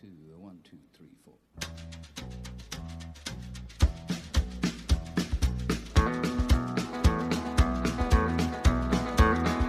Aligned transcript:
two, 0.00 0.06
one, 0.38 0.58
two, 0.64 0.78
three, 0.96 1.08
four. 1.24 1.34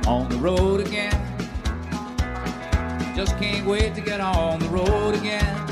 On 0.08 0.30
the 0.30 0.38
road 0.38 0.80
again. 0.80 1.12
Just 3.14 3.38
can't 3.38 3.68
wait 3.68 3.94
to 3.96 4.02
get 4.02 4.22
on 4.22 4.60
the 4.60 4.70
road 4.70 5.16
again. 5.16 5.68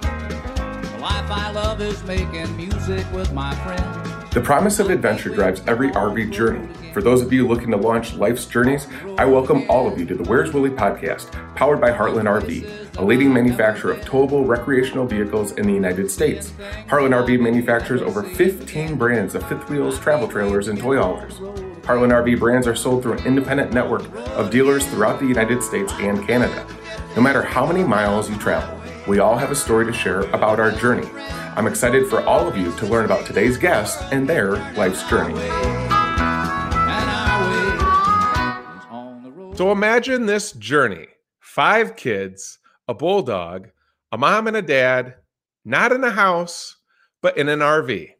The 0.00 0.98
life 1.00 1.30
I 1.30 1.52
love 1.52 1.80
is 1.80 2.02
making 2.04 2.56
music 2.56 3.06
with 3.12 3.32
my 3.32 3.54
friends. 3.56 4.34
The 4.34 4.40
promise 4.40 4.80
of 4.80 4.90
adventure 4.90 5.30
drives 5.30 5.62
every 5.66 5.90
RV 5.92 6.32
journey. 6.32 6.68
For 6.92 7.00
those 7.00 7.22
of 7.22 7.32
you 7.32 7.46
looking 7.46 7.70
to 7.70 7.76
launch 7.76 8.14
life's 8.14 8.46
journeys, 8.46 8.86
I 9.16 9.26
welcome 9.26 9.64
all 9.70 9.86
of 9.90 9.98
you 9.98 10.04
to 10.06 10.14
the 10.14 10.24
Where's 10.24 10.52
Willie 10.52 10.70
podcast, 10.70 11.30
powered 11.54 11.80
by 11.80 11.90
Heartland 11.90 12.24
RV, 12.24 12.75
a 12.98 13.04
leading 13.04 13.32
manufacturer 13.32 13.92
of 13.92 14.04
towable 14.04 14.46
recreational 14.46 15.06
vehicles 15.06 15.52
in 15.52 15.66
the 15.66 15.72
United 15.72 16.10
States. 16.10 16.52
Heartland 16.88 17.14
RV 17.14 17.40
manufactures 17.40 18.02
over 18.02 18.22
15 18.22 18.96
brands 18.96 19.34
of 19.34 19.46
fifth 19.48 19.68
wheels, 19.68 19.98
travel 19.98 20.26
trailers, 20.28 20.68
and 20.68 20.78
toy 20.78 20.96
haulers. 20.96 21.34
Heartland 21.82 22.12
RV 22.12 22.38
brands 22.38 22.66
are 22.66 22.74
sold 22.74 23.02
through 23.02 23.14
an 23.14 23.26
independent 23.26 23.72
network 23.72 24.02
of 24.36 24.50
dealers 24.50 24.86
throughout 24.86 25.20
the 25.20 25.26
United 25.26 25.62
States 25.62 25.92
and 25.98 26.26
Canada. 26.26 26.66
No 27.14 27.22
matter 27.22 27.42
how 27.42 27.66
many 27.66 27.84
miles 27.84 28.30
you 28.30 28.36
travel, 28.38 28.80
we 29.06 29.18
all 29.18 29.36
have 29.36 29.50
a 29.50 29.54
story 29.54 29.86
to 29.86 29.92
share 29.92 30.20
about 30.30 30.58
our 30.58 30.72
journey. 30.72 31.08
I'm 31.56 31.66
excited 31.66 32.06
for 32.08 32.22
all 32.22 32.48
of 32.48 32.56
you 32.56 32.72
to 32.72 32.86
learn 32.86 33.04
about 33.04 33.24
today's 33.24 33.56
guest 33.56 34.02
and 34.12 34.28
their 34.28 34.56
life's 34.74 35.08
journey. 35.08 35.34
So 39.56 39.72
imagine 39.72 40.26
this 40.26 40.52
journey 40.52 41.06
five 41.40 41.96
kids, 41.96 42.58
a 42.88 42.94
bulldog, 42.94 43.68
a 44.12 44.18
mom 44.18 44.46
and 44.46 44.56
a 44.56 44.62
dad, 44.62 45.16
not 45.64 45.92
in 45.92 46.04
a 46.04 46.10
house, 46.10 46.76
but 47.22 47.36
in 47.36 47.48
an 47.48 47.60
RV. 47.60 48.10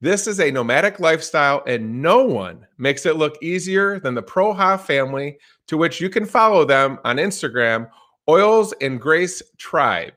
This 0.00 0.26
is 0.26 0.38
a 0.38 0.50
nomadic 0.50 1.00
lifestyle, 1.00 1.62
and 1.66 2.00
no 2.00 2.24
one 2.24 2.66
makes 2.78 3.04
it 3.04 3.16
look 3.16 3.36
easier 3.42 3.98
than 3.98 4.14
the 4.14 4.22
Proha 4.22 4.80
family, 4.80 5.38
to 5.66 5.76
which 5.76 6.00
you 6.00 6.08
can 6.08 6.24
follow 6.24 6.64
them 6.64 6.98
on 7.04 7.16
Instagram, 7.16 7.90
Oils 8.28 8.72
and 8.80 9.00
Grace 9.00 9.42
Tribe, 9.56 10.14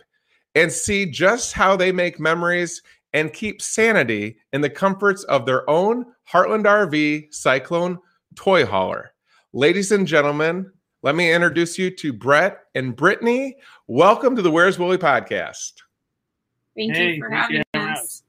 and 0.53 0.71
see 0.71 1.05
just 1.05 1.53
how 1.53 1.75
they 1.75 1.91
make 1.91 2.19
memories 2.19 2.81
and 3.13 3.33
keep 3.33 3.61
sanity 3.61 4.37
in 4.53 4.61
the 4.61 4.69
comforts 4.69 5.23
of 5.23 5.45
their 5.45 5.67
own 5.69 6.05
Heartland 6.31 6.65
RV 6.65 7.33
Cyclone 7.33 7.97
toy 8.35 8.65
hauler. 8.65 9.13
Ladies 9.53 9.91
and 9.91 10.07
gentlemen, 10.07 10.71
let 11.03 11.15
me 11.15 11.31
introduce 11.33 11.77
you 11.77 11.89
to 11.97 12.13
Brent 12.13 12.53
and 12.75 12.95
Brittany. 12.95 13.57
Welcome 13.87 14.35
to 14.35 14.41
the 14.41 14.51
Where's 14.51 14.77
Willie 14.77 14.97
podcast. 14.97 15.73
Thank 16.77 16.95
Hey, 16.95 17.15
you 17.15 17.23
for 17.23 17.29
thank 17.29 17.51
you 17.51 17.57
having 17.57 17.63
for 17.73 17.79
us. 17.91 17.99
us. 17.99 18.23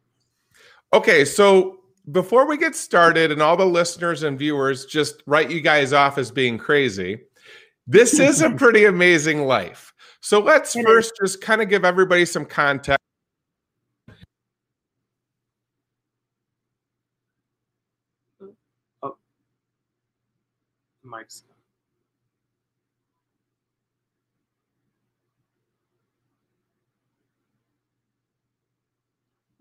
Okay, 0.95 1.25
so 1.25 1.81
before 2.11 2.47
we 2.47 2.57
get 2.57 2.75
started, 2.75 3.31
and 3.31 3.43
all 3.43 3.57
the 3.57 3.65
listeners 3.67 4.23
and 4.23 4.39
viewers 4.39 4.87
just 4.87 5.23
write 5.27 5.51
you 5.51 5.61
guys 5.61 5.93
off 5.93 6.19
as 6.19 6.31
being 6.31 6.59
crazy, 6.59 7.21
this 7.87 8.19
is 8.19 8.41
a 8.41 8.51
pretty 8.57 8.87
amazing 8.87 9.45
life. 9.47 9.93
So 10.21 10.41
let's 10.41 10.75
It 10.75 10.81
is. 10.81 10.85
first 10.87 11.13
just 11.23 11.41
kind 11.41 11.61
of 11.63 11.69
give 11.69 11.85
everybody 11.85 12.25
some 12.25 12.45
context. 12.47 12.99
Oh, 19.03 19.17
Mike's. 21.03 21.45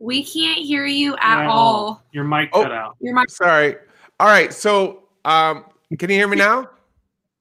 We 0.01 0.23
can't 0.23 0.57
hear 0.59 0.85
you 0.87 1.15
at 1.21 1.43
No, 1.43 1.49
all. 1.51 2.03
Your 2.11 2.23
mic 2.23 2.49
Oh. 2.53 2.63
cut 2.63 2.71
out. 2.71 2.95
Your 2.99 3.13
mic. 3.13 3.29
Sorry. 3.29 3.75
All 4.19 4.27
right, 4.27 4.51
so 4.51 5.03
um, 5.25 5.65
can 5.99 6.09
you 6.09 6.15
hear 6.15 6.27
me 6.27 6.37
now? 6.37 6.67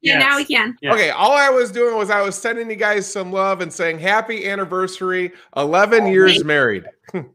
Yeah, 0.02 0.18
now 0.18 0.36
we 0.36 0.44
can. 0.44 0.76
Yeah. 0.82 0.92
Okay, 0.94 1.10
all 1.10 1.32
I 1.32 1.48
was 1.50 1.70
doing 1.70 1.96
was 1.96 2.10
I 2.10 2.20
was 2.22 2.34
sending 2.36 2.68
you 2.70 2.76
guys 2.76 3.10
some 3.10 3.32
love 3.32 3.60
and 3.62 3.72
saying 3.72 3.98
happy 3.98 4.48
anniversary, 4.48 5.32
11 5.56 6.06
years 6.06 6.32
thank- 6.34 6.46
married. 6.46 6.84
Thank 7.12 7.26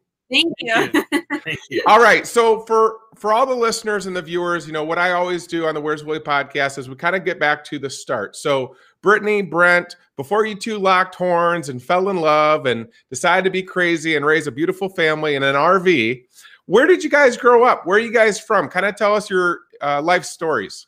you. 0.60 0.74
Thank 0.74 1.06
Thank 1.44 1.60
you. 1.70 1.84
All 1.86 2.00
right. 2.02 2.26
So 2.26 2.62
for 2.62 2.98
for 3.18 3.34
all 3.34 3.46
the 3.46 3.56
listeners 3.56 4.06
and 4.06 4.16
the 4.16 4.22
viewers, 4.22 4.68
you 4.68 4.74
know 4.74 4.84
what 4.84 4.98
I 4.98 5.12
always 5.12 5.48
do 5.48 5.66
on 5.66 5.74
the 5.74 5.82
Where's 5.82 6.04
Willie 6.04 6.20
podcast 6.20 6.78
is 6.78 6.90
we 6.90 6.96
kind 6.96 7.16
of 7.16 7.26
get 7.26 7.40
back 7.40 7.64
to 7.66 7.80
the 7.80 7.90
start. 7.90 8.36
So 8.36 8.76
Brittany, 9.02 9.42
Brent, 9.42 9.96
before 10.18 10.46
you 10.46 10.56
two 10.56 10.78
locked 10.78 11.16
horns 11.16 11.70
and 11.70 11.82
fell 11.82 12.10
in 12.10 12.18
love 12.18 12.66
and 12.66 12.88
decided 13.10 13.44
to 13.44 13.50
be 13.50 13.64
crazy 13.64 14.16
and 14.16 14.26
raise 14.26 14.48
a 14.48 14.52
beautiful 14.52 14.90
family 14.90 15.36
in 15.36 15.44
an 15.44 15.56
RV, 15.56 16.24
where 16.66 16.88
did 16.88 17.04
you 17.04 17.10
guys 17.10 17.38
grow 17.38 17.64
up? 17.64 17.86
Where 17.86 17.98
are 17.98 18.02
you 18.02 18.14
guys 18.14 18.40
from? 18.40 18.70
Kind 18.70 18.86
of 18.86 18.96
tell 18.96 19.14
us 19.14 19.30
your 19.30 19.62
uh, 19.82 20.02
life 20.02 20.26
stories. 20.26 20.88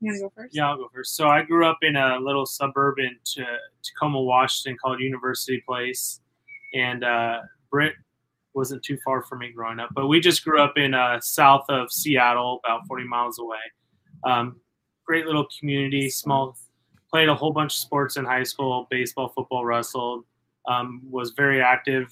You 0.00 0.12
wanna 0.12 0.20
go 0.20 0.32
first? 0.36 0.54
Yeah, 0.54 0.68
I'll 0.68 0.76
go 0.76 0.88
first. 0.94 1.16
So 1.16 1.28
I 1.28 1.42
grew 1.42 1.66
up 1.66 1.78
in 1.82 1.96
a 1.96 2.18
little 2.20 2.46
suburb 2.46 2.98
in 2.98 3.16
Tacoma, 3.82 4.22
Washington 4.22 4.76
called 4.80 5.00
University 5.00 5.62
Place. 5.66 6.20
And 6.74 7.02
uh, 7.02 7.40
Britt 7.70 7.94
wasn't 8.56 8.82
too 8.82 8.98
far 9.04 9.22
from 9.22 9.40
me 9.40 9.52
growing 9.52 9.78
up, 9.78 9.90
but 9.94 10.08
we 10.08 10.18
just 10.18 10.44
grew 10.44 10.60
up 10.60 10.76
in 10.76 10.94
uh, 10.94 11.20
south 11.20 11.66
of 11.68 11.92
Seattle, 11.92 12.60
about 12.64 12.86
40 12.88 13.04
miles 13.04 13.38
away. 13.38 13.58
Um, 14.24 14.56
great 15.06 15.26
little 15.26 15.46
community, 15.58 16.08
small. 16.10 16.56
Played 17.10 17.28
a 17.28 17.34
whole 17.34 17.52
bunch 17.52 17.74
of 17.74 17.78
sports 17.78 18.16
in 18.16 18.24
high 18.24 18.42
school: 18.42 18.88
baseball, 18.90 19.32
football, 19.36 19.64
wrestled. 19.64 20.24
Um, 20.66 21.02
was 21.08 21.30
very 21.36 21.62
active 21.62 22.08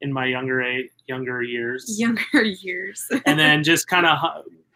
in 0.00 0.12
my 0.12 0.26
younger 0.26 0.62
age, 0.62 0.90
younger 1.08 1.42
years. 1.42 1.98
Younger 1.98 2.44
years. 2.44 3.04
and 3.26 3.38
then 3.38 3.64
just 3.64 3.88
kind 3.88 4.06
of 4.06 4.18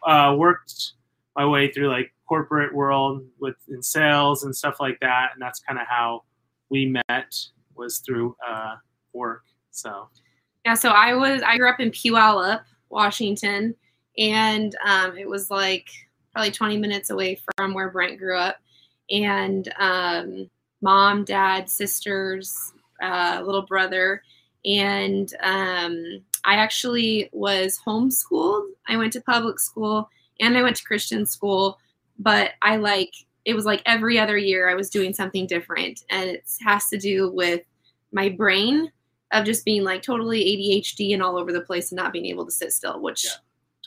uh, 0.05 0.35
worked 0.35 0.93
my 1.35 1.45
way 1.45 1.71
through 1.71 1.89
like 1.89 2.11
corporate 2.27 2.73
world 2.73 3.23
with 3.39 3.55
in 3.69 3.81
sales 3.81 4.43
and 4.43 4.55
stuff 4.55 4.77
like 4.79 4.97
that 4.99 5.29
and 5.33 5.41
that's 5.41 5.59
kind 5.59 5.79
of 5.79 5.85
how 5.87 6.23
we 6.69 6.95
met 7.07 7.35
was 7.75 7.99
through 7.99 8.35
uh, 8.47 8.75
work 9.13 9.43
so 9.71 10.07
Yeah, 10.65 10.73
so 10.73 10.89
I 10.89 11.13
was 11.13 11.43
I 11.43 11.57
grew 11.57 11.69
up 11.69 11.79
in 11.79 11.91
Puyallup, 11.91 12.61
Washington, 12.89 13.75
and 14.17 14.75
um, 14.83 15.15
it 15.15 15.29
was 15.29 15.51
like 15.51 15.87
probably 16.33 16.51
20 16.51 16.77
minutes 16.77 17.11
away 17.11 17.39
from 17.55 17.75
where 17.75 17.91
Brent 17.91 18.17
grew 18.17 18.35
up. 18.35 18.57
And 19.11 19.71
um, 19.77 20.49
mom, 20.81 21.23
dad, 21.23 21.69
sisters, 21.69 22.73
uh, 23.01 23.43
little 23.45 23.61
brother, 23.61 24.23
and 24.65 25.31
um, 25.43 26.23
I 26.43 26.55
actually 26.55 27.29
was 27.31 27.79
homeschooled. 27.85 28.65
I 28.87 28.97
went 28.97 29.13
to 29.13 29.21
public 29.21 29.59
school 29.59 30.09
and 30.39 30.57
I 30.57 30.63
went 30.63 30.77
to 30.77 30.83
Christian 30.83 31.27
school, 31.27 31.77
but 32.17 32.51
I 32.63 32.77
like 32.77 33.13
it 33.45 33.53
was 33.53 33.65
like 33.65 33.83
every 33.85 34.17
other 34.17 34.37
year 34.37 34.67
I 34.67 34.73
was 34.73 34.89
doing 34.89 35.13
something 35.13 35.45
different, 35.45 36.03
and 36.09 36.27
it 36.27 36.49
has 36.65 36.89
to 36.89 36.97
do 36.97 37.29
with 37.29 37.61
my 38.11 38.29
brain 38.29 38.91
of 39.31 39.45
just 39.45 39.65
being 39.65 39.83
like 39.83 40.01
totally 40.01 40.43
ADHD 40.43 41.13
and 41.13 41.21
all 41.21 41.37
over 41.37 41.51
the 41.51 41.61
place 41.61 41.91
and 41.91 41.97
not 41.97 42.13
being 42.13 42.25
able 42.27 42.45
to 42.45 42.51
sit 42.51 42.71
still, 42.71 43.01
which 43.01 43.25
Yeah, 43.25 43.31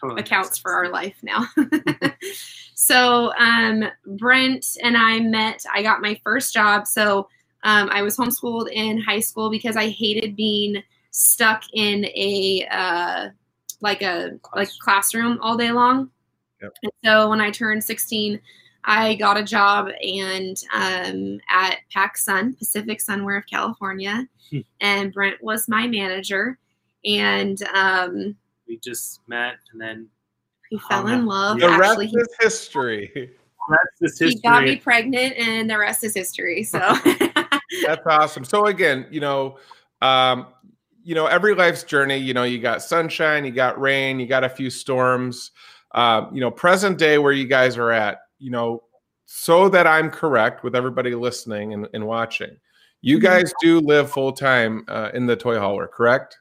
totally 0.00 0.20
accounts 0.20 0.58
for 0.58 0.72
our 0.72 0.88
life 0.88 1.16
now. 1.22 1.46
so 2.74 3.32
um, 3.34 3.84
Brent 4.18 4.66
and 4.82 4.96
I 4.96 5.20
met. 5.20 5.64
I 5.72 5.82
got 5.82 6.02
my 6.02 6.20
first 6.24 6.52
job. 6.52 6.86
So 6.86 7.28
um, 7.64 7.88
I 7.92 8.02
was 8.02 8.16
homeschooled 8.16 8.70
in 8.72 9.00
high 9.00 9.20
school 9.20 9.50
because 9.50 9.76
I 9.76 9.88
hated 9.88 10.36
being 10.36 10.82
stuck 11.10 11.62
in 11.72 12.04
a 12.06 12.66
uh, 12.70 13.28
like 13.80 14.02
a 14.02 14.38
like 14.54 14.70
classroom 14.80 15.38
all 15.40 15.56
day 15.56 15.72
long. 15.72 16.10
Yep. 16.62 16.72
And 16.82 16.92
so 17.04 17.28
when 17.30 17.40
I 17.40 17.50
turned 17.50 17.84
16, 17.84 18.40
I 18.84 19.14
got 19.16 19.36
a 19.36 19.42
job 19.42 19.88
and 20.02 20.56
um, 20.74 21.40
at 21.50 21.78
Pac 21.92 22.16
Sun, 22.16 22.54
Pacific 22.54 23.00
Sunwear 23.00 23.38
of 23.38 23.46
California, 23.46 24.26
Hmm. 24.50 24.60
and 24.80 25.12
Brent 25.12 25.42
was 25.42 25.68
my 25.68 25.86
manager. 25.86 26.58
And 27.04 27.62
um, 27.74 28.34
we 28.66 28.78
just 28.78 29.20
met 29.28 29.56
and 29.72 29.80
then 29.80 30.08
he 30.70 30.78
fell 30.78 31.06
in 31.08 31.26
love. 31.26 31.60
The 31.60 31.68
rest 31.68 31.82
Actually, 31.90 32.06
he, 32.08 32.16
is 32.16 32.28
history. 32.40 33.30
that's 33.68 34.18
this 34.18 34.18
he 34.18 34.40
got 34.40 34.64
me 34.64 34.76
pregnant, 34.76 35.36
and 35.36 35.68
the 35.68 35.78
rest 35.78 36.02
is 36.04 36.14
history. 36.14 36.62
So 36.62 36.78
That's 37.86 38.06
awesome. 38.06 38.44
So 38.44 38.66
again, 38.66 39.06
you 39.10 39.20
know, 39.20 39.58
um, 40.02 40.46
you 41.02 41.14
know, 41.14 41.26
every 41.26 41.54
life's 41.54 41.82
journey, 41.84 42.16
you 42.16 42.34
know, 42.34 42.44
you 42.44 42.58
got 42.58 42.82
sunshine, 42.82 43.44
you 43.44 43.50
got 43.50 43.80
rain, 43.80 44.18
you 44.20 44.26
got 44.26 44.44
a 44.44 44.48
few 44.48 44.70
storms. 44.70 45.50
Um, 45.92 46.34
you 46.34 46.40
know, 46.40 46.50
present 46.50 46.98
day 46.98 47.16
where 47.18 47.32
you 47.32 47.46
guys 47.46 47.78
are 47.78 47.90
at, 47.90 48.18
you 48.38 48.50
know, 48.50 48.82
so 49.26 49.68
that 49.68 49.86
I'm 49.86 50.10
correct 50.10 50.62
with 50.64 50.74
everybody 50.74 51.14
listening 51.14 51.72
and, 51.74 51.88
and 51.92 52.06
watching. 52.06 52.56
You 53.02 53.18
Mhm. 53.18 53.22
guys 53.22 53.52
do 53.60 53.80
live 53.80 54.10
full 54.10 54.32
time 54.32 54.84
uh, 54.88 55.10
in 55.14 55.26
the 55.26 55.36
toy 55.36 55.58
hauler, 55.58 55.86
correct? 55.88 56.38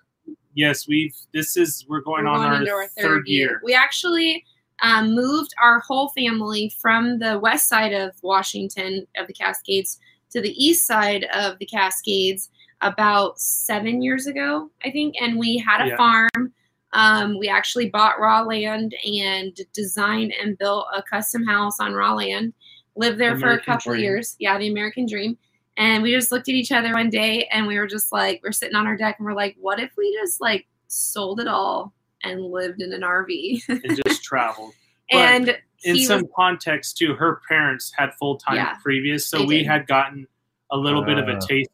yes 0.53 0.87
we've 0.87 1.15
this 1.35 1.55
is 1.55 1.85
we're 1.87 2.01
going 2.01 2.23
We're 2.25 2.31
on 2.31 2.41
going 2.65 2.67
our, 2.67 2.81
our 2.81 2.87
third, 2.99 3.27
year, 3.27 3.61
We 3.63 3.75
actually 3.75 4.43
um, 4.81 5.13
moved 5.13 5.53
our 5.61 5.79
whole 5.81 6.09
family 6.09 6.71
from 6.81 7.19
the 7.19 7.37
west 7.39 7.67
side 7.69 7.93
of 7.93 8.11
Washington 8.23 9.05
of 9.17 9.27
the 9.27 9.33
Cascades 9.33 9.99
to 10.31 10.41
the 10.41 10.51
east 10.53 10.85
side 10.87 11.25
of 11.33 11.59
the 11.59 11.65
Cascades 11.67 12.49
about 12.81 13.39
seven 13.39 14.01
years 14.01 14.25
ago, 14.27 14.69
I 14.83 14.89
think, 14.91 15.15
and 15.21 15.37
we 15.37 15.57
had 15.57 15.81
a 15.81 15.89
Yeah. 15.89 15.97
farm. 15.97 16.53
Um, 16.93 17.37
we 17.37 17.49
actually 17.49 17.89
bought 17.89 18.19
raw 18.19 18.41
land 18.41 18.95
and 19.05 19.57
designed 19.73 20.33
and 20.41 20.57
built 20.57 20.87
a 20.95 21.03
custom 21.03 21.45
house 21.45 21.79
on 21.79 21.93
raw 21.93 22.13
land. 22.13 22.53
Lived 22.95 23.19
there 23.19 23.37
for 23.37 23.51
a 23.51 23.61
couple 23.61 23.91
dream. 23.93 24.03
years. 24.03 24.35
Yeah, 24.39 24.57
the 24.57 24.69
American 24.69 25.05
dream. 25.05 25.37
And 25.77 26.01
we 26.01 26.11
just 26.11 26.31
looked 26.31 26.49
at 26.49 26.55
each 26.55 26.71
other 26.71 26.93
one 26.93 27.09
day 27.11 27.47
and 27.51 27.67
we 27.67 27.77
were 27.77 27.85
just 27.87 28.11
like, 28.11 28.41
we're 28.43 28.51
sitting 28.51 28.75
on 28.75 28.87
our 28.87 28.97
deck 28.97 29.17
and 29.19 29.25
we're 29.27 29.35
like, 29.35 29.55
what 29.59 29.79
if 29.79 29.91
we 29.97 30.11
just 30.19 30.41
like 30.41 30.65
sold 30.87 31.39
it 31.39 31.47
all 31.47 31.93
and 32.23 32.41
lived 32.41 32.81
in 32.81 32.91
an 32.93 33.01
RV? 33.01 33.61
and 33.69 34.01
just 34.07 34.23
traveled. 34.23 34.73
But 35.11 35.17
and 35.19 35.49
In 35.83 35.95
he 35.95 36.05
some 36.05 36.21
was, 36.21 36.31
context 36.35 36.97
too, 36.97 37.13
her 37.13 37.41
parents 37.47 37.91
had 37.95 38.13
full 38.15 38.37
time 38.39 38.55
Yeah, 38.55 38.75
previous, 38.81 39.27
so 39.27 39.45
we 39.45 39.57
did. 39.59 39.67
had 39.67 39.85
gotten 39.85 40.25
a 40.71 40.77
little 40.77 41.03
bit 41.03 41.19
of 41.19 41.27
a 41.27 41.35
Ah. 41.35 41.39
taste. 41.47 41.69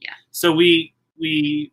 Yeah. 0.00 0.14
So 0.30 0.52
we 0.52 0.94
we 1.20 1.72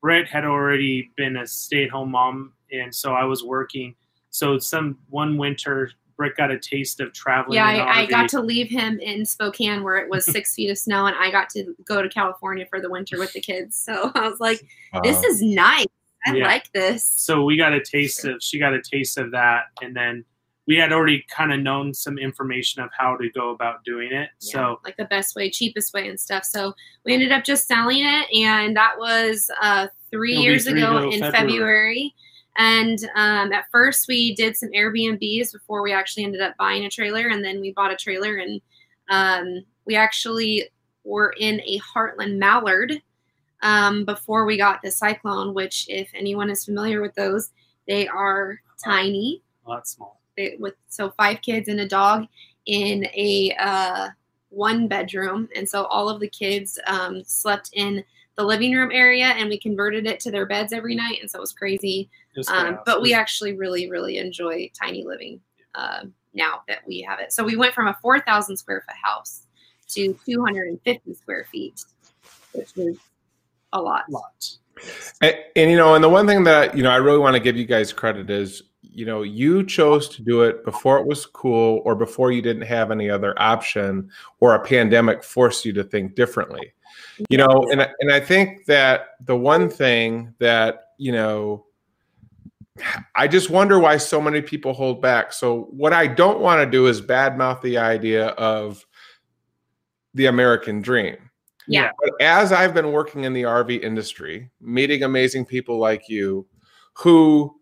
Brett 0.00 0.26
had 0.28 0.44
already 0.44 1.10
been 1.16 1.36
a 1.36 1.46
stay 1.46 1.84
at 1.84 1.90
home 1.90 2.10
mom, 2.12 2.52
and 2.72 2.94
so 2.94 3.12
I 3.14 3.24
was 3.24 3.44
working. 3.44 3.94
So 4.30 4.58
some 4.58 4.98
one 5.08 5.36
winter, 5.36 5.90
Brett 6.16 6.36
got 6.36 6.50
a 6.50 6.58
taste 6.58 7.00
of 7.00 7.12
traveling. 7.12 7.56
yeah, 7.56 7.66
I, 7.66 8.00
I 8.02 8.06
got 8.06 8.28
to 8.30 8.40
leave 8.40 8.70
him 8.70 8.98
in 9.00 9.24
Spokane 9.26 9.82
where 9.82 9.96
it 9.96 10.08
was 10.08 10.24
six 10.32 10.54
feet 10.54 10.70
of 10.70 10.78
snow, 10.78 11.06
and 11.06 11.16
I 11.18 11.30
got 11.30 11.48
to 11.50 11.74
go 11.84 12.00
to 12.02 12.08
California 12.08 12.66
for 12.70 12.80
the 12.80 12.90
winter 12.90 13.18
with 13.18 13.32
the 13.32 13.40
kids. 13.40 13.76
So 13.76 14.10
I 14.14 14.28
was 14.28 14.40
like, 14.40 14.60
this 15.02 15.16
Wow. 15.16 15.22
is 15.28 15.42
nice. 15.42 15.86
I 16.26 16.34
Yeah. 16.36 16.46
like 16.46 16.70
this. 16.72 17.04
so 17.16 17.44
we 17.44 17.56
got 17.56 17.72
a 17.72 17.80
taste 17.82 18.24
of 18.26 18.42
she 18.42 18.58
got 18.58 18.74
a 18.74 18.82
taste 18.82 19.16
of 19.16 19.30
that 19.30 19.64
and 19.80 19.96
then 19.96 20.22
we 20.70 20.76
had 20.76 20.92
already 20.92 21.26
kind 21.28 21.52
of 21.52 21.58
known 21.58 21.92
some 21.92 22.16
information 22.16 22.80
of 22.80 22.90
how 22.96 23.16
to 23.16 23.28
go 23.30 23.50
about 23.50 23.82
doing 23.84 24.12
it 24.12 24.30
Yeah, 24.40 24.52
so 24.52 24.80
like 24.84 24.96
the 24.96 25.04
best 25.04 25.34
way, 25.34 25.50
cheapest 25.50 25.92
way, 25.92 26.08
and 26.08 26.18
stuff. 26.18 26.44
So 26.44 26.74
we 27.04 27.12
ended 27.12 27.32
up 27.32 27.42
just 27.42 27.66
selling 27.66 27.98
it, 27.98 28.32
and 28.32 28.76
that 28.76 28.96
was 28.96 29.50
uh, 29.60 29.88
three 30.12 30.34
It'll 30.34 30.44
years 30.44 30.68
three 30.68 30.80
ago 30.80 30.98
ago, 30.98 31.10
in 31.10 31.18
February. 31.18 31.32
February. 31.32 32.14
And 32.56 32.98
um, 33.16 33.52
at 33.52 33.64
first, 33.72 34.06
we 34.06 34.32
did 34.36 34.56
some 34.56 34.68
Airbnbs 34.68 35.52
before 35.52 35.82
we 35.82 35.92
actually 35.92 36.22
ended 36.22 36.40
up 36.40 36.56
buying 36.56 36.84
a 36.84 36.90
trailer, 36.90 37.26
and 37.26 37.44
then 37.44 37.60
we 37.60 37.72
bought 37.72 37.92
a 37.92 37.96
trailer, 37.96 38.36
and 38.36 38.60
um, 39.10 39.64
we 39.86 39.96
actually 39.96 40.68
were 41.02 41.34
in 41.40 41.60
a 41.62 41.80
Heartland 41.80 42.38
Mallard 42.38 43.02
um, 43.62 44.04
before 44.04 44.44
we 44.44 44.56
got 44.56 44.82
the 44.82 44.92
Cyclone. 44.92 45.52
Which, 45.52 45.86
if 45.88 46.10
anyone 46.14 46.48
is 46.48 46.64
familiar 46.64 47.00
with 47.02 47.16
those, 47.16 47.50
they 47.88 48.06
are 48.06 48.60
tiny 48.84 49.42
a 49.66 49.68
lot 49.68 49.88
small 49.88 50.19
they, 50.40 50.56
with 50.58 50.74
so 50.88 51.10
five 51.10 51.42
kids 51.42 51.68
and 51.68 51.80
a 51.80 51.88
dog 51.88 52.26
in 52.66 53.06
a 53.14 53.54
uh, 53.58 54.08
one 54.48 54.88
bedroom, 54.88 55.48
and 55.54 55.68
so 55.68 55.84
all 55.84 56.08
of 56.08 56.20
the 56.20 56.28
kids 56.28 56.78
um, 56.86 57.22
slept 57.24 57.70
in 57.72 58.04
the 58.36 58.44
living 58.44 58.72
room 58.72 58.90
area, 58.92 59.26
and 59.26 59.48
we 59.48 59.58
converted 59.58 60.06
it 60.06 60.20
to 60.20 60.30
their 60.30 60.46
beds 60.46 60.72
every 60.72 60.94
night, 60.94 61.18
and 61.20 61.30
so 61.30 61.38
it 61.38 61.40
was 61.40 61.52
crazy. 61.52 62.08
It 62.34 62.38
was 62.38 62.48
Um, 62.48 62.78
but 62.86 63.02
we 63.02 63.12
actually 63.12 63.54
really, 63.54 63.90
really 63.90 64.18
enjoy 64.18 64.70
tiny 64.80 65.04
living 65.04 65.40
uh, 65.74 66.04
now 66.32 66.62
that 66.68 66.78
we 66.86 67.00
have 67.02 67.20
it. 67.20 67.32
So 67.32 67.44
we 67.44 67.56
went 67.56 67.74
from 67.74 67.88
a 67.88 67.96
four 68.00 68.20
thousand 68.20 68.56
square 68.56 68.82
foot 68.86 68.96
house 69.02 69.46
to 69.88 70.16
two 70.24 70.42
hundred 70.44 70.68
and 70.68 70.80
fifty 70.82 71.14
square 71.14 71.46
feet, 71.50 71.84
which 72.52 72.74
was 72.76 72.96
a 73.72 73.80
lot. 73.80 74.04
a 74.08 74.12
lot 74.12 74.56
And, 75.20 75.36
and 75.56 75.70
you 75.70 75.76
know, 75.76 75.94
and 75.94 76.02
the 76.02 76.08
one 76.08 76.26
thing 76.26 76.44
that 76.44 76.76
you 76.76 76.82
know 76.82 76.90
I 76.90 76.96
really 76.96 77.18
want 77.18 77.34
to 77.34 77.40
give 77.40 77.56
you 77.56 77.66
guys 77.66 77.92
credit 77.92 78.30
is, 78.30 78.62
you 78.92 79.06
know, 79.06 79.22
you 79.22 79.64
chose 79.64 80.08
to 80.10 80.22
do 80.22 80.42
it 80.42 80.64
before 80.64 80.98
it 80.98 81.06
was 81.06 81.26
cool 81.26 81.80
or 81.84 81.94
before 81.94 82.32
you 82.32 82.42
didn't 82.42 82.62
have 82.62 82.90
any 82.90 83.08
other 83.08 83.40
option 83.40 84.10
or 84.40 84.54
a 84.54 84.64
pandemic 84.64 85.22
forced 85.22 85.64
you 85.64 85.72
to 85.74 85.84
think 85.84 86.14
differently. 86.14 86.72
You 87.28 87.38
know, 87.38 87.68
and 87.70 87.82
I- 87.82 87.92
and 88.00 88.12
I 88.12 88.20
think 88.20 88.66
that 88.66 89.10
the 89.24 89.36
one 89.36 89.68
thing 89.68 90.34
that, 90.38 90.86
you 90.98 91.12
know, 91.12 91.66
I 93.14 93.28
just 93.28 93.50
wonder 93.50 93.78
why 93.78 93.98
so 93.98 94.20
many 94.20 94.40
people 94.40 94.72
hold 94.72 95.02
back. 95.02 95.32
So 95.32 95.68
what 95.70 95.92
I 95.92 96.06
don't 96.06 96.40
want 96.40 96.62
to 96.62 96.70
do 96.70 96.86
is 96.86 97.02
badmouth 97.02 97.60
the 97.60 97.78
idea 97.78 98.28
of 98.28 98.86
the 100.14 100.26
American 100.26 100.80
dream. 100.80 101.16
Yeah. 101.66 101.90
But 102.02 102.12
as 102.20 102.52
I've 102.52 102.74
been 102.74 102.90
working 102.90 103.24
in 103.24 103.32
the 103.32 103.42
RV 103.44 103.82
industry, 103.82 104.50
meeting 104.60 105.02
amazing 105.02 105.44
people 105.44 105.78
like 105.78 106.08
you, 106.08 106.46
who 106.94 107.59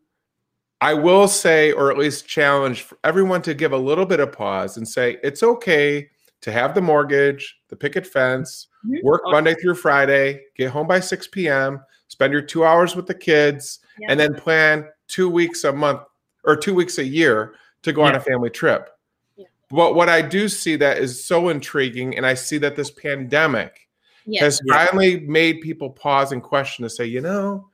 I 0.81 0.95
will 0.95 1.27
say, 1.27 1.73
or 1.73 1.91
at 1.91 1.99
least 1.99 2.29
challenge 2.29 2.83
for 2.83 2.99
everyone 3.03 3.43
to 3.43 3.55
give 3.55 3.73
a 3.73 3.77
little 3.79 4.07
bit 4.07 4.21
of 4.21 4.31
pause 4.33 4.77
and 4.77 4.87
say, 4.87 5.19
it's 5.23 5.43
okay 5.43 6.09
to 6.41 6.53
have 6.53 6.75
the 6.75 6.81
mortgage, 6.81 7.59
the 7.69 7.75
picket 7.77 8.07
fence, 8.07 8.69
Mhm. 8.87 9.03
work 9.03 9.23
Monday 9.27 9.55
through 9.55 9.75
Friday, 9.75 10.45
get 10.57 10.71
home 10.71 10.87
by 10.87 11.01
6 11.01 11.27
p.m., 11.27 11.81
spend 12.07 12.33
your 12.33 12.43
two 12.43 12.65
hours 12.65 12.95
with 12.95 13.07
the 13.09 13.15
kids, 13.15 13.81
Yeah. 13.99 14.07
and 14.11 14.21
then 14.21 14.35
plan 14.35 14.89
two 15.09 15.29
weeks 15.29 15.65
a 15.65 15.73
month 15.73 16.03
or 16.45 16.55
two 16.55 16.75
weeks 16.75 16.99
a 16.99 17.05
year 17.05 17.55
to 17.83 17.93
go 17.93 18.03
on 18.03 18.15
a 18.15 18.21
family 18.21 18.51
trip. 18.51 18.89
Yeah. 19.37 19.47
But 19.69 19.97
what 19.97 20.09
I 20.09 20.23
do 20.23 20.49
see 20.49 20.77
that 20.77 20.99
is 20.99 21.25
so 21.25 21.49
intriguing, 21.49 22.17
and 22.17 22.25
I 22.25 22.35
see 22.35 22.59
that 22.59 22.77
this 22.77 22.91
pandemic 22.91 23.89
has 24.39 24.61
Yeah. 24.65 24.87
finally 24.87 25.21
made 25.21 25.61
people 25.61 25.91
pause 25.91 26.31
and 26.31 26.43
question 26.43 26.85
to 26.85 26.91
say, 26.91 27.05
you 27.05 27.21
know, 27.21 27.69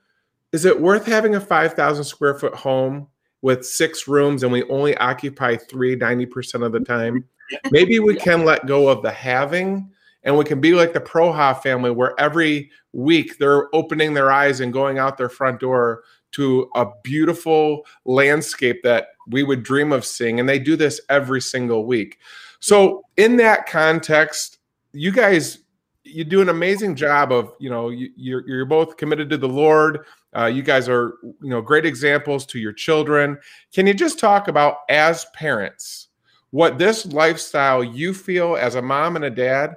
is 0.55 0.63
it 0.63 0.79
worth 0.79 1.05
having 1.05 1.35
a 1.35 1.41
5,000 1.41 2.05
square 2.05 2.33
foot 2.33 2.55
home 2.55 3.07
with 3.41 3.65
six 3.65 4.07
rooms 4.07 4.41
and 4.41 4.53
we 4.53 4.63
only 4.69 4.95
occupy 4.99 5.57
three 5.57 5.97
90% 5.97 6.65
of 6.65 6.71
the 6.71 6.79
time? 6.79 7.25
Maybe 7.71 7.99
we 7.99 8.15
can 8.15 8.45
let 8.45 8.65
go 8.65 8.87
of 8.87 9.01
the 9.01 9.11
having 9.11 9.91
and 10.23 10.37
we 10.37 10.45
can 10.45 10.61
be 10.61 10.73
like 10.73 10.93
the 10.93 11.01
Proha 11.01 11.61
family 11.61 11.91
where 11.91 12.17
every 12.17 12.71
week 12.93 13.37
they're 13.37 13.67
opening 13.75 14.13
their 14.13 14.31
eyes 14.31 14.61
and 14.61 14.71
going 14.71 14.97
out 14.97 15.17
their 15.17 15.27
front 15.27 15.59
door 15.59 16.03
to 16.31 16.69
a 16.73 16.87
beautiful 17.03 17.85
landscape 18.05 18.81
that 18.83 19.07
we 19.27 19.43
would 19.43 19.61
dream 19.61 19.91
of 19.91 20.05
seeing. 20.05 20.39
And 20.39 20.47
they 20.47 20.57
do 20.57 20.77
this 20.77 21.01
every 21.09 21.41
single 21.41 21.85
week. 21.85 22.17
So, 22.61 23.03
in 23.17 23.35
that 23.37 23.65
context, 23.67 24.59
you 24.93 25.11
guys 25.11 25.59
you 26.05 26.23
do 26.23 26.39
an 26.39 26.49
amazing 26.49 26.95
job 26.95 27.31
of 27.31 27.53
you 27.59 27.69
know 27.69 27.89
you, 27.89 28.09
you're 28.15 28.47
you're 28.47 28.65
both 28.65 28.95
committed 28.95 29.29
to 29.31 29.37
the 29.37 29.49
Lord. 29.49 30.05
Uh, 30.35 30.45
you 30.45 30.61
guys 30.61 30.89
are 30.89 31.15
you 31.23 31.49
know 31.49 31.61
great 31.61 31.85
examples 31.85 32.45
to 32.45 32.59
your 32.59 32.73
children. 32.73 33.37
Can 33.73 33.87
you 33.87 33.93
just 33.93 34.19
talk 34.19 34.47
about 34.47 34.79
as 34.89 35.25
parents 35.33 36.09
what 36.51 36.77
this 36.77 37.05
lifestyle 37.05 37.83
you 37.83 38.13
feel 38.13 38.55
as 38.55 38.75
a 38.75 38.81
mom 38.81 39.15
and 39.15 39.25
a 39.25 39.29
dad 39.29 39.75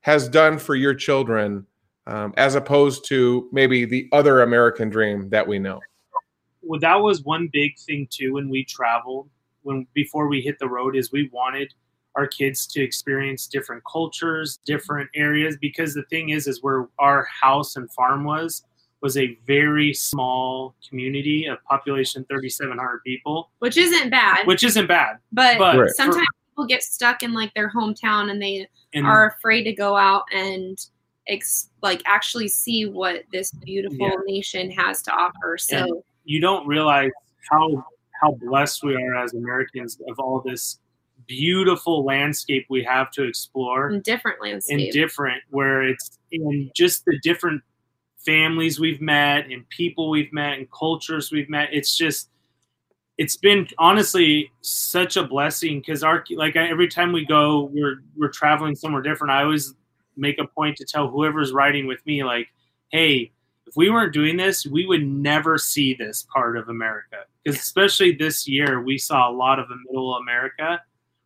has 0.00 0.28
done 0.28 0.58
for 0.58 0.74
your 0.74 0.94
children, 0.94 1.66
um, 2.06 2.32
as 2.36 2.54
opposed 2.54 3.04
to 3.06 3.48
maybe 3.52 3.84
the 3.84 4.08
other 4.12 4.42
American 4.42 4.88
dream 4.88 5.28
that 5.30 5.46
we 5.46 5.58
know? 5.58 5.80
well, 6.66 6.80
that 6.80 7.00
was 7.00 7.22
one 7.22 7.48
big 7.52 7.78
thing 7.78 8.08
too 8.10 8.34
when 8.34 8.48
we 8.48 8.64
traveled 8.64 9.28
when 9.62 9.86
before 9.94 10.28
we 10.28 10.40
hit 10.40 10.58
the 10.58 10.68
road 10.68 10.96
is 10.96 11.12
we 11.12 11.30
wanted 11.32 11.72
our 12.14 12.26
kids 12.26 12.66
to 12.66 12.82
experience 12.82 13.46
different 13.46 13.82
cultures 13.90 14.58
different 14.64 15.08
areas 15.14 15.56
because 15.60 15.94
the 15.94 16.04
thing 16.04 16.30
is 16.30 16.46
is 16.46 16.62
where 16.62 16.88
our 16.98 17.24
house 17.24 17.76
and 17.76 17.90
farm 17.92 18.24
was 18.24 18.64
was 19.02 19.16
a 19.16 19.38
very 19.46 19.92
small 19.92 20.74
community 20.88 21.46
of 21.46 21.62
population 21.64 22.24
3700 22.28 23.00
people 23.04 23.50
which 23.58 23.76
isn't 23.76 24.10
bad, 24.10 24.46
which 24.46 24.64
isn't 24.64 24.86
bad 24.86 25.18
but, 25.32 25.58
but 25.58 25.78
Right. 25.78 25.90
sometimes 25.90 26.26
people 26.50 26.66
get 26.66 26.82
stuck 26.82 27.22
in 27.22 27.32
like 27.32 27.52
their 27.54 27.70
hometown 27.70 28.30
and 28.30 28.40
they 28.40 28.66
and 28.94 29.06
are 29.06 29.28
afraid 29.28 29.64
to 29.64 29.72
go 29.72 29.96
out 29.96 30.22
and 30.34 30.78
ex- 31.28 31.70
like 31.82 32.02
actually 32.06 32.48
see 32.48 32.86
what 32.86 33.24
this 33.32 33.50
beautiful 33.50 33.98
Yeah. 34.08 34.14
nation 34.26 34.70
has 34.70 35.02
to 35.02 35.12
offer. 35.12 35.58
So 35.58 35.76
And- 35.76 36.02
you 36.24 36.40
don't 36.40 36.66
realize 36.66 37.10
how 37.50 37.84
how 38.22 38.30
blessed 38.32 38.82
we 38.82 38.94
are 38.96 39.14
as 39.14 39.34
Americans 39.34 40.00
of 40.08 40.18
all 40.18 40.40
this 40.40 40.80
beautiful 41.26 42.04
landscape 42.04 42.64
we 42.70 42.82
have 42.82 43.10
to 43.10 43.24
explore 43.24 43.90
in 43.90 44.00
different 44.00 44.40
landscape. 44.40 44.78
and 44.78 44.92
different 44.92 45.42
where 45.50 45.82
it's 45.82 46.18
in 46.32 46.70
just 46.74 47.04
the 47.04 47.18
different 47.22 47.62
families 48.26 48.78
we've 48.80 49.00
met 49.00 49.46
and 49.50 49.66
people 49.70 50.10
we've 50.10 50.32
met 50.32 50.58
and 50.58 50.68
cultures 50.72 51.30
we've 51.30 51.48
met 51.48 51.68
it's 51.72 51.96
just 51.96 52.28
it's 53.18 53.36
been 53.36 53.66
honestly 53.78 54.50
such 54.60 55.16
a 55.16 55.22
blessing 55.22 55.78
because 55.78 56.02
our 56.02 56.24
like 56.32 56.56
I, 56.56 56.68
every 56.68 56.88
time 56.88 57.12
we 57.12 57.24
go 57.24 57.70
we're 57.72 58.02
we're 58.16 58.28
traveling 58.28 58.74
somewhere 58.74 59.00
different 59.00 59.30
i 59.30 59.42
always 59.42 59.74
make 60.16 60.38
a 60.38 60.46
point 60.46 60.76
to 60.78 60.84
tell 60.84 61.08
whoever's 61.08 61.52
riding 61.52 61.86
with 61.86 62.04
me 62.04 62.24
like 62.24 62.48
hey 62.90 63.30
if 63.66 63.74
we 63.76 63.90
weren't 63.90 64.12
doing 64.12 64.36
this 64.36 64.66
we 64.66 64.86
would 64.86 65.06
never 65.06 65.56
see 65.56 65.94
this 65.94 66.26
part 66.34 66.56
of 66.58 66.68
america 66.68 67.18
because 67.44 67.58
especially 67.60 68.12
this 68.12 68.46
year 68.48 68.82
we 68.82 68.98
saw 68.98 69.30
a 69.30 69.32
lot 69.32 69.58
of 69.60 69.68
the 69.68 69.76
middle 69.86 70.16
america 70.16 70.82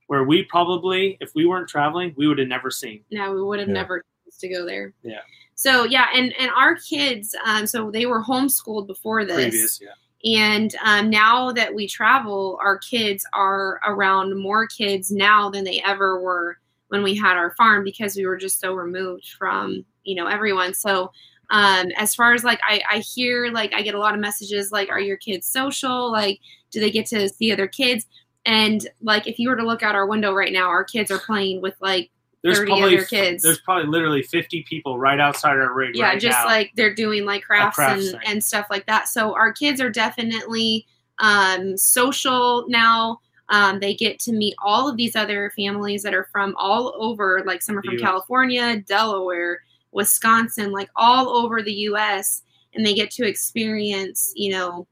where 0.08 0.24
we 0.24 0.42
probably 0.44 1.16
if 1.20 1.30
we 1.34 1.46
weren't 1.46 1.68
traveling 1.68 2.12
we 2.16 2.26
would 2.28 2.38
have 2.38 2.48
never 2.48 2.70
seen 2.70 3.00
no, 3.10 3.32
we 3.32 3.42
would 3.42 3.58
have 3.58 3.68
Yeah. 3.68 3.74
never 3.74 4.04
to 4.38 4.48
go 4.48 4.64
there. 4.64 4.94
Yeah. 5.02 5.18
So 5.60 5.84
yeah, 5.84 6.06
and 6.14 6.32
and 6.38 6.50
our 6.56 6.76
kids, 6.76 7.34
um, 7.44 7.66
so 7.66 7.90
they 7.90 8.06
were 8.06 8.24
homeschooled 8.24 8.86
before 8.86 9.26
this. 9.26 9.50
previous 9.50 9.80
yeah 9.82 9.92
And 10.24 10.74
um, 10.82 11.10
now 11.10 11.52
that 11.52 11.74
we 11.74 11.86
travel, 11.86 12.58
our 12.62 12.78
kids 12.78 13.26
are 13.34 13.78
around 13.86 14.38
more 14.38 14.66
kids 14.66 15.10
now 15.10 15.50
than 15.50 15.64
they 15.64 15.82
ever 15.84 16.18
were 16.18 16.56
when 16.88 17.02
we 17.02 17.14
had 17.14 17.36
our 17.36 17.54
farm 17.56 17.84
because 17.84 18.16
we 18.16 18.24
were 18.24 18.38
just 18.38 18.58
so 18.58 18.72
removed 18.72 19.34
from 19.38 19.84
you 20.04 20.14
know 20.14 20.28
everyone. 20.28 20.72
So 20.72 21.12
um, 21.50 21.88
as 21.98 22.14
far 22.14 22.32
as 22.32 22.42
like 22.42 22.60
I, 22.66 22.80
I 22.90 22.98
hear 23.00 23.50
like 23.52 23.74
I 23.74 23.82
get 23.82 23.94
a 23.94 23.98
lot 23.98 24.14
of 24.14 24.20
messages 24.20 24.72
like 24.72 24.88
are 24.88 24.98
your 24.98 25.18
kids 25.18 25.46
social 25.46 26.10
like 26.10 26.40
do 26.70 26.80
they 26.80 26.90
get 26.90 27.04
to 27.08 27.28
see 27.28 27.52
other 27.52 27.66
kids 27.66 28.06
and 28.46 28.88
like 29.02 29.26
if 29.26 29.38
you 29.38 29.50
were 29.50 29.56
to 29.56 29.66
look 29.66 29.82
out 29.82 29.94
our 29.94 30.06
window 30.06 30.32
right 30.32 30.52
now 30.52 30.68
our 30.68 30.84
kids 30.84 31.10
are 31.10 31.18
playing 31.18 31.60
with 31.60 31.74
like 31.80 32.10
There's 32.42 32.58
30 32.58 32.70
probably 32.70 32.96
other 32.96 33.04
kids. 33.06 33.42
there's 33.42 33.60
probably 33.60 33.88
literally 33.88 34.22
50 34.22 34.64
people 34.68 34.98
right 34.98 35.20
outside 35.20 35.56
our 35.58 35.74
rig. 35.74 35.94
yeah 35.94 36.06
right 36.10 36.20
just 36.20 36.38
now. 36.38 36.46
like 36.46 36.72
they're 36.74 36.94
doing 36.94 37.24
like 37.26 37.42
crafts, 37.42 37.76
crafts 37.76 38.04
and, 38.04 38.12
thing. 38.12 38.20
and 38.26 38.44
stuff 38.44 38.66
like 38.70 38.86
that 38.86 39.08
so 39.08 39.34
our 39.34 39.52
kids 39.52 39.80
are 39.80 39.90
definitely 39.90 40.86
um, 41.18 41.76
social 41.76 42.64
now 42.68 43.18
um, 43.50 43.80
they 43.80 43.94
get 43.94 44.18
to 44.20 44.32
meet 44.32 44.54
all 44.64 44.88
of 44.88 44.96
these 44.96 45.16
other 45.16 45.52
families 45.54 46.02
that 46.02 46.14
are 46.14 46.28
from 46.32 46.54
all 46.56 46.94
over 46.96 47.42
like 47.44 47.62
some 47.62 47.76
are 47.76 47.82
from 47.82 47.98
california 47.98 48.80
delaware 48.80 49.60
wisconsin 49.92 50.72
like 50.72 50.88
all 50.96 51.28
over 51.28 51.62
the 51.62 51.72
us 51.72 52.42
and 52.74 52.86
they 52.86 52.94
get 52.94 53.10
to 53.10 53.26
experience 53.26 54.32
you 54.34 54.50
know 54.52 54.86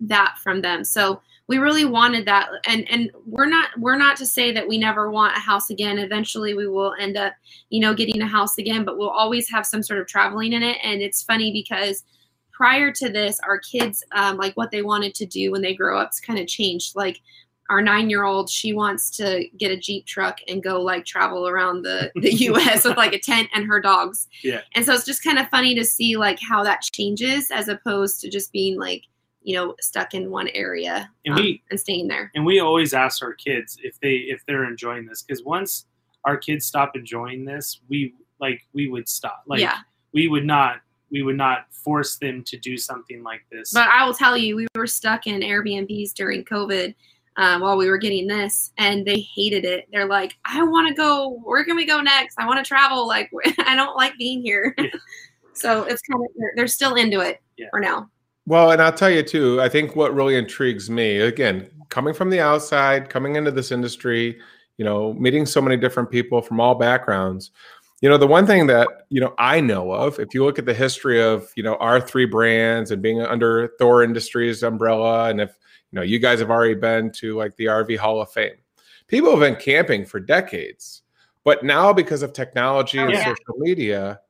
that 0.00 0.36
from 0.42 0.60
them. 0.62 0.84
So 0.84 1.20
we 1.48 1.56
really 1.56 1.86
wanted 1.86 2.26
that 2.26 2.50
and 2.66 2.88
and 2.90 3.10
we're 3.24 3.46
not 3.46 3.70
we're 3.78 3.96
not 3.96 4.16
to 4.18 4.26
say 4.26 4.52
that 4.52 4.68
we 4.68 4.78
never 4.78 5.10
want 5.10 5.36
a 5.36 5.40
house 5.40 5.70
again. 5.70 5.98
Eventually 5.98 6.54
we 6.54 6.68
will 6.68 6.94
end 7.00 7.16
up 7.16 7.34
you 7.70 7.80
know 7.80 7.94
getting 7.94 8.20
a 8.20 8.26
house 8.26 8.58
again 8.58 8.84
but 8.84 8.98
we'll 8.98 9.08
always 9.08 9.50
have 9.50 9.66
some 9.66 9.82
sort 9.82 10.00
of 10.00 10.06
traveling 10.06 10.52
in 10.52 10.62
it. 10.62 10.76
And 10.82 11.00
it's 11.00 11.22
funny 11.22 11.50
because 11.52 12.04
prior 12.52 12.92
to 12.92 13.08
this 13.08 13.40
our 13.40 13.58
kids 13.58 14.04
um, 14.12 14.36
like 14.36 14.54
what 14.54 14.70
they 14.70 14.82
wanted 14.82 15.14
to 15.16 15.26
do 15.26 15.50
when 15.50 15.62
they 15.62 15.74
grow 15.74 15.98
up 15.98 16.10
kind 16.24 16.38
of 16.38 16.46
changed. 16.46 16.94
Like 16.94 17.20
our 17.70 17.82
nine 17.82 18.08
year 18.10 18.24
old 18.24 18.48
she 18.50 18.72
wants 18.72 19.10
to 19.10 19.44
get 19.58 19.70
a 19.70 19.76
jeep 19.76 20.06
truck 20.06 20.38
and 20.48 20.62
go 20.62 20.80
like 20.80 21.04
travel 21.04 21.48
around 21.48 21.82
the, 21.82 22.10
the 22.16 22.30
us 22.30 22.84
with 22.84 22.96
like 22.96 23.12
a 23.14 23.20
tent 23.20 23.48
and 23.54 23.66
her 23.66 23.80
dogs. 23.80 24.26
Yeah. 24.42 24.60
and 24.74 24.84
so 24.84 24.92
it's 24.92 25.06
just 25.06 25.24
kind 25.24 25.38
of 25.38 25.48
funny 25.48 25.74
to 25.74 25.84
see 25.84 26.16
like 26.18 26.38
how 26.40 26.62
that 26.64 26.82
changes 26.82 27.50
as 27.50 27.68
opposed 27.68 28.20
to 28.20 28.30
just 28.30 28.52
being 28.52 28.78
like 28.78 29.04
you 29.48 29.54
know 29.54 29.74
stuck 29.80 30.12
in 30.12 30.30
one 30.30 30.48
area 30.48 31.10
And 31.24 31.34
um, 31.34 31.40
we- 31.40 31.62
and 31.70 31.80
staying 31.80 32.06
there 32.06 32.30
and 32.34 32.44
we 32.44 32.60
always 32.60 32.92
ask 32.92 33.22
our 33.22 33.32
kids 33.32 33.78
if 33.82 33.98
they 34.00 34.14
if 34.34 34.44
they're 34.46 34.64
enjoying 34.68 35.06
this 35.06 35.22
because 35.22 35.42
once 35.42 35.86
our 36.26 36.36
kids 36.36 36.66
stop 36.66 36.94
enjoying 36.94 37.46
this 37.46 37.80
we 37.88 38.14
like 38.40 38.60
we 38.74 38.88
would 38.88 39.08
stop 39.08 39.42
like 39.46 39.60
yeah 39.60 39.78
we 40.12 40.28
would 40.28 40.44
not 40.44 40.80
we 41.10 41.22
would 41.22 41.38
not 41.38 41.60
force 41.72 42.16
them 42.18 42.44
to 42.44 42.58
do 42.58 42.76
something 42.76 43.22
like 43.22 43.40
this 43.50 43.72
But 43.72 43.88
I 43.88 44.04
will 44.04 44.12
tell 44.12 44.36
you, 44.36 44.56
we 44.56 44.66
were 44.74 44.86
stuck 44.86 45.26
in 45.26 45.40
Airbnbs 45.40 46.12
during 46.12 46.44
COVID 46.44 46.94
um, 47.38 47.62
while 47.62 47.78
we 47.78 47.88
were 47.88 47.96
getting 47.96 48.26
this, 48.26 48.72
and 48.76 49.06
they 49.06 49.20
hated 49.20 49.64
it. 49.64 49.86
They're 49.90 50.04
like, 50.06 50.34
I 50.44 50.62
want 50.64 50.86
to 50.88 50.92
go. 50.94 51.40
Where 51.44 51.64
can 51.64 51.76
we 51.76 51.86
go 51.86 52.02
next? 52.02 52.34
I 52.38 52.46
want 52.46 52.62
to 52.62 52.68
travel. 52.68 53.06
Like, 53.08 53.30
I 53.60 53.74
don't 53.74 53.96
like 53.96 54.18
being 54.18 54.42
here. 54.42 54.74
Yeah. 54.76 54.90
so 55.54 55.84
it's 55.84 56.02
kind 56.02 56.22
of, 56.22 56.28
they're, 56.36 56.52
they're 56.56 56.66
still 56.66 56.94
into 56.96 57.20
it 57.20 57.40
Yeah. 57.56 57.68
for 57.70 57.80
now. 57.80 58.10
Well, 58.48 58.70
and 58.70 58.80
I'll 58.80 58.94
tell 58.94 59.10
you 59.10 59.22
too, 59.22 59.60
I 59.60 59.68
think 59.68 59.94
what 59.94 60.14
really 60.14 60.34
intrigues 60.34 60.88
me, 60.88 61.18
again, 61.18 61.68
coming 61.90 62.14
from 62.14 62.30
the 62.30 62.40
outside, 62.40 63.10
coming 63.10 63.36
into 63.36 63.50
this 63.50 63.70
industry, 63.70 64.40
you 64.78 64.86
know, 64.86 65.12
meeting 65.12 65.44
so 65.44 65.60
many 65.60 65.76
different 65.76 66.10
people 66.10 66.40
from 66.40 66.58
all 66.58 66.74
backgrounds. 66.74 67.50
You 68.00 68.08
know, 68.08 68.16
the 68.16 68.26
one 68.26 68.46
thing 68.46 68.66
that, 68.68 68.88
you 69.10 69.20
know, 69.20 69.34
I 69.38 69.60
know 69.60 69.92
of, 69.92 70.18
if 70.18 70.32
you 70.32 70.46
look 70.46 70.58
at 70.58 70.64
the 70.64 70.72
history 70.72 71.22
of, 71.22 71.52
you 71.56 71.62
know, 71.62 71.74
our 71.74 72.00
three 72.00 72.24
brands 72.24 72.90
and 72.90 73.02
being 73.02 73.20
under 73.20 73.68
Thor 73.78 74.02
Industries 74.02 74.62
umbrella, 74.62 75.28
and 75.28 75.42
if, 75.42 75.50
you 75.92 75.96
know, 75.96 76.02
you 76.02 76.18
guys 76.18 76.38
have 76.40 76.50
already 76.50 76.72
been 76.72 77.12
to 77.16 77.36
like 77.36 77.54
the 77.56 77.66
RV 77.66 77.98
Hall 77.98 78.18
of 78.22 78.32
Fame, 78.32 78.56
people 79.08 79.30
have 79.30 79.40
been 79.40 79.56
camping 79.56 80.06
for 80.06 80.20
decades. 80.20 81.02
But 81.44 81.64
now, 81.64 81.92
because 81.92 82.22
of 82.22 82.32
technology 82.32 82.96
and 82.96 83.10
yeah. 83.10 83.24
social 83.24 83.58
media, 83.58 84.20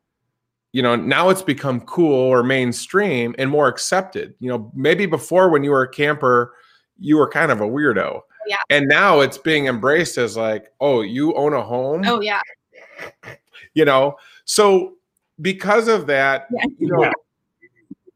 you 0.72 0.82
know 0.82 0.94
now 0.96 1.28
it's 1.30 1.42
become 1.42 1.80
cool 1.82 2.14
or 2.14 2.42
mainstream 2.42 3.34
and 3.38 3.50
more 3.50 3.68
accepted 3.68 4.34
you 4.38 4.48
know 4.48 4.70
maybe 4.74 5.06
before 5.06 5.48
when 5.50 5.64
you 5.64 5.70
were 5.70 5.82
a 5.82 5.88
camper 5.90 6.54
you 6.98 7.16
were 7.16 7.28
kind 7.28 7.50
of 7.50 7.60
a 7.60 7.66
weirdo 7.66 8.20
Yeah. 8.46 8.56
and 8.70 8.86
now 8.86 9.20
it's 9.20 9.38
being 9.38 9.66
embraced 9.66 10.18
as 10.18 10.36
like 10.36 10.68
oh 10.80 11.00
you 11.00 11.34
own 11.34 11.54
a 11.54 11.62
home 11.62 12.02
Oh, 12.06 12.20
yeah. 12.20 12.40
you 13.74 13.84
know 13.84 14.16
so 14.44 14.94
because 15.40 15.88
of 15.88 16.06
that 16.08 16.46
Yeah. 16.50 16.64
you 16.78 16.88
know 16.88 17.02
Yeah. 17.04 17.12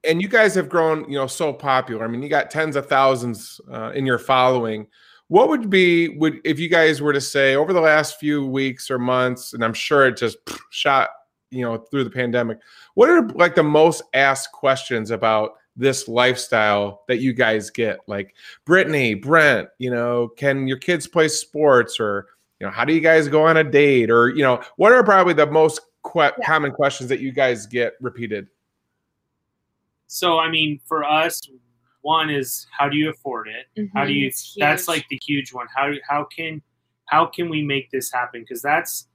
and 0.05 0.21
you 0.21 0.29
guys 0.29 0.55
have 0.55 0.69
grown 0.69 1.09
you 1.11 1.17
know 1.17 1.27
so 1.27 1.53
popular 1.53 2.05
i 2.05 2.09
mean 2.09 2.23
you 2.23 2.29
got 2.29 2.51
tens 2.51 2.77
of 2.77 2.87
thousands 2.87 3.61
uh, 3.73 3.93
in 3.95 4.05
your 4.05 4.19
following 4.19 4.87
what 5.29 5.49
would 5.49 5.71
be 5.71 6.09
would 6.19 6.41
if 6.45 6.59
you 6.59 6.69
guys 6.69 7.01
were 7.01 7.13
to 7.15 7.21
say 7.21 7.55
over 7.55 7.73
the 7.73 7.81
last 7.81 8.19
few 8.21 8.47
weeks 8.47 8.91
or 8.91 8.99
months 8.99 9.55
and 9.55 9.65
i'm 9.65 9.73
sure 9.73 10.07
it 10.07 10.17
just 10.19 10.37
shot 10.71 11.09
you 11.53 11.63
know 11.63 11.79
through 11.79 12.05
the 12.05 12.11
pandemic 12.11 12.59
what 12.95 13.09
are 13.09 13.29
like 13.31 13.55
the 13.55 13.63
most 13.63 14.03
asked 14.15 14.53
questions 14.53 15.11
about 15.11 15.53
this 15.77 16.07
lifestyle 16.07 17.03
that 17.09 17.21
you 17.21 17.33
guys 17.33 17.71
get? 17.71 17.99
Like 18.07 18.35
brittany 18.65 19.15
brent 19.15 19.69
you 19.79 19.91
know 19.91 20.29
can 20.37 20.67
your 20.67 20.79
kids 20.79 21.07
play 21.07 21.29
sports? 21.29 21.99
Or 22.01 22.27
you 22.61 22.67
know 22.67 22.73
how 22.73 22.85
do 22.85 22.93
you 22.93 23.01
guys 23.01 23.29
go 23.29 23.47
on 23.47 23.57
a 23.57 23.65
date? 23.65 24.11
Or 24.11 24.29
you 24.29 24.43
know 24.43 24.63
what 24.77 24.93
are 24.93 25.05
probably 25.05 25.35
the 25.35 25.47
most 25.47 25.81
que- 26.05 26.33
Yeah. 26.39 26.47
common 26.47 26.73
questions 26.73 27.09
that 27.09 27.21
you 27.21 27.33
guys 27.33 27.67
get 27.67 27.95
repeated? 28.01 28.49
So 30.07 30.39
i 30.39 30.51
mean 30.51 30.81
for 30.87 31.05
us 31.05 31.41
one 32.03 32.31
is 32.31 32.67
how 32.77 32.89
do 32.89 32.97
you 32.97 33.11
afford 33.11 33.49
it? 33.49 33.81
Mm-hmm. 33.81 33.97
How 33.97 34.05
do 34.05 34.13
you 34.13 34.27
it's 34.27 34.55
that's 34.59 34.89
like 34.89 35.07
the 35.09 35.19
huge 35.25 35.53
one. 35.53 35.67
How 35.75 35.93
how 36.09 36.25
can 36.25 36.61
how 37.07 37.27
can 37.27 37.49
we 37.49 37.63
make 37.63 37.91
this 37.91 38.13
happen? 38.13 38.43
Because 38.43 38.61
that's 38.61 39.09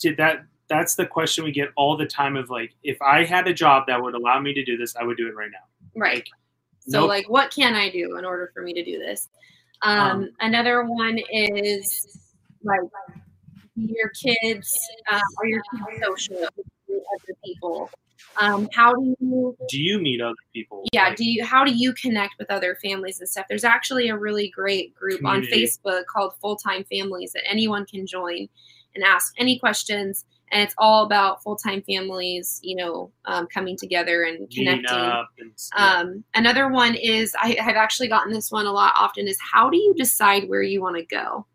to 0.00 0.14
that 0.16 0.46
that's 0.68 0.94
the 0.94 1.06
question 1.06 1.44
we 1.44 1.52
get 1.52 1.68
all 1.76 1.96
the 1.96 2.06
time 2.06 2.36
of 2.36 2.50
like 2.50 2.74
if 2.82 3.00
i 3.02 3.24
had 3.24 3.46
a 3.48 3.54
job 3.54 3.84
that 3.86 4.02
would 4.02 4.14
allow 4.14 4.38
me 4.40 4.52
to 4.52 4.64
do 4.64 4.76
this 4.76 4.94
i 4.96 5.02
would 5.02 5.16
do 5.16 5.26
it 5.26 5.34
right 5.34 5.50
now 5.50 5.66
right. 5.94 6.28
So, 6.88 7.00
Nope. 7.00 7.08
like, 7.08 7.28
what 7.28 7.54
can 7.54 7.74
I 7.74 7.90
do 7.90 8.16
in 8.16 8.24
order 8.24 8.50
for 8.54 8.62
me 8.62 8.72
to 8.72 8.82
do 8.82 8.98
this? 8.98 9.28
Um, 9.82 9.98
Um, 9.98 10.30
another 10.40 10.84
one 10.84 11.18
is 11.30 12.18
like 12.64 12.80
your 13.76 14.08
kids 14.10 14.76
uh, 15.12 15.20
are 15.38 15.46
your 15.46 15.62
kids 15.70 16.02
social 16.02 16.48
with 16.88 17.02
other 17.14 17.38
people. 17.44 17.90
Um, 18.40 18.68
how 18.72 18.94
do 18.94 19.14
you 19.20 19.56
do 19.68 19.80
you 19.80 20.00
meet 20.00 20.20
other 20.20 20.34
people 20.52 20.84
yeah 20.92 21.08
Like, 21.08 21.16
do 21.16 21.24
you 21.24 21.44
how 21.44 21.64
do 21.64 21.72
you 21.72 21.92
connect 21.94 22.34
with 22.38 22.50
other 22.50 22.76
families 22.82 23.20
and 23.20 23.28
stuff 23.28 23.46
there's 23.48 23.64
actually 23.64 24.08
a 24.08 24.16
really 24.16 24.48
great 24.48 24.94
group 24.94 25.24
on 25.24 25.42
facebook 25.42 26.06
called 26.06 26.34
full-time 26.40 26.84
families 26.84 27.32
that 27.32 27.42
anyone 27.48 27.86
can 27.86 28.06
join 28.06 28.48
and 28.94 29.04
ask 29.04 29.32
any 29.38 29.58
questions 29.58 30.24
and 30.50 30.62
it's 30.62 30.74
all 30.78 31.04
about 31.04 31.42
full-time 31.42 31.82
families 31.82 32.60
you 32.62 32.76
know 32.76 33.10
um, 33.24 33.46
coming 33.46 33.76
together 33.76 34.22
and 34.22 34.50
connecting 34.50 34.86
and 34.88 35.52
yeah. 35.76 35.98
um, 36.00 36.24
another 36.34 36.68
one 36.68 36.94
is 36.94 37.34
I 37.40 37.56
have 37.58 37.76
actually 37.76 38.08
gotten 38.08 38.32
this 38.32 38.50
one 38.50 38.66
a 38.66 38.72
lot 38.72 38.94
often 38.96 39.28
is 39.28 39.38
how 39.40 39.70
do 39.70 39.76
you 39.76 39.94
decide 39.94 40.48
where 40.48 40.62
you 40.62 40.80
want 40.80 40.96
to 40.96 41.04
go? 41.04 41.46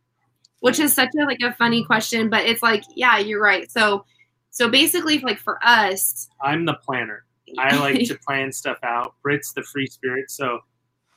Which 0.60 0.80
is 0.80 0.94
such 0.94 1.10
a 1.20 1.26
like 1.26 1.42
a 1.42 1.54
funny 1.54 1.84
question, 1.84 2.30
but 2.30 2.46
it's 2.46 2.64
like, 2.64 2.84
yeah, 2.96 3.18
you're 3.18 3.42
right. 3.42 3.70
So 3.70 4.06
so 4.50 4.70
basically 4.70 5.20
like 5.20 5.40
for 5.40 5.60
us, 5.64 6.30
i'm 6.42 6.66
the 6.66 6.76
planner 6.76 7.26
I 7.58 7.78
like 7.78 8.04
to 8.08 8.16
plan 8.16 8.52
stuff 8.52 8.78
out. 8.84 9.16
Brit's 9.22 9.54
the 9.54 9.64
free 9.64 9.88
spirit, 9.88 10.30
so 10.30 10.60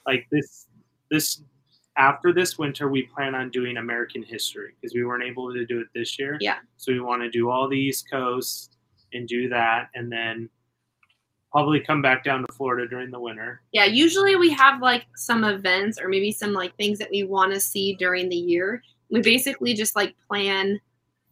like 0.06 0.26
this 0.30 0.66
this 1.10 1.42
after 1.96 2.32
this 2.32 2.58
winter, 2.58 2.88
we 2.88 3.02
plan 3.02 3.34
on 3.34 3.50
doing 3.50 3.76
American 3.78 4.22
history 4.22 4.74
because 4.80 4.94
we 4.94 5.04
weren't 5.04 5.24
able 5.24 5.52
to 5.52 5.64
do 5.64 5.80
it 5.80 5.86
this 5.94 6.18
year. 6.18 6.36
Yeah. 6.40 6.58
So 6.76 6.92
we 6.92 7.00
want 7.00 7.22
to 7.22 7.30
do 7.30 7.50
all 7.50 7.68
the 7.68 7.78
East 7.78 8.10
Coast 8.10 8.76
and 9.12 9.26
do 9.26 9.48
that, 9.48 9.88
and 9.94 10.10
then 10.12 10.48
probably 11.52 11.80
come 11.80 12.02
back 12.02 12.22
down 12.22 12.44
to 12.46 12.52
Florida 12.52 12.86
during 12.86 13.10
the 13.10 13.18
winter. 13.18 13.62
yeah, 13.72 13.84
usually 13.84 14.36
we 14.36 14.50
have 14.50 14.82
like 14.82 15.06
some 15.14 15.42
events 15.42 15.98
or 15.98 16.08
maybe 16.08 16.30
some 16.30 16.52
like 16.52 16.76
things 16.76 16.98
that 16.98 17.08
we 17.10 17.22
want 17.22 17.52
to 17.52 17.60
see 17.60 17.94
during 17.94 18.28
the 18.28 18.36
year. 18.36 18.82
We 19.10 19.22
basically 19.22 19.72
just 19.72 19.96
like 19.96 20.14
plan 20.28 20.78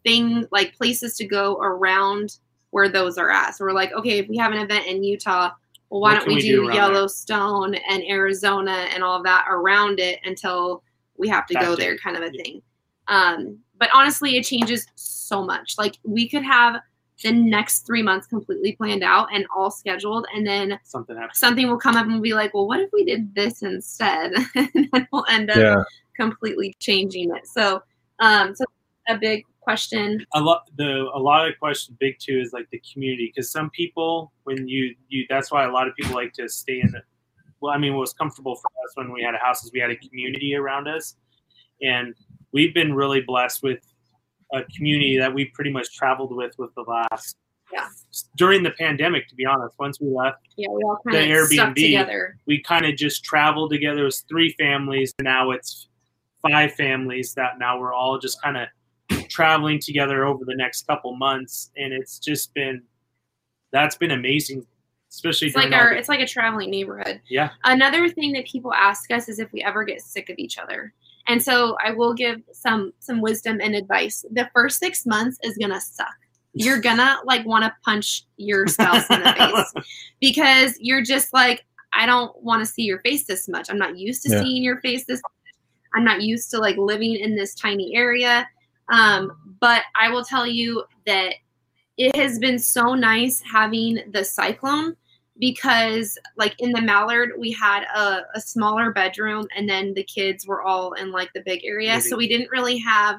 thing 0.04 0.46
like 0.50 0.74
places 0.76 1.16
to 1.16 1.26
go 1.26 1.58
around 1.60 2.38
where 2.70 2.88
those 2.88 3.18
are 3.18 3.30
at. 3.30 3.54
So 3.54 3.64
we're 3.64 3.72
like, 3.72 3.92
okay, 3.92 4.18
if 4.18 4.28
we 4.28 4.36
have 4.38 4.52
an 4.52 4.58
event 4.58 4.86
in 4.86 5.04
Utah, 5.04 5.50
well, 5.94 6.00
why 6.00 6.14
What 6.14 6.24
don't 6.24 6.28
we, 6.28 6.34
we 6.34 6.40
do, 6.42 6.48
do 6.62 6.66
around 6.66 6.76
there? 6.76 6.92
Yellowstone 6.94 7.74
and 7.76 8.02
Arizona 8.02 8.88
and 8.92 9.04
all 9.04 9.22
that 9.22 9.44
around 9.48 10.00
it 10.00 10.18
until 10.24 10.82
we 11.16 11.28
have 11.28 11.46
to 11.46 11.54
That 11.54 11.62
go 11.62 11.76
day. 11.76 11.84
there, 11.84 11.98
kind 11.98 12.16
of 12.16 12.24
a 12.24 12.30
Yeah. 12.32 12.42
thing. 12.42 12.62
Um, 13.06 13.58
but 13.78 13.90
honestly, 13.94 14.36
it 14.36 14.42
changes 14.44 14.88
so 14.96 15.44
much. 15.44 15.76
Like 15.78 15.98
we 16.02 16.28
could 16.28 16.42
have 16.42 16.80
the 17.22 17.30
next 17.30 17.86
three 17.86 18.02
months 18.02 18.26
completely 18.26 18.72
planned 18.72 19.04
out 19.04 19.28
and 19.32 19.46
all 19.54 19.70
scheduled, 19.70 20.26
and 20.34 20.44
then 20.44 20.80
Something 20.82 21.14
happens. 21.16 21.38
something 21.38 21.68
will 21.68 21.78
come 21.78 21.94
up 21.96 22.06
and 22.06 22.14
we'll 22.14 22.22
be 22.22 22.34
like, 22.34 22.52
well, 22.54 22.66
what 22.66 22.80
if 22.80 22.90
we 22.92 23.04
did 23.04 23.32
this 23.36 23.62
instead? 23.62 24.32
and 24.56 24.88
then 24.92 25.06
we'll 25.12 25.24
end 25.30 25.48
up 25.50 25.58
yeah. 25.58 25.76
completely 26.16 26.74
changing 26.80 27.30
it. 27.36 27.46
So, 27.46 27.80
um, 28.18 28.52
so 28.56 28.64
a 29.06 29.16
big 29.16 29.44
question. 29.64 30.24
a 30.34 30.40
lot 30.40 30.62
the 30.76 31.08
a 31.14 31.18
lot 31.18 31.48
of 31.48 31.58
question 31.58 31.96
big 32.00 32.16
too 32.18 32.38
is 32.40 32.52
like 32.52 32.68
the 32.70 32.80
community 32.92 33.32
because 33.34 33.50
some 33.50 33.70
people 33.70 34.32
when 34.44 34.68
you 34.68 34.94
you 35.08 35.24
that's 35.28 35.50
why 35.50 35.64
a 35.64 35.70
lot 35.72 35.88
of 35.88 35.94
people 35.96 36.14
like 36.14 36.32
to 36.34 36.48
stay 36.48 36.80
in 36.80 36.90
the 36.92 37.00
well 37.60 37.72
i 37.74 37.78
mean 37.78 37.92
what 37.94 38.00
was 38.00 38.12
comfortable 38.12 38.54
for 38.56 38.68
us 38.84 38.92
when 38.94 39.12
we 39.12 39.22
had 39.22 39.34
a 39.34 39.38
house 39.38 39.64
is 39.64 39.72
we 39.72 39.80
had 39.80 39.90
a 39.90 39.96
community 39.96 40.54
around 40.54 40.86
us 40.88 41.16
and 41.82 42.14
we've 42.52 42.74
been 42.74 42.94
really 42.94 43.20
blessed 43.20 43.62
with 43.62 43.80
a 44.52 44.62
community 44.76 45.18
that 45.18 45.32
we 45.32 45.46
pretty 45.46 45.70
much 45.72 45.94
traveled 45.96 46.34
with 46.36 46.52
with 46.58 46.72
the 46.76 46.82
last 46.82 47.36
Yeah. 47.72 47.88
during 48.36 48.62
the 48.62 48.70
pandemic. 48.72 49.26
To 49.28 49.34
be 49.34 49.44
honest, 49.46 49.74
once 49.80 49.98
we 50.00 50.08
left, 50.08 50.38
Yeah, 50.56 50.68
we 50.70 50.82
all 50.84 51.00
The 51.04 51.10
kind 51.12 51.32
of 51.32 51.46
stuck 51.48 51.68
Airbnb. 51.70 51.74
together. 51.74 52.36
we 52.46 52.60
kind 52.62 52.86
of 52.86 52.94
just 52.96 53.24
traveled 53.24 53.70
together. 53.70 54.02
It 54.02 54.04
was 54.04 54.20
three 54.28 54.50
families, 54.52 55.12
now 55.20 55.50
it's 55.50 55.88
five 56.46 56.74
families 56.74 57.34
that 57.34 57.58
now 57.58 57.80
we're 57.80 57.94
all 57.94 58.18
just 58.18 58.40
kind 58.42 58.56
of 58.58 58.68
traveling 59.34 59.80
together 59.80 60.24
over 60.24 60.44
the 60.44 60.54
next 60.54 60.86
couple 60.86 61.16
months, 61.16 61.70
and 61.76 61.92
it's 61.92 62.18
just 62.18 62.54
been 62.54 62.82
that's 63.72 63.96
been 63.96 64.12
amazing, 64.12 64.64
especially 65.10 65.48
It's 65.48 65.56
like 65.56 65.72
our 65.72 65.90
the- 65.90 65.98
it's 65.98 66.08
like 66.08 66.20
a 66.20 66.26
traveling 66.26 66.70
neighborhood. 66.70 67.20
yeah. 67.28 67.50
Another 67.64 68.08
thing 68.08 68.32
that 68.34 68.46
people 68.46 68.72
ask 68.72 69.10
us 69.10 69.28
is 69.28 69.38
if 69.40 69.50
we 69.52 69.62
ever 69.64 69.82
get 69.84 70.00
sick 70.00 70.30
of 70.30 70.36
each 70.38 70.58
other. 70.58 70.92
And 71.26 71.42
so 71.42 71.76
I 71.84 71.90
will 71.90 72.14
give 72.14 72.40
some 72.52 72.92
some 73.00 73.20
wisdom 73.20 73.58
and 73.60 73.74
advice. 73.74 74.24
The 74.30 74.48
first 74.54 74.78
6 74.78 75.06
months 75.06 75.38
is 75.42 75.56
going 75.58 75.72
to 75.72 75.80
suck. 75.80 76.14
You're 76.52 76.80
going 76.88 76.98
to 76.98 77.16
like 77.24 77.44
want 77.44 77.64
to 77.64 77.74
punch 77.84 78.24
your 78.36 78.68
spouse 78.68 79.08
in 79.10 79.22
the 79.22 79.32
face 79.32 79.84
because 80.20 80.76
you're 80.78 81.02
just 81.02 81.32
like 81.32 81.64
I 81.96 82.06
don't 82.06 82.32
want 82.42 82.60
to 82.60 82.66
see 82.66 82.82
your 82.82 82.98
face 83.00 83.24
this 83.26 83.48
much. 83.48 83.68
I'm 83.70 83.78
not 83.78 83.96
used 83.98 84.22
to 84.24 84.30
Yeah. 84.32 84.42
seeing 84.42 84.62
your 84.62 84.80
face 84.80 85.04
this 85.06 85.20
much. 85.22 85.54
I'm 85.96 86.04
not 86.04 86.22
used 86.22 86.50
to 86.50 86.58
like 86.58 86.76
living 86.76 87.14
in 87.14 87.34
this 87.36 87.54
tiny 87.54 87.94
area. 87.96 88.46
Um, 88.88 89.56
but 89.60 89.82
I 89.98 90.10
will 90.10 90.24
tell 90.24 90.46
you 90.46 90.84
that 91.06 91.34
it 91.96 92.14
has 92.16 92.38
been 92.38 92.58
so 92.58 92.94
nice 92.94 93.40
having 93.40 94.00
the 94.12 94.24
cyclone 94.24 94.96
because 95.38 96.16
like 96.36 96.54
in 96.58 96.70
the 96.72 96.80
mallard 96.80 97.30
we 97.38 97.50
had 97.52 97.82
a, 97.84 98.22
a 98.34 98.40
smaller 98.40 98.92
bedroom 98.92 99.46
and 99.56 99.68
then 99.68 99.94
the 99.94 100.02
kids 100.04 100.46
were 100.46 100.62
all 100.62 100.92
in 100.92 101.10
like 101.10 101.28
the 101.34 101.42
big 101.44 101.64
area 101.64 102.00
so 102.00 102.16
we 102.16 102.28
didn't 102.28 102.48
really 102.50 102.78
have 102.78 103.16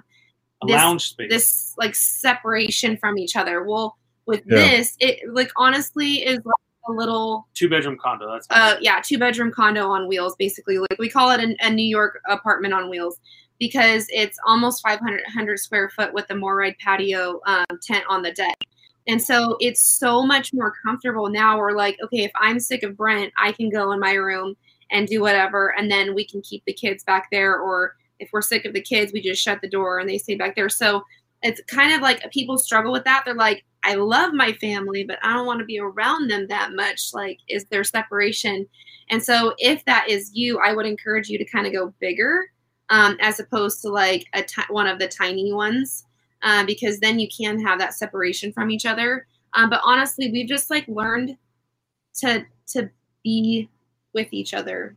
a 0.63 0.67
this- 0.67 0.75
lounge 0.75 1.09
space. 1.09 1.29
this 1.29 1.73
like 1.77 1.93
separation 1.93 2.95
from 2.97 3.17
each 3.17 3.35
other 3.35 3.63
well 3.63 3.97
with 4.25 4.41
Yeah. 4.47 4.57
this 4.57 4.95
it 4.99 5.19
like 5.33 5.51
honestly 5.57 6.25
is 6.25 6.37
like 6.37 6.55
a 6.87 6.91
little 6.91 7.47
two 7.53 7.67
bedroom 7.67 7.97
condo. 8.01 8.31
That's 8.31 8.47
uh 8.49 8.75
yeah 8.79 9.01
two 9.03 9.17
bedroom 9.17 9.51
condo 9.51 9.89
on 9.89 10.07
wheels 10.07 10.35
basically 10.37 10.77
like 10.77 10.97
we 10.99 11.09
call 11.09 11.31
it 11.31 11.41
an, 11.41 11.57
a 11.59 11.69
new 11.69 11.85
york 11.85 12.21
apartment 12.29 12.73
on 12.73 12.89
wheels 12.89 13.19
because 13.59 14.07
it's 14.09 14.37
almost 14.45 14.83
500 14.83 15.59
square 15.59 15.89
foot 15.89 16.13
with 16.13 16.27
the 16.27 16.35
moride 16.35 16.75
patio 16.79 17.39
um, 17.45 17.65
tent 17.81 18.03
on 18.09 18.21
the 18.21 18.31
deck. 18.31 18.57
And 19.07 19.21
so 19.21 19.55
it's 19.59 19.81
so 19.81 20.25
much 20.25 20.53
more 20.53 20.73
comfortable 20.83 21.29
now 21.29 21.59
we're 21.59 21.73
like 21.73 21.97
okay 22.03 22.23
if 22.23 22.31
i'm 22.35 22.59
sick 22.59 22.81
of 22.81 22.97
brent 22.97 23.31
i 23.37 23.51
can 23.51 23.69
go 23.69 23.91
in 23.91 23.99
my 23.99 24.13
room 24.13 24.55
and 24.91 25.07
do 25.07 25.21
whatever 25.21 25.73
and 25.77 25.89
then 25.89 26.13
we 26.13 26.25
can 26.25 26.41
keep 26.41 26.63
the 26.65 26.73
kids 26.73 27.03
back 27.03 27.29
there. 27.31 27.59
Or 27.59 27.95
if 28.19 28.29
we're 28.31 28.41
sick 28.41 28.65
of 28.65 28.73
the 28.73 28.81
kids 28.81 29.11
we 29.13 29.21
just 29.21 29.41
shut 29.41 29.61
the 29.61 29.69
door 29.69 29.99
and 29.99 30.09
they 30.09 30.17
stay 30.17 30.35
back 30.35 30.55
there. 30.55 30.69
So 30.69 31.03
it's 31.43 31.61
kind 31.67 31.93
of 31.93 32.01
like 32.01 32.29
people 32.31 32.57
struggle 32.57 32.91
with 32.91 33.03
that. 33.05 33.23
They're 33.25 33.35
like 33.35 33.63
i 33.83 33.93
love 33.93 34.33
my 34.33 34.51
family 34.53 35.03
but 35.03 35.19
i 35.21 35.31
don't 35.31 35.45
want 35.45 35.59
to 35.59 35.65
be 35.65 35.79
around 35.79 36.29
them 36.29 36.47
that 36.47 36.73
much. 36.73 37.13
Like 37.13 37.39
is 37.47 37.65
there 37.65 37.83
separation? 37.83 38.67
And 39.11 39.21
so 39.21 39.53
if 39.59 39.85
that 39.85 40.09
is 40.09 40.31
you 40.33 40.59
i 40.59 40.73
would 40.73 40.85
encourage 40.85 41.29
you 41.29 41.37
to 41.37 41.45
kind 41.45 41.67
of 41.67 41.73
go 41.73 41.93
bigger 41.99 42.45
um, 42.89 43.17
as 43.19 43.39
opposed 43.39 43.81
to 43.81 43.89
like 43.89 44.25
a 44.33 44.43
one 44.69 44.87
of 44.87 44.99
the 44.99 45.07
tiny 45.07 45.51
ones 45.51 46.05
uh, 46.43 46.65
because 46.65 46.99
then 46.99 47.19
you 47.19 47.27
can 47.35 47.59
have 47.61 47.79
that 47.79 47.93
separation 47.93 48.51
from 48.53 48.69
each 48.71 48.85
other 48.85 49.27
um, 49.53 49.69
but 49.69 49.81
honestly 49.83 50.31
we've 50.31 50.47
just 50.49 50.69
like 50.69 50.87
learned 50.87 51.37
to 52.13 52.45
to 52.67 52.89
be 53.23 53.69
with 54.13 54.31
each 54.31 54.53
other 54.53 54.95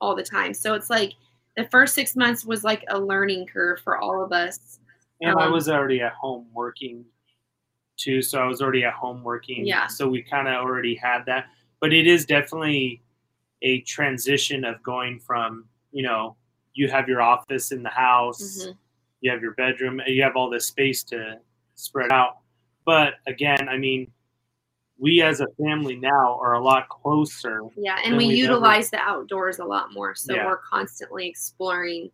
all 0.00 0.14
the 0.14 0.22
time 0.22 0.54
so 0.54 0.74
it's 0.74 0.90
like 0.90 1.12
the 1.56 1.64
first 1.70 1.94
six 1.94 2.16
months 2.16 2.44
was 2.44 2.64
like 2.64 2.84
a 2.88 2.98
learning 2.98 3.46
curve 3.46 3.80
for 3.80 3.98
all 3.98 4.24
of 4.24 4.32
us 4.32 4.78
and 5.20 5.38
I 5.38 5.46
um, 5.46 5.52
was 5.52 5.68
already 5.68 6.00
at 6.00 6.12
home 6.12 6.46
working 6.52 7.04
too, 7.96 8.22
so 8.22 8.40
I 8.40 8.46
was 8.46 8.60
already 8.60 8.84
at 8.84 8.92
home 8.92 9.22
working. 9.22 9.66
Yeah. 9.66 9.86
So 9.86 10.08
we 10.08 10.22
kind 10.22 10.48
of 10.48 10.54
already 10.54 10.94
had 10.94 11.24
that, 11.26 11.46
but 11.80 11.92
it 11.92 12.06
is 12.06 12.26
definitely 12.26 13.02
a 13.62 13.80
transition 13.82 14.64
of 14.64 14.82
going 14.82 15.20
from 15.20 15.66
you 15.92 16.02
know 16.02 16.36
you 16.74 16.88
have 16.88 17.08
your 17.08 17.22
office 17.22 17.72
in 17.72 17.82
the 17.82 17.88
house, 17.90 18.66
Mhm. 18.66 18.76
you 19.20 19.30
have 19.30 19.40
your 19.42 19.52
bedroom, 19.52 20.00
you 20.06 20.22
have 20.22 20.36
all 20.36 20.50
this 20.50 20.66
space 20.66 21.02
to 21.04 21.40
spread 21.74 22.12
out. 22.12 22.38
But 22.84 23.14
again, 23.26 23.68
I 23.68 23.78
mean, 23.78 24.12
we 24.98 25.22
as 25.22 25.40
a 25.40 25.46
family 25.60 25.96
now 25.96 26.38
are 26.40 26.52
a 26.54 26.60
lot 26.62 26.88
closer. 26.88 27.62
Yeah, 27.76 27.98
and 28.04 28.16
we 28.16 28.28
we've 28.28 28.44
ever- 28.44 28.52
utilize 28.54 28.90
the 28.90 28.98
outdoors 28.98 29.58
a 29.58 29.64
lot 29.64 29.92
more. 29.92 30.14
So 30.14 30.34
Yeah. 30.34 30.46
we're 30.46 30.58
constantly 30.58 31.26
exploring 31.28 32.10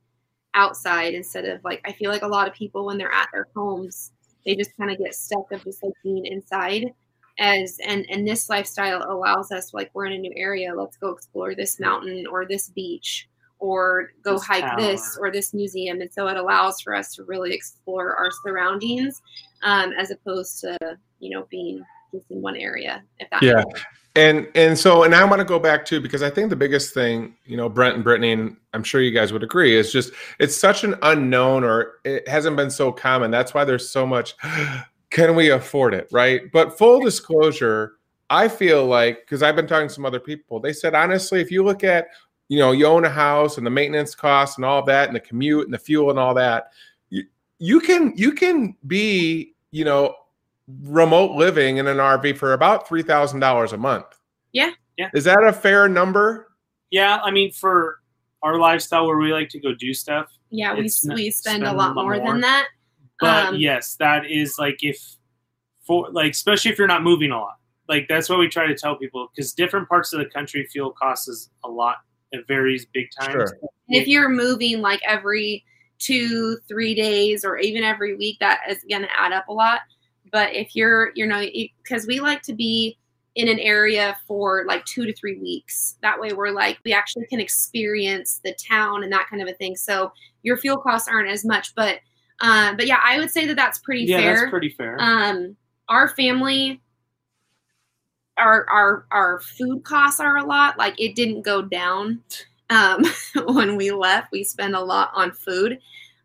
outside 0.55 1.15
instead 1.15 1.45
of 1.45 1.63
like 1.65 1.81
I 1.85 1.93
feel 1.93 2.11
like 2.11 2.23
a 2.23 2.29
lot 2.29 2.49
of 2.49 2.55
people 2.55 2.85
when 2.87 2.99
they're 2.99 3.13
at 3.13 3.29
their 3.33 3.49
homes, 3.55 4.13
they 4.45 4.55
just 4.57 4.77
kind 4.77 4.91
of 4.91 4.99
get 4.99 5.15
stuck 5.15 5.51
of 5.53 5.63
just 5.65 5.83
like 5.83 5.93
being 6.03 6.27
inside. 6.27 6.95
As 7.39 7.79
and 7.85 8.05
and 8.11 8.27
this 8.27 8.49
lifestyle 8.51 9.03
allows 9.11 9.53
us 9.53 9.73
like 9.73 9.91
we're 9.95 10.07
in 10.07 10.13
a 10.13 10.19
new 10.19 10.33
area, 10.37 10.75
let's 10.75 10.97
go 10.97 11.11
explore 11.11 11.55
this 11.55 11.79
mountain 11.81 12.27
or 12.27 12.45
this 12.47 12.69
beach 12.71 13.29
or 13.61 14.11
go 14.23 14.35
This 14.35 14.45
hike 14.45 14.77
this 14.79 15.17
or 15.21 15.31
this 15.31 15.55
museum. 15.55 16.01
And 16.01 16.13
so 16.13 16.27
it 16.29 16.37
allows 16.37 16.81
for 16.81 16.95
us 16.95 17.15
to 17.15 17.25
really 17.25 17.53
explore 17.53 18.17
our 18.17 18.31
surroundings 18.45 19.21
um, 19.63 19.93
as 19.93 20.11
opposed 20.11 20.61
to, 20.61 20.77
you 21.21 21.31
know, 21.31 21.47
being 21.51 21.85
just 22.13 22.31
in 22.31 22.43
one 22.43 22.57
area. 22.57 23.05
If 23.19 23.31
that 23.31 23.43
Yeah. 23.43 23.57
makes 23.57 23.81
sense. 23.81 23.85
And 24.17 24.49
and 24.57 24.77
so 24.77 25.05
and 25.05 25.15
I 25.15 25.25
want 25.25 25.39
to 25.39 25.45
go 25.45 25.61
back 25.61 25.85
to 25.87 26.01
because 26.01 26.21
I 26.21 26.31
think 26.31 26.51
the 26.51 26.57
biggest 26.57 26.93
thing, 26.93 27.37
you 27.47 27.57
know, 27.57 27.69
Brent 27.69 27.95
and 27.95 28.03
Brittany, 28.03 28.33
and 28.33 28.57
I'm 28.75 28.83
sure 28.83 29.01
you 29.01 29.13
guys 29.13 29.33
would 29.33 29.45
agree, 29.45 29.77
is 29.77 29.93
just 29.93 30.13
it's 30.41 30.57
such 30.57 30.83
an 30.83 30.97
unknown 31.03 31.63
or 31.63 32.01
it 32.05 32.27
hasn't 32.27 32.57
been 32.57 32.73
so 32.73 32.91
common. 32.91 33.31
That's 33.31 33.55
why 33.55 33.65
there's 33.65 33.89
so 33.89 34.05
much. 34.07 34.35
Can 35.11 35.35
we 35.37 35.51
afford 35.51 35.93
it, 35.95 36.09
right? 36.13 36.43
But 36.53 36.77
full 36.79 37.01
disclosure, 37.01 37.95
I 38.31 38.47
feel 38.49 38.87
like 38.87 39.21
because 39.21 39.43
I've 39.43 39.57
been 39.57 39.67
talking 39.67 39.89
to 39.89 39.95
some 39.95 40.07
other 40.07 40.21
people, 40.21 40.59
they 40.61 40.73
said 40.73 40.95
honestly, 40.95 41.41
if 41.41 41.51
you 41.51 41.63
look 41.65 41.85
at 41.85 42.09
you 42.51 42.59
know 42.59 42.73
you 42.73 42.85
own 42.85 43.05
a 43.05 43.09
house 43.09 43.57
and 43.57 43.65
the 43.67 43.71
maintenance 43.71 44.15
costs 44.15 44.57
and 44.59 44.65
all 44.65 44.83
that 44.85 45.07
and 45.09 45.15
the 45.17 45.21
commute 45.21 45.65
and 45.65 45.73
the 45.73 45.79
fuel 45.79 46.11
and 46.11 46.19
all 46.19 46.35
that, 46.35 46.73
you, 47.09 47.23
you 47.59 47.79
can 47.81 48.13
you 48.17 48.33
can 48.33 48.77
be 48.87 49.55
you 49.71 49.85
know 49.85 50.15
remote 50.83 51.33
living 51.37 51.79
in 51.79 51.87
an 51.87 51.97
RV 51.97 52.37
for 52.37 52.53
about 52.53 52.87
three 52.89 53.03
thousand 53.03 53.41
dollars 53.41 53.73
a 53.73 53.77
month. 53.79 54.07
Yeah. 54.53 54.71
Yeah. 54.99 55.09
Is 55.15 55.25
that 55.25 55.43
a 55.45 55.53
fair 55.53 55.89
number? 55.89 56.49
Yeah, 56.91 57.21
I 57.23 57.31
mean, 57.31 57.53
for 57.53 58.01
our 58.43 58.59
lifestyle 58.59 59.07
where 59.07 59.17
we 59.17 59.33
like 59.33 59.49
to 59.51 59.61
go 59.61 59.73
do 59.75 59.95
stuff, 59.95 60.27
Yeah, 60.51 60.75
we, 60.75 60.87
It's 60.87 60.99
s- 60.99 61.05
not- 61.05 61.15
we 61.17 61.31
spend, 61.31 61.63
spend 61.63 61.65
a 61.65 61.71
a 61.73 61.73
lot 61.73 61.95
lot 61.95 62.05
more, 62.05 62.17
more. 62.17 62.27
than 62.33 62.41
that. 62.41 62.67
but 63.21 63.47
Um, 63.47 63.57
yes, 63.57 63.95
that 64.01 64.27
is 64.31 64.57
like 64.59 64.79
if 64.83 64.99
for 65.87 66.09
like 66.11 66.33
especially 66.33 66.73
if 66.73 66.79
you're 66.79 66.89
not 66.89 67.03
moving 67.05 67.31
a 67.31 67.39
lot. 67.39 67.57
Like 67.89 68.07
that's 68.09 68.29
what 68.29 68.39
we 68.39 68.49
try 68.49 68.67
to 68.67 68.75
tell 68.75 68.97
people 68.97 69.29
because 69.35 69.53
different 69.53 69.89
parts 69.89 70.13
of 70.13 70.19
the 70.19 70.27
country 70.27 70.67
fuel 70.67 70.91
costs 70.91 71.29
is 71.29 71.51
a 71.65 71.69
lot. 71.69 71.99
It 72.33 72.47
varies 72.47 72.87
big 72.87 73.09
time. 73.19 73.33
Sure. 73.33 73.59
If 73.89 74.07
you're 74.07 74.29
moving 74.29 74.81
like 74.81 75.01
every 75.07 75.65
two, 75.99 76.59
three 76.69 76.95
days, 76.95 77.45
or 77.45 77.59
even 77.59 77.83
every 77.83 78.15
week, 78.17 78.39
that 78.41 78.61
is 78.69 78.85
going 78.89 79.03
to 79.03 79.21
add 79.21 79.33
up 79.33 79.49
a 79.49 79.53
lot. 79.53 79.81
But 80.33 80.55
if 80.55 80.75
you're, 80.77 81.11
you 81.15 81.27
know, 81.27 81.45
because 81.83 82.07
we 82.07 82.21
like 82.21 82.43
to 82.43 82.55
be 82.55 82.97
in 83.37 83.49
an 83.49 83.59
area 83.59 84.17
for 84.27 84.65
like 84.67 84.85
two 84.85 85.07
to 85.07 85.15
three 85.15 85.39
weeks. 85.39 85.97
That 86.03 86.19
way, 86.19 86.33
we're 86.33 86.51
like, 86.51 86.79
we 86.85 86.93
actually 86.93 87.27
can 87.27 87.41
experience 87.41 88.41
the 88.45 88.55
town 88.55 89.05
and 89.05 89.13
that 89.13 89.29
kind 89.29 89.41
of 89.41 89.49
a 89.49 89.55
thing. 89.55 89.77
So 89.77 90.13
your 90.43 90.57
fuel 90.57 90.79
costs 90.79 91.09
aren't 91.09 91.31
as 91.31 91.45
much. 91.45 91.75
But, 91.75 92.01
um, 92.41 92.77
but 92.77 92.87
yeah, 92.87 93.01
I 93.05 93.19
would 93.19 93.31
say 93.31 93.47
that 93.47 93.57
that's 93.57 93.79
pretty 93.79 94.05
Yeah, 94.05 94.19
fair. 94.19 94.35
that's 94.35 94.51
pretty 94.51 94.71
fair. 94.71 94.97
um 95.01 95.57
our 95.89 96.09
family 96.09 96.81
our 98.41 98.69
our 98.71 99.07
our 99.11 99.41
food 99.41 99.85
costs 99.85 100.21
are 100.21 100.37
a 100.39 100.45
lot. 100.45 100.79
Like 100.79 100.99
it 101.01 101.15
didn't 101.15 101.43
go 101.43 101.63
down 101.63 102.23
um 102.71 103.05
when 103.55 103.77
we 103.77 103.91
left. 103.91 104.33
We 104.33 104.45
spent 104.45 104.75
a 104.75 104.81
lot 104.81 105.11
on 105.15 105.33
food. 105.33 105.79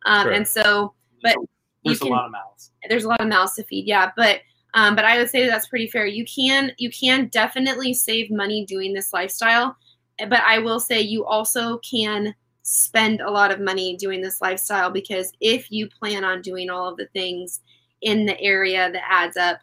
Um 0.06 0.30
and 0.30 0.48
so 0.48 0.94
but 1.22 1.36
There's 1.84 2.02
you 2.02 2.10
a 2.10 2.12
lot 2.12 2.26
of 2.26 2.32
mouths. 2.32 2.72
there's 2.90 3.04
a 3.04 3.10
lot 3.10 3.22
of 3.22 3.28
mouths 3.28 3.56
to 3.56 3.64
feed 3.64 3.88
yeah. 3.88 4.12
But 4.16 4.42
um, 4.74 4.94
but 4.96 5.06
i 5.06 5.18
would 5.18 5.30
say 5.30 5.48
that's 5.48 5.68
pretty 5.68 5.88
fair. 5.88 6.06
You 6.06 6.26
can 6.26 6.72
you 6.78 6.90
can 6.90 7.28
definitely 7.28 7.94
save 7.94 8.30
money 8.32 8.66
doing 8.66 8.94
this 8.94 9.14
lifestyle 9.14 9.76
but 10.20 10.42
i 10.46 10.60
will 10.60 10.80
say 10.80 11.02
you 11.02 11.26
also 11.26 11.78
can 11.80 12.34
spend 12.64 13.22
a 13.22 13.30
lot 13.30 13.52
of 13.52 13.60
money 13.60 13.96
doing 13.96 14.22
this 14.22 14.42
lifestyle 14.42 14.90
because 14.90 15.32
if 15.40 15.72
you 15.72 15.88
plan 15.88 16.24
on 16.24 16.42
doing 16.42 16.70
all 16.70 16.90
of 16.90 16.98
the 16.98 17.08
things 17.14 17.62
in 18.02 18.26
the 18.26 18.40
area 18.42 18.92
that 18.92 19.04
adds 19.10 19.38
up 19.38 19.60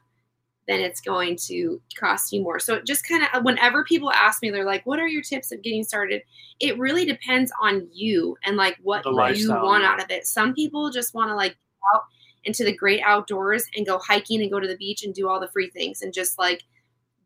then 0.69 0.81
it's 0.81 1.01
going 1.01 1.37
to 1.37 1.81
cost 1.97 2.33
you 2.33 2.43
more. 2.43 2.59
So 2.59 2.75
it 2.75 2.87
just 2.87 3.07
kind 3.09 3.27
of 3.33 3.45
whenever 3.45 3.85
people 3.85 4.13
ask 4.13 4.43
me 4.43 4.51
they're 4.51 4.65
like 4.65 4.85
what 4.87 4.99
are 4.99 5.09
your 5.09 5.23
tips 5.23 5.53
of 5.53 5.63
getting 5.63 5.85
started? 5.85 6.23
It 6.61 6.79
really 6.79 7.05
depends 7.05 7.53
on 7.61 7.89
you 7.93 8.37
and 8.45 8.57
like 8.57 8.79
what 8.83 9.05
you 9.05 9.51
want 9.51 9.85
out 9.85 10.03
of 10.03 10.11
it. 10.11 10.27
Some 10.27 10.55
people 10.55 10.91
just 10.91 11.15
want 11.15 11.31
to 11.31 11.35
like 11.35 11.57
out 11.95 12.03
into 12.45 12.65
the 12.65 12.77
great 12.77 13.03
outdoors 13.05 13.65
and 13.77 13.87
go 13.87 13.99
hiking 13.99 14.41
and 14.43 14.51
go 14.51 14.61
to 14.61 14.69
the 14.69 14.77
beach 14.77 15.05
and 15.05 15.15
do 15.15 15.29
all 15.29 15.41
the 15.41 15.49
free 15.49 15.71
things 15.71 16.03
and 16.03 16.13
just 16.13 16.39
like 16.39 16.63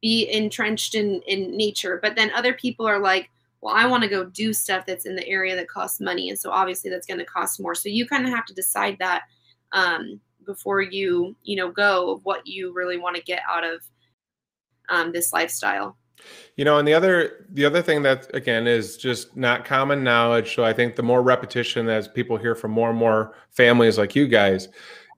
be 0.01 0.29
entrenched 0.31 0.95
in 0.95 1.21
in 1.27 1.57
nature. 1.57 1.99
But 2.03 2.17
then 2.17 2.31
other 2.35 2.55
people 2.55 2.87
are 2.87 2.99
like 2.99 3.29
well 3.63 3.75
i 3.75 3.87
want 3.87 4.03
to 4.03 4.09
go 4.09 4.23
do 4.23 4.53
stuff 4.53 4.85
that's 4.87 5.07
in 5.07 5.17
the 5.17 5.27
area 5.27 5.57
that 5.57 5.67
costs 5.67 5.99
money 5.99 6.29
and 6.29 6.39
so 6.39 6.51
obviously 6.51 6.91
that's 6.91 7.07
going 7.07 7.19
to 7.19 7.25
cost 7.25 7.61
more. 7.61 7.75
So 7.75 7.89
you 7.89 8.07
kind 8.07 8.27
of 8.27 8.33
have 8.33 8.47
to 8.47 8.55
decide 8.55 8.97
that 9.01 9.23
um 9.73 10.21
before 10.47 10.81
you 10.81 11.37
you 11.43 11.57
know 11.57 11.71
go 11.71 12.11
of 12.11 12.25
what 12.25 12.47
you 12.47 12.73
really 12.73 12.99
want 12.99 13.17
to 13.17 13.23
get 13.23 13.43
out 13.51 13.65
of 13.65 13.83
um, 14.89 15.13
this 15.13 15.33
lifestyle. 15.33 15.97
You 16.57 16.65
know, 16.65 16.79
and 16.79 16.89
the 16.89 16.95
other 16.95 17.47
the 17.51 17.65
other 17.65 17.83
thing 17.83 18.03
that 18.03 18.35
again 18.35 18.67
is 18.67 18.97
just 18.97 19.37
not 19.37 19.65
common 19.65 20.03
knowledge. 20.03 20.55
So 20.55 20.65
I 20.65 20.73
think 20.73 20.97
the 20.97 21.03
more 21.03 21.23
repetition 21.23 21.89
as 21.89 22.09
people 22.09 22.37
hear 22.37 22.55
from 22.55 22.71
more 22.71 22.91
and 22.91 22.99
more 22.99 23.35
families 23.51 23.99
like 23.99 24.17
you 24.17 24.27
guys 24.27 24.69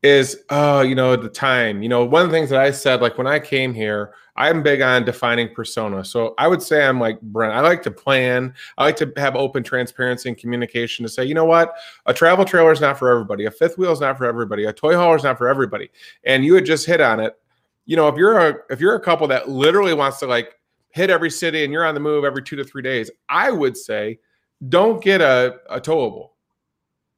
is 0.03 0.45
oh, 0.51 0.81
you 0.81 0.95
know, 0.95 1.17
the 1.17 1.29
time. 1.29 1.83
You 1.83 1.89
know, 1.89 2.05
one 2.05 2.23
of 2.23 2.31
the 2.31 2.37
things 2.37 2.51
that 2.51 2.61
I 2.61 2.71
said, 2.71 3.01
like 3.01 3.19
when 3.19 3.27
I 3.27 3.39
came 3.39 3.75
here, 3.75 4.15
I'm 4.37 4.63
big 4.63 4.81
on 4.81 5.05
defining 5.05 5.53
persona. 5.53 6.05
So 6.05 6.35
I 6.39 6.47
would 6.47 6.63
say 6.63 6.87
I'm 6.87 7.01
like 7.01 7.21
Brent. 7.21 7.53
I 7.53 7.61
like 7.61 7.83
to 7.83 7.91
plan. 7.91 8.55
I 8.79 8.85
like 8.85 8.97
to 8.97 9.13
have 9.17 9.35
open 9.35 9.65
transparency 9.65 10.29
and 10.29 10.39
communication 10.39 11.05
to 11.05 11.09
say, 11.09 11.25
you 11.25 11.35
know 11.35 11.45
what, 11.45 11.75
a 12.07 12.15
travel 12.15 12.45
trailer 12.45 12.71
is 12.71 12.81
not 12.81 12.99
for 12.99 13.11
everybody. 13.11 13.47
A 13.47 13.51
fifth 13.51 13.77
wheel 13.77 13.91
is 13.91 14.01
not 14.01 14.17
for 14.17 14.27
everybody. 14.27 14.65
A 14.67 14.73
toy 14.73 14.95
hauler 14.95 15.17
is 15.17 15.25
not 15.25 15.39
for 15.39 15.49
everybody. 15.49 15.91
And 16.23 16.45
you 16.45 16.55
had 16.55 16.65
just 16.65 16.87
hit 16.87 17.01
on 17.01 17.19
it. 17.19 17.37
You 17.87 17.97
know, 17.97 18.07
if 18.07 18.17
you're 18.17 18.39
a 18.39 18.59
if 18.71 18.81
you're 18.81 18.95
a 18.95 19.01
couple 19.01 19.27
that 19.29 19.49
literally 19.49 19.95
wants 19.95 20.21
to 20.21 20.27
like 20.27 20.55
hit 20.91 21.11
every 21.11 21.31
city 21.31 21.65
and 21.65 21.73
you're 21.73 21.85
on 21.85 21.95
the 21.95 22.01
move 22.01 22.25
every 22.25 22.43
two 22.43 22.57
to 22.57 22.65
three 22.65 22.83
days, 22.83 23.11
I 23.29 23.51
would 23.51 23.77
say 23.77 24.21
don't 24.69 25.03
get 25.03 25.21
a, 25.21 25.57
a 25.69 25.81
towable. 25.81 26.31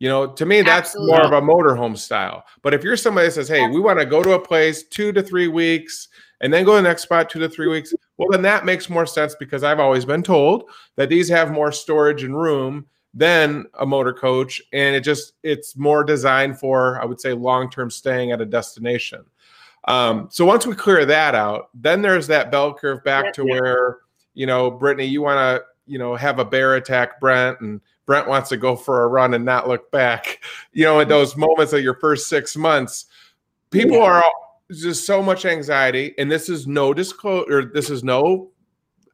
You 0.01 0.09
know, 0.09 0.27
to 0.27 0.47
me, 0.47 0.63
that's 0.63 0.89
Absolutely. 0.97 1.13
more 1.13 1.27
of 1.27 1.33
a 1.33 1.47
motorhome 1.47 1.97
style. 1.97 2.45
But 2.63 2.73
if 2.73 2.83
you're 2.83 2.97
somebody 2.97 3.29
that 3.29 3.35
says, 3.35 3.49
hey, 3.49 3.69
we 3.69 3.81
want 3.81 3.99
to 3.99 4.07
go 4.07 4.23
to 4.23 4.33
a 4.33 4.41
place 4.41 4.83
two 4.83 5.13
to 5.13 5.23
three 5.23 5.47
weeks 5.47 6.09
and 6.41 6.51
then 6.51 6.65
go 6.65 6.73
to 6.73 6.83
the 6.83 6.89
next 6.89 7.03
spot 7.03 7.29
two 7.29 7.39
to 7.39 7.51
three 7.51 7.69
weeks, 7.69 7.93
well, 8.17 8.29
then 8.31 8.41
that 8.43 8.65
makes 8.65 8.89
more 8.89 9.05
sense 9.05 9.37
because 9.39 9.63
I've 9.63 9.79
always 9.79 10.07
been 10.07 10.23
told 10.23 10.71
that 10.97 11.11
these 11.11 11.29
have 11.29 11.53
more 11.53 11.71
storage 11.71 12.25
and 12.25 12.35
room 12.35 12.87
than 13.13 13.67
a 13.79 13.85
motor 13.85 14.15
coach. 14.15 14.63
And 14.73 14.97
it 14.97 15.03
just, 15.03 15.35
it's 15.43 15.77
more 15.77 16.03
designed 16.03 16.59
for, 16.59 16.99
I 17.03 17.05
would 17.05 17.21
say, 17.21 17.35
long 17.35 17.71
term 17.71 17.91
staying 17.91 18.33
at 18.33 18.41
a 18.41 18.47
destination. 18.47 19.23
Um, 19.87 20.29
so 20.31 20.47
once 20.47 20.67
we 20.67 20.75
clear 20.75 21.05
that 21.05 21.35
out, 21.35 21.69
then 21.75 22.01
there's 22.01 22.27
that 22.29 22.51
bell 22.51 22.73
curve 22.73 23.05
back 23.05 23.35
to 23.35 23.45
where, 23.45 23.99
you 24.33 24.47
know, 24.47 24.71
Brittany, 24.71 25.07
you 25.07 25.21
want 25.21 25.39
to, 25.39 25.65
you 25.87 25.99
know, 25.99 26.15
have 26.15 26.39
a 26.39 26.45
bear 26.45 26.77
attack 26.77 27.21
Brent 27.21 27.61
and 27.61 27.83
Brent 28.11 28.27
wants 28.27 28.49
to 28.49 28.57
go 28.57 28.75
for 28.75 29.05
a 29.05 29.07
run 29.07 29.35
and 29.35 29.45
not 29.45 29.69
look 29.69 29.89
back. 29.93 30.43
You 30.73 30.85
know, 30.85 30.99
in 30.99 31.05
mm-hmm. 31.05 31.11
those 31.11 31.37
moments 31.37 31.73
of 31.73 31.81
your 31.81 31.95
first 31.95 32.29
six 32.29 32.57
months, 32.57 33.05
people 33.71 33.99
Yeah. 33.99 34.05
are 34.05 34.25
just 34.73 35.07
so 35.07 35.23
much 35.23 35.45
anxiety, 35.45 36.17
and 36.19 36.29
this 36.29 36.49
is 36.49 36.67
no 36.67 36.93
disclosure, 36.93 37.59
or 37.59 37.65
this 37.67 37.89
is 37.89 38.03
no 38.03 38.51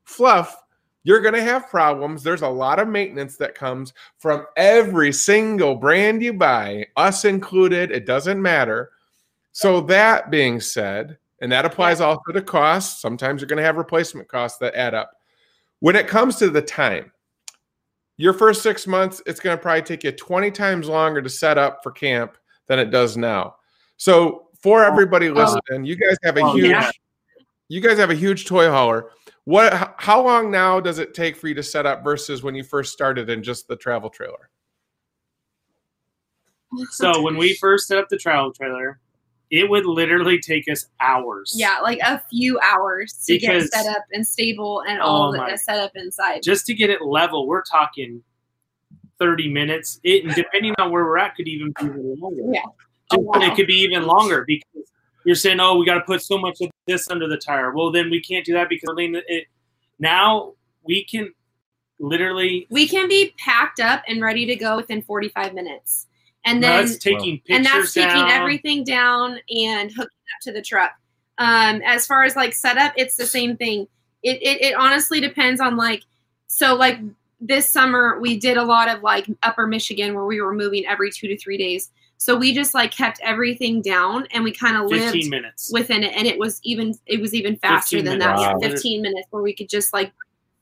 fluff. 0.05 0.57
You're 1.03 1.21
going 1.21 1.35
to 1.35 1.43
have 1.43 1.69
problems. 1.69 2.23
There's 2.23 2.41
a 2.41 2.49
lot 2.49 2.79
of 2.79 2.89
maintenance 2.89 3.37
that 3.37 3.55
comes 3.55 3.93
from 4.17 4.47
every 4.57 5.13
single 5.13 5.75
brand 5.75 6.23
you 6.23 6.33
buy, 6.33 6.87
us 6.97 7.27
included. 7.27 7.91
It 7.91 8.07
doesn't 8.07 8.41
matter. 8.41 8.93
So 9.53 9.83
that 9.83 10.31
being 10.31 10.59
said, 10.59 11.19
and 11.43 11.53
that 11.53 11.67
applies 11.67 12.01
also 12.01 12.33
to 12.33 12.41
costs. 12.41 13.03
Sometimes 13.03 13.43
you're 13.43 13.49
going 13.49 13.59
to 13.59 13.63
have 13.63 13.77
replacement 13.77 14.29
costs 14.29 14.57
that 14.61 14.75
add 14.75 14.95
up. 14.95 15.11
When 15.81 15.97
it 15.97 16.09
comes 16.09 16.37
to 16.37 16.49
the 16.49 16.63
time, 16.63 17.13
your 18.17 18.33
first 18.33 18.63
six 18.63 18.87
months, 18.87 19.23
it's 19.27 19.41
going 19.41 19.57
to 19.57 19.61
probably 19.61 19.83
take 19.83 20.05
you 20.05 20.13
20 20.13 20.51
times 20.51 20.89
longer 20.89 21.21
to 21.21 21.29
set 21.29 21.59
up 21.59 21.83
for 21.83 21.93
camp 21.93 22.39
than 22.67 22.79
it 22.79 22.91
does 22.91 23.17
now. 23.17 23.57
So 23.97 24.49
for 24.61 24.85
oh, 24.85 24.89
everybody 24.89 25.31
listening, 25.31 25.85
you 25.85 25.97
guys 25.97 26.17
have 26.25 26.37
a 26.37 26.41
Oh, 26.41 26.55
huge, 26.55 26.71
yeah. 26.71 26.91
you 27.69 27.81
guys 27.81 27.99
have 27.99 28.11
a 28.11 28.15
huge 28.15 28.47
toy 28.47 28.69
hauler. 28.71 29.11
What? 29.45 29.95
How 29.99 30.25
long 30.25 30.51
now 30.51 30.81
does 30.81 30.99
it 30.99 31.15
take 31.15 31.37
for 31.37 31.47
you 31.49 31.55
to 31.55 31.63
set 31.63 31.87
up 31.87 32.03
versus 32.03 32.43
when 32.43 32.55
you 32.55 32.65
first 32.65 32.93
started 32.93 33.31
in 33.31 33.43
just 33.43 33.69
the 33.69 33.77
travel 33.77 34.11
trailer? 34.11 34.51
So 36.91 37.23
when 37.23 37.37
we 37.37 37.55
first 37.55 37.87
set 37.87 37.99
up 37.99 38.09
the 38.09 38.19
travel 38.19 38.53
trailer, 38.53 38.99
it 39.51 39.69
would 39.71 39.87
literally 39.87 40.41
take 40.41 40.69
us 40.69 40.87
hours. 41.01 41.53
Yeah, 41.57 41.79
like 41.83 41.99
a 42.01 42.21
few 42.31 42.59
hours 42.61 43.13
to 43.27 43.35
Because- 43.35 43.71
get 43.71 43.83
set 43.85 43.97
up 43.97 44.05
and 44.13 44.27
stable 44.27 44.83
and 44.89 45.01
all 45.01 45.35
Oh 45.39 45.57
set 45.57 45.79
up 45.79 45.93
inside. 45.95 46.43
Just 46.43 46.67
to 46.67 46.75
get 46.75 46.91
it 46.91 47.03
level, 47.03 47.47
we're 47.47 47.63
talking 47.63 48.23
30 49.19 49.49
minutes. 49.49 50.01
It 50.03 50.35
depending 50.35 50.75
on 50.79 50.91
where 50.91 51.05
we're 51.05 51.19
at 51.19 51.37
could 51.37 51.49
even 51.49 51.73
be 51.81 51.87
even 51.87 52.17
longer. 52.19 52.43
Yeah. 52.53 52.63
Just- 52.63 52.75
Oh, 53.13 53.19
wow. 53.21 53.41
It 53.41 53.55
could 53.55 53.69
be 53.69 53.77
even 53.83 54.05
longer 54.05 54.45
because 54.45 54.91
you're 55.25 55.37
saying, 55.37 55.61
"Oh, 55.61 55.79
we 55.79 55.87
got 55.87 55.95
to 55.95 56.01
put 56.01 56.23
so 56.23 56.39
much 56.39 56.61
of 56.61 56.69
this 56.89 57.09
under 57.09 57.29
the 57.29 57.37
tire." 57.37 57.71
Well, 57.71 57.93
then 57.93 58.11
we 58.11 58.21
can't 58.21 58.45
do 58.45 58.53
that 58.55 58.69
because 58.69 58.93
it. 58.99 59.47
Now 60.01 60.55
we 60.83 61.05
can 61.05 61.33
literally. 62.01 62.67
we 62.69 62.89
can 62.89 63.09
be 63.09 63.33
packed 63.39 63.79
up 63.79 64.03
and 64.09 64.21
ready 64.21 64.45
to 64.47 64.57
go 64.57 64.75
within 64.77 65.03
45 65.03 65.55
minutes. 65.55 66.09
And 66.47 66.63
then 66.63 66.87
that's 66.87 66.97
taking 66.99 67.39
pictures 67.41 67.57
and 67.57 67.67
that's 67.67 67.93
taking 67.93 68.09
down. 68.11 68.31
everything 68.31 68.85
down 68.85 69.39
and 69.51 69.91
hooking 69.91 70.03
up 70.05 70.41
to 70.43 70.53
the 70.53 70.63
truck. 70.63 70.93
Um, 71.39 71.83
as 71.85 72.07
far 72.07 72.25
as 72.25 72.35
like 72.37 72.55
setup, 72.55 72.95
it's 72.97 73.17
the 73.17 73.27
same 73.27 73.57
thing. 73.57 73.87
It, 74.23 74.39
it 74.43 74.63
it 74.63 74.75
honestly 74.75 75.21
depends 75.21 75.61
on 75.61 75.77
like 75.77 76.05
so 76.47 76.75
like 76.75 76.99
this 77.41 77.69
summer 77.69 78.19
we 78.21 78.39
did 78.39 78.57
a 78.57 78.63
lot 78.63 78.89
of 78.89 79.03
like 79.03 79.27
upper 79.43 79.67
Michigan 79.67 80.15
where 80.15 80.25
we 80.25 80.41
were 80.41 80.55
moving 80.55 80.87
every 80.87 81.11
two 81.11 81.29
to 81.29 81.37
three 81.37 81.59
days. 81.59 81.91
So 82.19 82.35
we 82.35 82.55
just 82.55 82.73
like 82.73 82.93
kept 82.93 83.21
everything 83.23 83.83
down 83.83 84.27
and 84.31 84.43
we 84.43 84.51
kind 84.53 84.77
of 84.77 84.91
lived 84.91 85.29
minutes. 85.29 85.71
within 85.71 86.03
it 86.03 86.15
and 86.17 86.27
it 86.27 86.39
was 86.39 86.61
even 86.63 86.95
it 87.05 87.21
was 87.21 87.35
even 87.35 87.57
faster 87.57 88.01
than 88.01 88.19
that. 88.21 88.37
minutes. 88.37 88.43
Yeah, 88.43 88.53
Wow. 88.55 88.61
15 88.61 89.03
minutes 89.03 89.27
where 89.31 89.43
we 89.43 89.55
could 89.55 89.69
just 89.69 89.93
like 89.93 90.13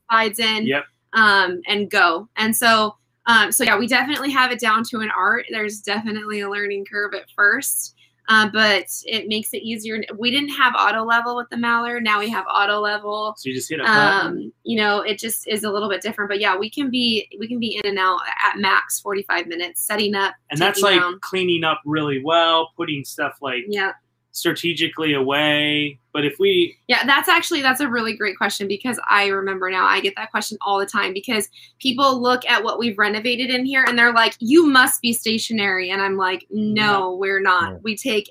slides 0.09 0.39
in 0.39 0.67
Yep. 0.67 0.85
um, 1.13 1.61
and 1.67 1.89
go. 1.89 2.27
And 2.35 2.53
so, 2.55 2.97
um, 3.27 3.51
so 3.51 3.63
yeah, 3.63 3.77
we 3.77 3.87
definitely 3.87 4.31
have 4.31 4.51
it 4.51 4.59
down 4.59 4.83
to 4.85 4.99
an 4.99 5.09
art. 5.15 5.45
There's 5.49 5.81
definitely 5.81 6.41
a 6.41 6.49
learning 6.49 6.85
curve 6.85 7.13
at 7.13 7.29
first, 7.35 7.95
uh, 8.27 8.49
but 8.51 8.85
it 9.05 9.27
makes 9.27 9.53
it 9.53 9.63
easier. 9.63 10.03
We 10.17 10.31
didn't 10.31 10.49
have 10.49 10.73
auto 10.77 11.03
level 11.03 11.35
with 11.35 11.49
the 11.49 11.57
Mallard. 11.57 12.03
Now 12.03 12.19
we 12.19 12.29
have 12.29 12.45
auto 12.51 12.79
level. 12.79 13.33
So 13.37 13.49
you 13.49 13.55
just 13.55 13.69
hit 13.69 13.79
a 13.79 13.83
button. 13.83 14.27
Um, 14.27 14.53
you 14.63 14.77
know, 14.77 15.01
it 15.01 15.17
just 15.17 15.47
is 15.47 15.63
a 15.63 15.71
little 15.71 15.89
bit 15.89 16.01
different. 16.01 16.29
But 16.29 16.39
yeah, 16.39 16.55
we 16.55 16.69
can 16.69 16.89
be 16.89 17.27
we 17.39 17.47
can 17.47 17.59
be 17.59 17.75
in 17.77 17.89
and 17.89 17.99
out 17.99 18.19
at 18.45 18.57
max 18.57 18.99
45 18.99 19.47
minutes, 19.47 19.81
setting 19.81 20.15
up. 20.15 20.35
and 20.51 20.59
that's 20.59 20.81
like 20.81 20.99
down. 20.99 21.19
cleaning 21.21 21.63
up 21.63 21.81
really 21.85 22.21
well, 22.23 22.71
putting 22.75 23.03
stuff 23.03 23.37
like 23.41 23.63
yeah. 23.67 23.93
Strategically 24.35 25.13
away. 25.13 25.97
But 26.11 26.25
if 26.25 26.35
we 26.39 26.77
Yeah, 26.87 27.05
that's 27.05 27.29
actually 27.29 27.61
that's 27.61 27.79
a 27.79 27.87
really 27.87 28.15
great 28.15 28.37
question 28.37 28.67
because 28.67 28.99
I 29.09 29.27
remember 29.27 29.69
now 29.69 29.85
I 29.85 30.01
get 30.01 30.13
that 30.17 30.29
question 30.29 30.57
all 30.61 30.77
the 30.77 30.85
time 30.85 31.13
because 31.13 31.49
people 31.79 32.21
look 32.21 32.45
at 32.45 32.63
what 32.63 32.77
we've 32.77 32.97
renovated 32.97 33.49
in 33.49 33.65
here 33.65 33.85
and 33.87 33.97
they're 33.97 34.13
like, 34.13 34.35
"You 34.39 34.67
must 34.67 35.01
be 35.01 35.13
stationary," 35.13 35.89
and 35.89 36.01
I'm 36.01 36.17
like, 36.17 36.45
"No, 36.51 37.15
we're 37.15 37.39
not. 37.39 37.73
No. 37.73 37.79
We 37.81 37.95
take 37.95 38.29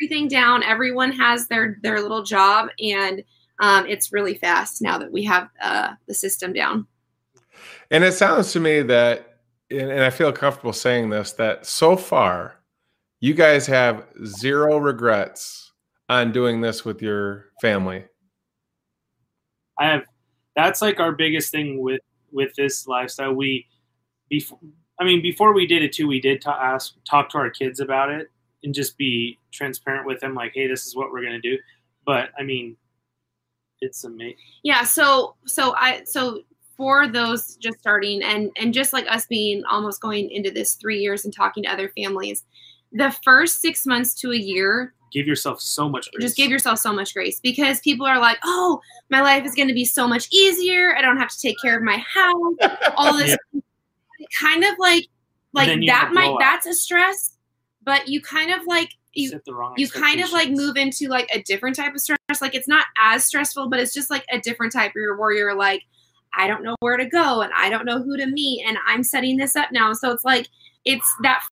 everything 0.00 0.28
down. 0.28 0.62
Everyone 0.62 1.10
has 1.12 1.48
their 1.48 1.78
their 1.82 2.00
little 2.00 2.22
job, 2.22 2.68
and 2.78 3.24
um, 3.58 3.86
it's 3.86 4.12
really 4.12 4.36
fast 4.36 4.80
now 4.82 4.98
that 4.98 5.10
we 5.10 5.24
have 5.24 5.48
uh, 5.60 5.94
the 6.06 6.14
system 6.14 6.52
down." 6.52 6.86
And 7.90 8.04
it 8.04 8.12
sounds 8.12 8.52
to 8.52 8.60
me 8.60 8.82
that, 8.82 9.40
and 9.68 9.90
and 9.90 10.04
I 10.04 10.10
feel 10.10 10.32
comfortable 10.32 10.72
saying 10.72 11.10
this, 11.10 11.32
that 11.32 11.66
so 11.66 11.96
far, 11.96 12.54
you 13.24 13.32
guys 13.32 13.66
have 13.66 14.06
zero 14.26 14.76
regrets 14.76 15.72
on 16.10 16.30
doing 16.30 16.60
this 16.60 16.84
with 16.84 17.00
your 17.00 17.46
family. 17.58 18.04
I 19.78 19.86
have 19.86 20.04
that's 20.54 20.82
like 20.82 21.00
our 21.00 21.12
biggest 21.12 21.50
thing 21.50 21.80
with 21.80 22.02
with 22.32 22.54
this 22.54 22.86
lifestyle. 22.86 23.32
We 23.32 23.66
before 24.28 24.58
I 25.00 25.04
mean 25.04 25.22
before 25.22 25.54
we 25.54 25.66
did 25.66 25.82
it 25.82 25.94
too, 25.94 26.06
we 26.06 26.20
did 26.20 26.42
ta- 26.42 26.60
ask 26.60 26.96
talk 27.08 27.30
to 27.30 27.38
our 27.38 27.48
kids 27.48 27.80
about 27.80 28.10
it 28.10 28.30
and 28.62 28.74
just 28.74 28.98
be 28.98 29.38
transparent 29.50 30.06
with 30.06 30.20
them, 30.20 30.34
like, 30.34 30.52
hey, 30.54 30.66
this 30.66 30.86
is 30.86 30.94
what 30.94 31.10
we're 31.10 31.24
gonna 31.24 31.40
do. 31.40 31.56
But 32.04 32.28
I 32.38 32.42
mean, 32.42 32.76
it's 33.80 34.04
amazing. 34.04 34.36
Yeah, 34.64 34.84
so 34.84 35.36
so 35.46 35.74
I 35.78 36.04
so 36.04 36.42
for 36.76 37.08
those 37.08 37.56
just 37.56 37.78
starting 37.78 38.22
and 38.22 38.50
and 38.60 38.74
just 38.74 38.92
like 38.92 39.06
us 39.08 39.24
being 39.24 39.64
almost 39.64 40.02
going 40.02 40.30
into 40.30 40.50
this 40.50 40.74
3 40.74 40.98
years 40.98 41.24
and 41.24 41.34
talking 41.34 41.62
to 41.62 41.72
other 41.72 41.88
families, 41.96 42.44
the 42.94 43.14
first 43.22 43.60
6 43.60 43.84
months 43.86 44.14
to 44.14 44.32
a 44.32 44.36
year, 44.36 44.94
Give 45.14 45.28
yourself 45.28 45.60
so 45.60 45.88
much. 45.88 46.10
Grace. 46.10 46.24
just 46.24 46.36
give 46.36 46.50
yourself 46.50 46.80
so 46.80 46.92
much 46.92 47.14
grace 47.14 47.38
because 47.38 47.78
people 47.80 48.04
are 48.04 48.18
like, 48.18 48.36
"Oh, 48.42 48.80
my 49.10 49.20
life 49.20 49.44
is 49.44 49.54
going 49.54 49.68
to 49.68 49.74
be 49.74 49.84
so 49.84 50.08
much 50.08 50.26
easier. 50.32 50.96
I 50.96 51.02
don't 51.02 51.18
have 51.18 51.28
to 51.28 51.40
take 51.40 51.56
care 51.62 51.76
of 51.76 51.84
my 51.84 51.98
house." 51.98 52.54
All 52.96 53.16
this 53.16 53.36
kind 54.36 54.64
of 54.64 54.74
like 54.80 55.06
like 55.52 55.68
that 55.86 56.10
might 56.12 56.34
that's 56.40 56.66
a 56.66 56.74
stress, 56.74 57.36
but 57.84 58.08
you 58.08 58.20
kind 58.20 58.50
of 58.50 58.66
like 58.66 58.90
you 59.12 59.40
the 59.46 59.54
wrong 59.54 59.74
you 59.76 59.88
kind 59.88 60.20
of 60.20 60.32
like 60.32 60.50
move 60.50 60.76
into 60.76 61.06
like 61.06 61.28
a 61.32 61.40
different 61.42 61.76
type 61.76 61.94
of 61.94 62.00
stress. 62.00 62.18
Like 62.40 62.56
it's 62.56 62.66
not 62.66 62.86
as 62.98 63.24
stressful, 63.24 63.68
but 63.68 63.78
it's 63.78 63.94
just 63.94 64.10
like 64.10 64.24
a 64.32 64.40
different 64.40 64.72
type 64.72 64.90
where 64.94 65.04
you're, 65.04 65.16
where 65.16 65.32
you're 65.32 65.54
like, 65.54 65.82
I 66.36 66.48
don't 66.48 66.64
know 66.64 66.74
where 66.80 66.96
to 66.96 67.06
go 67.06 67.42
and 67.42 67.52
I 67.56 67.70
don't 67.70 67.84
know 67.84 68.02
who 68.02 68.16
to 68.16 68.26
meet 68.26 68.64
and 68.66 68.78
I'm 68.84 69.04
setting 69.04 69.36
this 69.36 69.54
up 69.54 69.70
now. 69.70 69.92
So 69.92 70.10
it's 70.10 70.24
like 70.24 70.48
it's 70.84 71.08
that 71.22 71.44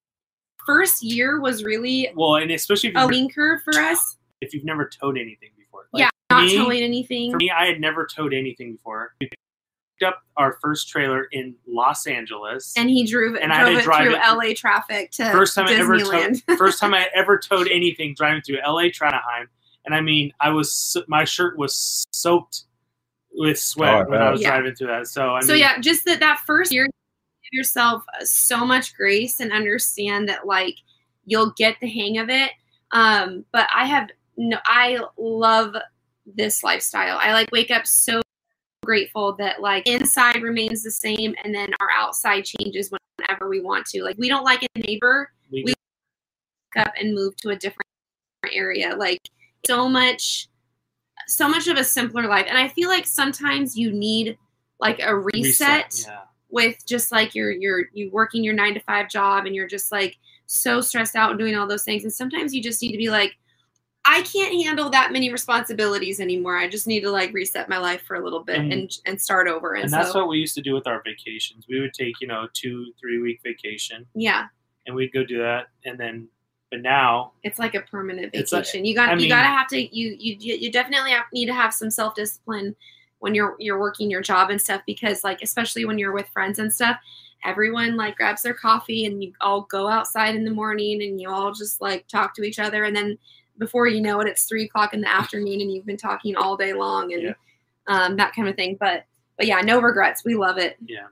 first 0.66 1.02
year 1.02 1.40
was 1.40 1.64
really 1.64 2.10
Well, 2.14 2.36
and 2.36 2.50
especially 2.50 2.90
if 2.90 2.96
a 2.96 3.00
you've, 3.00 3.10
learning 3.10 3.30
curve 3.30 3.60
for 3.62 3.78
us. 3.78 4.16
if 4.40 4.52
you've 4.54 4.64
never 4.64 4.88
towed 4.88 5.16
anything 5.18 5.50
before. 5.56 5.86
Yeah, 5.94 6.08
Not 6.30 6.44
me- 6.46 6.56
towing 6.56 6.82
anything. 6.82 7.30
For 7.32 7.36
me, 7.38 7.50
I 7.50 7.66
had 7.66 7.80
never 7.80 8.06
towed 8.06 8.32
anything 8.34 8.72
before. 8.72 9.14
We 9.20 9.28
picked 9.28 10.02
up 10.04 10.22
our 10.36 10.58
first 10.60 10.88
trailer 10.88 11.28
in 11.32 11.54
Los 11.66 12.06
Angeles. 12.06 12.72
And 12.76 12.88
he 12.90 13.06
drove, 13.06 13.36
And 13.36 13.52
I 13.52 13.56
had 13.56 13.62
drove 13.64 13.74
to 13.74 13.80
it 13.80 13.84
drive 13.84 14.04
through 14.06 14.14
it- 14.16 14.48
LA 14.48 14.54
traffic 14.54 15.10
to 15.12 15.30
first 15.30 15.54
time 15.54 15.66
I 15.68 15.74
ever 15.74 15.96
Disneyland. 15.98 16.44
towed, 16.46 16.58
first 16.58 16.80
time 16.80 16.94
I 16.94 17.08
ever 17.14 17.38
towed 17.38 17.68
anything 17.68 18.14
driving 18.16 18.42
through 18.42 18.58
LA 18.66 18.84
Tranaheim. 18.84 19.46
And 19.84 19.94
I 19.94 20.00
mean, 20.00 20.32
I 20.40 20.50
was 20.50 20.96
my 21.08 21.24
shirt 21.24 21.58
was 21.58 22.04
soaked 22.12 22.64
with 23.34 23.58
sweat 23.58 23.94
Oh, 23.94 23.98
I 23.98 24.04
when 24.04 24.22
I 24.22 24.30
was 24.30 24.40
Yeah. 24.40 24.50
driving 24.50 24.74
through 24.74 24.88
that. 24.88 25.06
So 25.08 25.30
I 25.30 25.40
mean, 25.40 25.42
so 25.48 25.54
yeah, 25.54 25.78
just 25.80 26.04
that 26.04 26.20
that 26.20 26.40
first 26.46 26.70
year, 26.72 26.84
give 26.86 26.92
yourself 27.52 28.02
so 28.24 28.64
much 28.64 28.94
grace 28.96 29.40
and 29.40 29.52
understand 29.52 30.28
that 30.28 30.46
like 30.46 30.76
you'll 31.24 31.52
get 31.56 31.76
the 31.80 31.88
hang 31.88 32.18
of 32.18 32.28
it. 32.28 32.50
Um, 32.92 33.44
but 33.52 33.68
I 33.74 33.86
have 33.86 34.10
no, 34.36 34.58
I 34.64 34.98
love 35.16 35.74
this 36.26 36.62
lifestyle. 36.62 37.18
I 37.20 37.32
like 37.32 37.50
wake 37.52 37.70
up 37.70 37.86
so 37.86 38.22
grateful 38.84 39.34
that 39.36 39.60
like 39.60 39.86
inside 39.86 40.42
remains 40.42 40.82
the 40.82 40.90
same 40.90 41.34
and 41.44 41.54
then 41.54 41.72
our 41.80 41.90
outside 41.90 42.44
changes 42.44 42.92
whenever 43.18 43.48
we 43.48 43.60
want 43.60 43.86
to. 43.86 44.02
Like 44.02 44.16
we 44.18 44.28
don't 44.28 44.44
like 44.44 44.62
a 44.62 44.78
neighbor 44.78 45.30
we, 45.50 45.64
we- 45.64 45.74
up 46.76 46.92
and 46.98 47.14
move 47.14 47.36
to 47.36 47.50
a 47.50 47.56
different 47.56 47.86
area. 48.50 48.94
Like 48.96 49.20
so 49.66 49.88
much, 49.88 50.48
so 51.28 51.48
much 51.48 51.68
of 51.68 51.76
a 51.76 51.84
simpler 51.84 52.26
life. 52.26 52.46
And 52.48 52.58
I 52.58 52.68
feel 52.68 52.88
like 52.88 53.06
sometimes 53.06 53.76
you 53.76 53.92
need 53.92 54.38
like 54.80 55.00
a 55.00 55.16
reset, 55.16 56.04
Yeah. 56.08 56.20
With 56.52 56.76
just 56.86 57.10
like 57.10 57.34
you're 57.34 57.50
you're 57.50 57.86
you 57.92 58.10
working 58.12 58.44
your 58.44 58.54
nine 58.54 58.74
to 58.74 58.80
five 58.80 59.08
job 59.08 59.46
and 59.46 59.54
you're 59.56 59.66
just 59.66 59.90
like 59.90 60.16
so 60.46 60.80
stressed 60.80 61.16
out 61.16 61.30
and 61.30 61.38
doing 61.40 61.56
all 61.56 61.66
those 61.66 61.82
things. 61.82 62.04
And 62.04 62.12
sometimes 62.12 62.54
you 62.54 62.62
just 62.62 62.80
need 62.82 62.92
to 62.92 62.98
be 62.98 63.08
like, 63.10 63.32
I 64.04 64.20
can't 64.22 64.52
handle 64.62 64.90
that 64.90 65.12
many 65.12 65.30
responsibilities 65.32 66.20
anymore. 66.20 66.58
I 66.58 66.68
just 66.68 66.86
need 66.86 67.00
to 67.00 67.10
like 67.10 67.32
reset 67.32 67.68
my 67.70 67.78
life 67.78 68.02
for 68.02 68.16
a 68.16 68.22
little 68.22 68.44
bit 68.44 68.58
And- 68.58 68.72
and 68.72 68.90
and 69.06 69.20
start 69.20 69.48
over. 69.48 69.74
And, 69.74 69.84
And 69.84 69.90
so 69.90 69.96
that's 69.96 70.14
what 70.14 70.28
we 70.28 70.38
used 70.38 70.54
to 70.56 70.62
do 70.62 70.74
with 70.74 70.86
our 70.86 71.02
vacations. 71.04 71.64
We 71.68 71.80
would 71.80 71.94
take, 71.94 72.20
you 72.20 72.26
know, 72.28 72.46
two, 72.52 72.92
three 73.00 73.20
week 73.20 73.40
vacation 73.42 74.04
yeah, 74.14 74.46
and 74.86 74.94
we'd 74.94 75.12
go 75.12 75.24
do 75.24 75.38
that. 75.38 75.68
And 75.86 75.98
then, 75.98 76.28
but 76.70 76.82
now, 76.82 77.32
it's 77.44 77.58
like 77.58 77.74
a 77.74 77.80
permanent 77.80 78.30
It's 78.34 78.52
like- 78.52 78.64
vacation. 78.64 78.84
you 78.84 78.94
got 78.94 79.08
I 79.08 79.12
you 79.12 79.18
mean- 79.20 79.28
gotta 79.30 79.46
have 79.48 79.68
to 79.68 79.78
you 79.80 80.16
you 80.18 80.36
you 80.38 80.70
definitely 80.70 81.12
have, 81.12 81.24
need 81.32 81.46
to 81.46 81.54
have 81.54 81.72
some 81.72 81.90
self 81.90 82.14
discipline 82.14 82.76
when 83.22 83.34
you're 83.34 83.54
you're 83.58 83.78
working 83.78 84.10
your 84.10 84.20
job 84.20 84.50
and 84.50 84.60
stuff 84.60 84.82
because 84.84 85.22
like 85.22 85.40
especially 85.42 85.84
when 85.84 85.96
you're 85.98 86.12
with 86.12 86.28
friends 86.28 86.58
and 86.58 86.72
stuff 86.72 86.96
everyone 87.44 87.96
like 87.96 88.16
grabs 88.16 88.42
their 88.42 88.52
coffee 88.54 89.06
and 89.06 89.22
you 89.22 89.32
all 89.40 89.62
go 89.62 89.88
outside 89.88 90.34
in 90.34 90.44
the 90.44 90.50
morning 90.50 91.02
and 91.02 91.20
you 91.20 91.30
all 91.30 91.52
just 91.52 91.80
like 91.80 92.06
talk 92.08 92.34
to 92.34 92.42
each 92.42 92.58
other 92.58 92.84
and 92.84 92.94
then 92.96 93.16
before 93.58 93.86
you 93.86 94.00
know 94.00 94.20
it 94.20 94.26
it's 94.26 94.44
three 94.44 94.64
o'clock 94.64 94.92
in 94.92 95.00
the 95.00 95.08
afternoon 95.10 95.60
and 95.60 95.72
you've 95.72 95.86
been 95.86 95.96
talking 95.96 96.34
all 96.36 96.56
day 96.56 96.72
long 96.72 97.12
and 97.12 97.22
Yeah. 97.22 97.32
um, 97.86 98.16
that 98.16 98.34
kind 98.34 98.48
of 98.48 98.56
thing 98.56 98.76
but 98.80 99.04
but 99.36 99.46
yeah 99.46 99.60
no 99.60 99.80
regrets 99.80 100.24
we 100.24 100.34
love 100.34 100.58
it 100.58 100.76
yeah. 100.86 101.06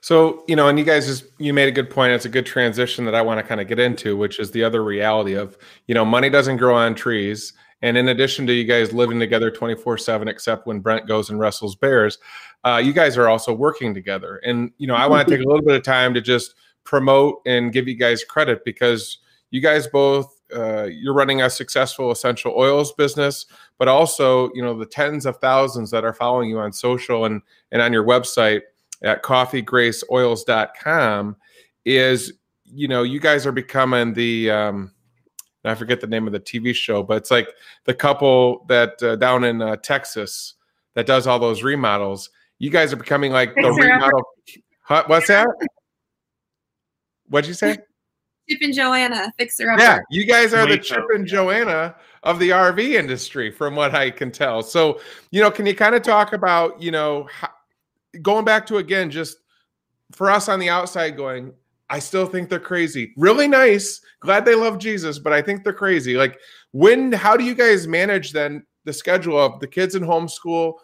So, 0.00 0.42
you 0.48 0.56
know, 0.56 0.66
and 0.66 0.76
you 0.76 0.84
guys 0.84 1.06
just 1.06 1.26
you 1.38 1.52
made 1.54 1.68
a 1.68 1.70
good 1.70 1.88
point. 1.88 2.12
It's 2.12 2.24
a 2.24 2.28
good 2.28 2.46
transition 2.46 3.04
that 3.04 3.14
I 3.14 3.22
want 3.22 3.38
to 3.38 3.44
kind 3.46 3.60
of 3.60 3.68
get 3.68 3.78
into, 3.78 4.16
which 4.16 4.40
is 4.40 4.50
the 4.50 4.64
other 4.64 4.82
reality 4.82 5.34
of, 5.34 5.56
you 5.86 5.94
know, 5.94 6.04
money 6.04 6.28
doesn't 6.28 6.56
grow 6.56 6.74
on 6.74 6.96
trees. 6.96 7.52
And 7.82 7.96
in 7.96 8.08
addition 8.08 8.46
to 8.48 8.52
you 8.52 8.64
guys 8.64 8.92
living 8.92 9.20
together 9.20 9.50
24-7, 9.50 10.28
except 10.28 10.66
when 10.66 10.80
Brent 10.80 11.06
goes 11.06 11.30
and 11.30 11.38
wrestles 11.38 11.76
bears, 11.76 12.18
uh, 12.64 12.80
you 12.82 12.92
guys 12.92 13.16
are 13.16 13.28
also 13.28 13.52
working 13.52 13.94
together. 13.94 14.40
And, 14.44 14.72
you 14.78 14.86
know, 14.86 14.96
I 14.96 15.06
want 15.06 15.26
to 15.26 15.36
take 15.36 15.44
a 15.44 15.48
little 15.48 15.64
bit 15.64 15.76
of 15.76 15.84
time 15.84 16.12
to 16.14 16.20
just 16.20 16.54
promote 16.84 17.40
and 17.46 17.72
give 17.72 17.86
you 17.86 17.94
guys 17.94 18.24
credit 18.24 18.64
because 18.64 19.18
you 19.50 19.60
guys 19.60 19.86
both 19.86 20.34
uh, 20.54 20.84
you're 20.84 21.14
running 21.14 21.42
a 21.42 21.50
successful 21.50 22.10
essential 22.10 22.54
oils 22.56 22.92
business, 22.92 23.44
but 23.78 23.86
also, 23.86 24.50
you 24.54 24.62
know, 24.62 24.78
the 24.78 24.86
tens 24.86 25.26
of 25.26 25.36
thousands 25.36 25.90
that 25.90 26.04
are 26.04 26.14
following 26.14 26.48
you 26.48 26.58
on 26.58 26.72
social 26.72 27.26
and 27.26 27.42
and 27.70 27.82
on 27.82 27.92
your 27.92 28.04
website 28.04 28.62
at 29.02 29.22
coffeegraceoils.com 29.22 31.36
is 31.84 32.32
you 32.64 32.88
know 32.88 33.02
you 33.02 33.20
guys 33.20 33.44
are 33.46 33.52
becoming 33.52 34.14
the 34.14 34.50
um 34.50 34.90
i 35.64 35.74
forget 35.74 36.00
the 36.00 36.06
name 36.06 36.26
of 36.26 36.32
the 36.32 36.40
tv 36.40 36.74
show 36.74 37.02
but 37.02 37.16
it's 37.16 37.30
like 37.30 37.48
the 37.84 37.94
couple 37.94 38.64
that 38.68 39.02
uh, 39.02 39.16
down 39.16 39.44
in 39.44 39.60
uh, 39.60 39.76
texas 39.76 40.54
that 40.94 41.06
does 41.06 41.26
all 41.26 41.38
those 41.38 41.62
remodels 41.62 42.30
you 42.58 42.70
guys 42.70 42.92
are 42.92 42.96
becoming 42.96 43.32
like 43.32 43.54
the 43.54 43.62
Fixer-upper. 43.62 43.92
remodel 43.94 44.22
huh, 44.82 45.04
what's 45.06 45.28
that 45.28 45.46
what'd 47.28 47.48
you 47.48 47.54
say 47.54 47.76
chip 48.48 48.58
and 48.62 48.74
joanna 48.74 49.32
fixer 49.38 49.70
up 49.70 49.78
yeah, 49.78 49.98
you 50.10 50.24
guys 50.26 50.54
are 50.54 50.64
the 50.64 50.72
Wait, 50.72 50.82
Chip 50.82 51.04
and. 51.14 51.26
Joanna 51.26 51.94
of 52.22 52.38
the 52.38 52.50
RV 52.50 52.94
industry, 52.94 53.50
from 53.50 53.76
what 53.76 53.94
I 53.94 54.10
can 54.10 54.30
tell. 54.30 54.62
So, 54.62 55.00
you 55.30 55.40
know, 55.40 55.50
can 55.50 55.66
you 55.66 55.74
kind 55.74 55.94
of 55.94 56.02
talk 56.02 56.32
about, 56.32 56.80
you 56.82 56.90
know, 56.90 57.28
how, 57.30 57.50
going 58.22 58.44
back 58.44 58.66
to 58.66 58.78
again, 58.78 59.10
just 59.10 59.38
for 60.12 60.30
us 60.30 60.48
on 60.48 60.58
the 60.58 60.68
outside 60.68 61.16
going, 61.16 61.52
I 61.90 61.98
still 61.98 62.26
think 62.26 62.48
they're 62.48 62.60
crazy. 62.60 63.12
Really 63.16 63.48
nice. 63.48 64.00
Glad 64.20 64.44
they 64.44 64.54
love 64.54 64.78
Jesus, 64.78 65.18
but 65.18 65.32
I 65.32 65.40
think 65.40 65.64
they're 65.64 65.72
crazy. 65.72 66.16
Like, 66.16 66.38
when, 66.72 67.12
how 67.12 67.36
do 67.36 67.44
you 67.44 67.54
guys 67.54 67.86
manage 67.86 68.32
then 68.32 68.64
the 68.84 68.92
schedule 68.92 69.38
of 69.38 69.58
the 69.60 69.66
kids 69.66 69.94
in 69.94 70.02
homeschool, 70.02 70.74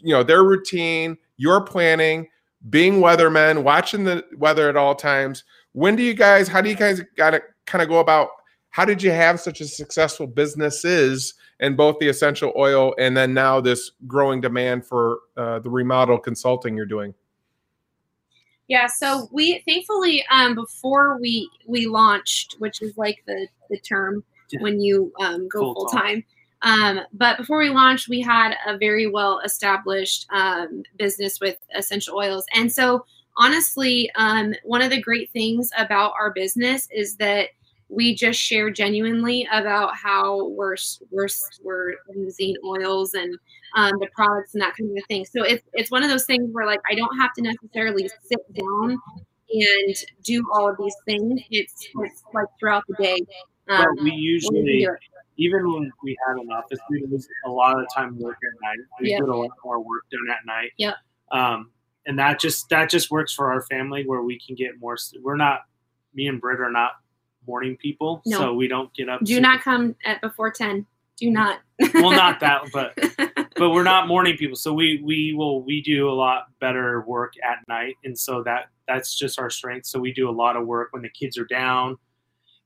you 0.00 0.12
know, 0.12 0.22
their 0.22 0.44
routine, 0.44 1.16
your 1.36 1.60
planning, 1.62 2.28
being 2.70 3.00
weathermen, 3.00 3.62
watching 3.64 4.04
the 4.04 4.24
weather 4.36 4.68
at 4.68 4.76
all 4.76 4.94
times? 4.94 5.44
When 5.72 5.96
do 5.96 6.02
you 6.02 6.14
guys, 6.14 6.46
how 6.46 6.60
do 6.60 6.68
you 6.68 6.76
guys 6.76 7.00
got 7.16 7.30
to 7.30 7.42
kind 7.66 7.82
of 7.82 7.88
go 7.88 7.98
about 7.98 8.28
how 8.70 8.84
did 8.84 9.02
you 9.02 9.10
have 9.10 9.38
such 9.38 9.60
a 9.60 9.66
successful 9.66 10.26
businesses 10.26 11.34
in 11.60 11.76
both 11.76 11.98
the 11.98 12.08
essential 12.08 12.52
oil 12.56 12.94
and 12.98 13.16
then 13.16 13.34
now 13.34 13.60
this 13.60 13.92
growing 14.06 14.40
demand 14.40 14.84
for 14.84 15.20
uh, 15.36 15.58
the 15.58 15.70
remodel 15.70 16.18
consulting 16.18 16.76
you're 16.76 16.86
doing 16.86 17.14
Yeah, 18.68 18.86
so 18.86 19.28
we 19.32 19.62
thankfully 19.66 20.24
um 20.30 20.54
before 20.54 21.18
we 21.20 21.48
we 21.66 21.86
launched, 21.86 22.56
which 22.58 22.80
is 22.82 22.96
like 22.96 23.22
the 23.26 23.48
the 23.70 23.78
term 23.78 24.24
Yeah. 24.50 24.60
when 24.62 24.80
you 24.80 25.12
um 25.20 25.48
go 25.48 25.60
full 25.60 25.74
Full-time. 25.74 26.22
time. 26.22 26.24
Um, 26.64 27.00
but 27.12 27.36
before 27.38 27.58
we 27.58 27.70
launched, 27.70 28.08
we 28.08 28.20
had 28.20 28.54
a 28.66 28.78
very 28.78 29.08
well 29.08 29.40
established 29.40 30.26
um, 30.32 30.84
business 30.96 31.40
with 31.40 31.58
essential 31.74 32.16
oils, 32.16 32.44
and 32.54 32.70
so 32.72 33.04
honestly, 33.36 34.10
um, 34.14 34.54
one 34.62 34.80
of 34.82 34.90
the 34.90 35.00
great 35.00 35.30
things 35.32 35.70
about 35.76 36.12
our 36.20 36.30
business 36.32 36.88
is 36.92 37.16
that 37.16 37.48
we 37.92 38.14
just 38.14 38.40
share 38.40 38.70
genuinely 38.70 39.46
about 39.52 39.94
how 39.96 40.48
we're 40.48 40.76
we're 41.10 41.28
we're 41.62 41.94
using 42.14 42.56
oils 42.64 43.14
and 43.14 43.36
um, 43.76 43.92
the 44.00 44.08
products 44.14 44.54
and 44.54 44.62
that 44.62 44.74
kind 44.76 44.96
of 44.96 45.04
thing. 45.06 45.24
So 45.24 45.42
it's 45.44 45.62
it's 45.74 45.90
one 45.90 46.02
of 46.02 46.10
those 46.10 46.24
things 46.24 46.48
where 46.52 46.66
like 46.66 46.80
I 46.90 46.94
don't 46.94 47.16
have 47.18 47.32
to 47.34 47.42
necessarily 47.42 48.08
sit 48.24 48.40
down 48.54 48.98
and 49.52 49.94
do 50.24 50.44
all 50.52 50.68
of 50.68 50.76
these 50.78 50.96
things. 51.04 51.40
It's, 51.50 51.88
it's 51.96 52.22
like 52.32 52.46
throughout 52.58 52.84
the 52.88 52.94
day. 53.02 53.20
Um, 53.68 53.84
But 53.96 54.02
we 54.04 54.12
usually, 54.12 54.88
even 55.36 55.72
when 55.72 55.92
we 56.02 56.16
had 56.26 56.38
an 56.38 56.50
office, 56.50 56.78
we 56.88 57.04
was 57.04 57.28
a 57.44 57.50
lot 57.50 57.74
of 57.78 57.80
the 57.80 57.88
time 57.94 58.18
work 58.18 58.36
at 58.36 58.62
night. 58.62 58.78
We 59.00 59.10
Yep. 59.10 59.20
get 59.20 59.28
a 59.28 59.36
lot 59.36 59.50
more 59.64 59.78
work 59.80 60.04
done 60.10 60.20
at 60.30 60.46
night. 60.46 60.70
Yep. 60.78 60.94
Um, 61.32 61.70
and 62.06 62.18
that 62.18 62.40
just 62.40 62.68
that 62.70 62.90
just 62.90 63.10
works 63.10 63.32
for 63.34 63.52
our 63.52 63.62
family 63.62 64.04
where 64.06 64.22
we 64.22 64.40
can 64.44 64.54
get 64.56 64.80
more. 64.80 64.96
We're 65.20 65.36
not 65.36 65.60
me 66.14 66.26
and 66.26 66.40
Britt 66.40 66.60
are 66.60 66.72
not 66.72 66.92
morning 67.46 67.76
people, 67.76 68.22
No. 68.26 68.38
so 68.38 68.54
we 68.54 68.68
don't 68.68 68.92
get 68.94 69.08
up. 69.08 69.22
Do 69.24 69.40
not 69.40 69.62
come 69.62 69.94
at 70.04 70.20
before 70.20 70.50
ten. 70.50 70.86
Do 71.16 71.30
not. 71.30 71.60
well, 71.94 72.10
not 72.10 72.40
that, 72.40 72.62
but 72.72 72.98
but 73.56 73.70
we're 73.70 73.82
not 73.82 74.08
morning 74.08 74.36
people, 74.36 74.56
so 74.56 74.72
we 74.72 75.00
we 75.04 75.34
will 75.34 75.62
we 75.62 75.82
do 75.82 76.08
a 76.08 76.12
lot 76.12 76.46
better 76.60 77.02
work 77.02 77.34
at 77.44 77.58
night, 77.68 77.94
and 78.04 78.18
so 78.18 78.42
that 78.44 78.66
that's 78.88 79.16
just 79.16 79.38
our 79.38 79.50
strength. 79.50 79.86
So 79.86 79.98
we 79.98 80.12
do 80.12 80.28
a 80.28 80.32
lot 80.32 80.56
of 80.56 80.66
work 80.66 80.92
when 80.92 81.02
the 81.02 81.10
kids 81.10 81.38
are 81.38 81.44
down. 81.44 81.96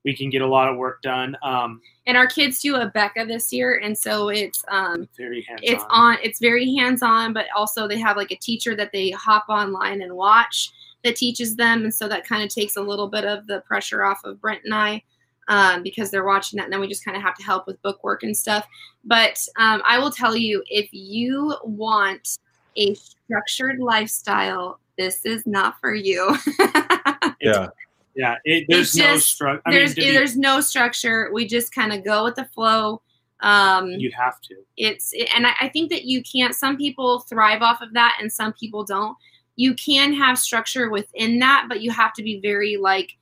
We 0.04 0.16
can 0.16 0.30
get 0.30 0.40
a 0.40 0.46
lot 0.46 0.68
of 0.68 0.76
work 0.76 1.02
done. 1.02 1.36
Um, 1.42 1.80
and 2.06 2.16
our 2.16 2.28
kids 2.28 2.60
do 2.60 2.74
Abeka 2.74 3.26
this 3.26 3.52
year, 3.52 3.80
and 3.82 3.98
so 3.98 4.28
it's 4.28 4.64
um 4.68 5.08
very 5.16 5.42
hands 5.42 5.60
it's 5.62 5.84
on 5.90 6.18
it's 6.22 6.38
very 6.38 6.74
hands 6.76 7.02
on, 7.02 7.32
but 7.32 7.46
also 7.56 7.88
they 7.88 7.98
have 7.98 8.16
like 8.16 8.30
a 8.30 8.36
teacher 8.36 8.76
that 8.76 8.92
they 8.92 9.10
hop 9.10 9.46
online 9.48 10.02
and 10.02 10.12
watch 10.14 10.70
that 11.06 11.16
teaches 11.16 11.56
them, 11.56 11.84
and 11.84 11.94
so 11.94 12.08
that 12.08 12.26
kind 12.26 12.42
of 12.42 12.50
takes 12.50 12.76
a 12.76 12.82
little 12.82 13.08
bit 13.08 13.24
of 13.24 13.46
the 13.46 13.60
pressure 13.60 14.04
off 14.04 14.20
of 14.24 14.40
Brent 14.40 14.62
and 14.64 14.74
I. 14.74 15.02
Um, 15.48 15.84
because 15.84 16.10
they're 16.10 16.24
watching 16.24 16.56
that, 16.56 16.64
and 16.64 16.72
then 16.72 16.80
we 16.80 16.88
just 16.88 17.04
kind 17.04 17.16
of 17.16 17.22
have 17.22 17.36
to 17.36 17.44
help 17.44 17.68
with 17.68 17.80
bookwork 17.80 18.24
and 18.24 18.36
stuff. 18.36 18.66
But 19.04 19.38
um, 19.56 19.80
I 19.86 19.96
will 19.96 20.10
tell 20.10 20.34
you, 20.34 20.60
if 20.66 20.88
you 20.90 21.54
want 21.62 22.38
a 22.76 22.94
structured 22.94 23.78
lifestyle, 23.78 24.80
this 24.98 25.24
is 25.24 25.46
not 25.46 25.78
for 25.80 25.94
you. 25.94 26.36
yeah 27.40 27.68
Yeah, 28.16 28.36
it, 28.44 28.64
there's 28.68 28.96
no 28.96 29.18
structure. 29.18 29.62
I 29.66 29.70
mean, 29.70 29.78
there's 29.78 29.94
to 29.94 30.00
be- 30.00 30.10
there's 30.10 30.36
no 30.36 30.60
structure. 30.60 31.30
We 31.32 31.46
just 31.46 31.72
kind 31.74 31.92
of 31.92 32.04
go 32.04 32.24
with 32.24 32.34
the 32.34 32.46
flow. 32.46 33.02
Um, 33.40 33.90
you 33.90 34.10
have 34.18 34.40
to. 34.42 34.56
it's 34.78 35.12
and 35.34 35.46
I, 35.46 35.52
I 35.60 35.68
think 35.68 35.90
that 35.90 36.04
you 36.04 36.22
can't. 36.22 36.54
Some 36.54 36.78
people 36.78 37.20
thrive 37.20 37.60
off 37.62 37.82
of 37.82 37.92
that, 37.92 38.18
and 38.20 38.32
some 38.32 38.52
people 38.54 38.84
don't. 38.84 39.16
You 39.56 39.74
can 39.74 40.12
have 40.14 40.38
structure 40.38 40.90
within 40.90 41.38
that, 41.40 41.66
but 41.68 41.80
you 41.80 41.90
have 41.90 42.12
to 42.14 42.22
be 42.22 42.40
very 42.40 42.76
like 42.76 43.16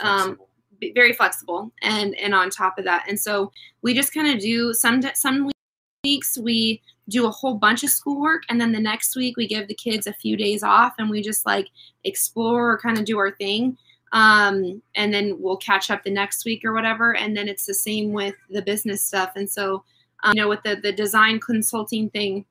um, 0.00 0.36
flexible. 0.36 0.48
very 0.94 1.12
flexible 1.12 1.72
and 1.82 2.14
and 2.16 2.34
on 2.34 2.50
top 2.50 2.78
of 2.78 2.84
that. 2.84 3.06
And 3.08 3.18
so 3.18 3.52
we 3.82 3.94
just 3.94 4.14
kind 4.14 4.28
of 4.28 4.40
do 4.40 4.72
some 4.72 5.02
some 5.14 5.50
weeks 6.04 6.38
we 6.38 6.80
do 7.10 7.26
a 7.26 7.30
whole 7.30 7.54
bunch 7.54 7.84
of 7.84 7.90
schoolwork 7.90 8.44
and 8.48 8.60
then 8.60 8.72
the 8.72 8.80
next 8.80 9.14
week 9.16 9.36
we 9.36 9.46
give 9.46 9.68
the 9.68 9.74
kids 9.74 10.06
a 10.06 10.14
few 10.14 10.36
days 10.36 10.62
off 10.62 10.94
and 10.98 11.10
we 11.10 11.20
just 11.20 11.44
like 11.44 11.68
explore 12.04 12.72
or 12.72 12.78
kind 12.78 12.98
of 12.98 13.04
do 13.04 13.18
our 13.18 13.32
thing 13.32 13.76
um, 14.12 14.80
and 14.94 15.12
then 15.12 15.36
we'll 15.38 15.56
catch 15.58 15.90
up 15.90 16.02
the 16.02 16.10
next 16.10 16.44
week 16.44 16.64
or 16.64 16.72
whatever 16.72 17.14
and 17.16 17.36
then 17.36 17.48
it's 17.48 17.66
the 17.66 17.74
same 17.74 18.12
with 18.12 18.34
the 18.48 18.62
business 18.62 19.02
stuff 19.02 19.32
and 19.36 19.50
so 19.50 19.84
um, 20.22 20.32
you 20.34 20.40
know 20.40 20.48
with 20.48 20.62
the 20.62 20.76
the 20.76 20.92
design 20.92 21.38
consulting 21.38 22.08
thing 22.10 22.44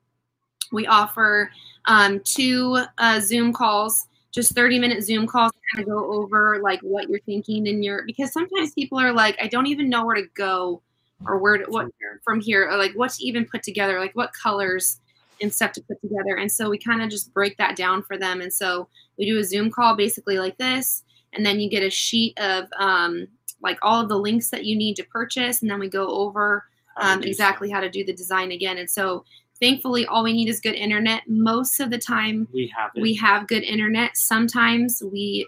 we 0.72 0.86
offer 0.86 1.50
um, 1.86 2.20
two 2.20 2.78
uh, 2.98 3.20
zoom 3.20 3.52
calls 3.52 4.06
just 4.32 4.54
30 4.54 4.78
minute 4.78 5.02
zoom 5.02 5.26
calls 5.26 5.52
to 5.52 5.58
kind 5.72 5.82
of 5.82 5.92
go 5.92 6.12
over 6.12 6.60
like 6.62 6.80
what 6.80 7.08
you're 7.08 7.20
thinking 7.20 7.68
and 7.68 7.84
your 7.84 8.04
because 8.04 8.32
sometimes 8.32 8.72
people 8.74 8.98
are 8.98 9.12
like 9.12 9.36
i 9.42 9.46
don't 9.46 9.66
even 9.66 9.88
know 9.88 10.04
where 10.04 10.16
to 10.16 10.28
go 10.34 10.80
or 11.26 11.38
where 11.38 11.58
to, 11.58 11.64
what 11.70 11.86
from 12.24 12.40
here. 12.40 12.68
or 12.68 12.76
like 12.76 12.92
what 12.92 13.10
to 13.12 13.24
even 13.24 13.44
put 13.44 13.62
together 13.62 13.98
like 13.98 14.14
what 14.14 14.32
colors 14.32 15.00
and 15.42 15.52
stuff 15.52 15.72
to 15.72 15.82
put 15.82 16.00
together 16.00 16.36
and 16.36 16.50
so 16.50 16.68
we 16.68 16.78
kind 16.78 17.02
of 17.02 17.08
just 17.08 17.32
break 17.32 17.56
that 17.56 17.76
down 17.76 18.02
for 18.02 18.16
them 18.16 18.40
and 18.40 18.52
so 18.52 18.88
we 19.18 19.26
do 19.26 19.38
a 19.38 19.44
zoom 19.44 19.70
call 19.70 19.96
basically 19.96 20.38
like 20.38 20.56
this 20.58 21.02
and 21.32 21.44
then 21.44 21.60
you 21.60 21.70
get 21.70 21.82
a 21.82 21.90
sheet 21.90 22.38
of 22.40 22.66
um, 22.78 23.26
like 23.62 23.78
all 23.82 24.02
of 24.02 24.08
the 24.08 24.18
links 24.18 24.50
that 24.50 24.64
you 24.64 24.76
need 24.76 24.96
to 24.96 25.04
purchase 25.04 25.62
and 25.62 25.70
then 25.70 25.78
we 25.78 25.88
go 25.88 26.06
over 26.08 26.64
um, 26.96 27.22
exactly 27.22 27.70
how 27.70 27.80
to 27.80 27.88
do 27.88 28.04
the 28.04 28.12
design 28.12 28.52
again 28.52 28.78
and 28.78 28.90
so 28.90 29.24
thankfully 29.60 30.06
all 30.06 30.22
we 30.24 30.32
need 30.32 30.48
is 30.48 30.60
good 30.60 30.74
internet 30.74 31.22
most 31.28 31.80
of 31.80 31.90
the 31.90 31.98
time 31.98 32.48
We 32.52 32.72
have 32.76 32.90
it. 32.94 33.00
we 33.02 33.14
have 33.16 33.46
good 33.46 33.62
internet 33.62 34.16
sometimes 34.16 35.02
we 35.12 35.46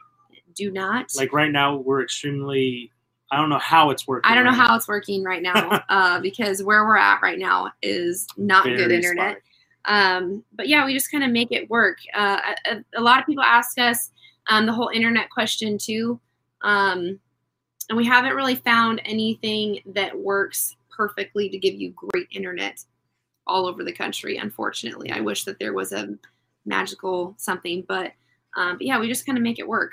do 0.55 0.71
not 0.71 1.11
like 1.17 1.33
right 1.33 1.51
now, 1.51 1.77
we're 1.77 2.03
extremely. 2.03 2.93
I 3.31 3.39
don't 3.39 3.49
know 3.49 3.59
how 3.59 3.89
it's 3.89 4.07
working. 4.07 4.31
i 4.31 4.35
don't 4.35 4.45
know 4.45 4.51
right 4.51 4.57
how 4.61 4.67
now. 4.69 4.77
it's 4.77 4.87
working 4.89 5.25
right 5.25 5.43
now 5.51 5.83
uh, 5.89 6.21
because 6.21 6.63
where 6.63 6.85
we're 6.85 6.99
at 6.99 7.21
right 7.23 7.39
now 7.39 7.71
is 7.81 8.27
not 8.37 8.65
good 8.65 8.91
internet 8.93 9.39
um, 9.87 10.45
but 10.53 10.69
yeah 10.69 10.85
we 10.85 10.93
just 10.93 11.11
kind 11.11 11.25
of 11.25 11.31
make 11.31 11.51
it 11.51 11.71
work 11.71 11.97
uh, 12.15 12.39
a, 12.67 12.85
a 12.97 13.01
lot 13.01 13.19
of 13.21 13.27
people 13.27 13.43
ask 13.43 13.79
us 13.79 14.11
um, 14.49 14.67
the 14.67 14.73
whole 14.73 14.91
internet 14.95 15.31
question 15.31 15.79
too 15.79 16.21
um, 16.63 17.19
and 17.89 17.97
we 17.97 18.05
haven't 18.05 18.35
really 18.35 18.55
found 18.57 19.01
anything 19.07 19.81
that 19.87 20.17
works 20.19 20.77
perfectly 20.95 21.49
to 21.49 21.57
give 21.59 21.75
you 21.75 21.95
great 21.97 22.29
internet 22.33 22.85
all 23.47 23.67
over 23.67 23.85
the 23.85 23.93
country 23.93 24.37
unfortunately 24.37 25.11
i 25.11 25.21
wish 25.21 25.45
that 25.45 25.59
there 25.59 25.73
was 25.73 25.93
a 25.93 26.09
magical 26.65 27.35
something 27.39 27.85
but, 27.89 28.13
um, 28.57 28.79
but 28.79 28.87
yeah 28.87 28.99
we 28.99 29.09
just 29.09 29.27
kind 29.27 29.37
of 29.37 29.43
make 29.43 29.59
it 29.59 29.67
work 29.67 29.93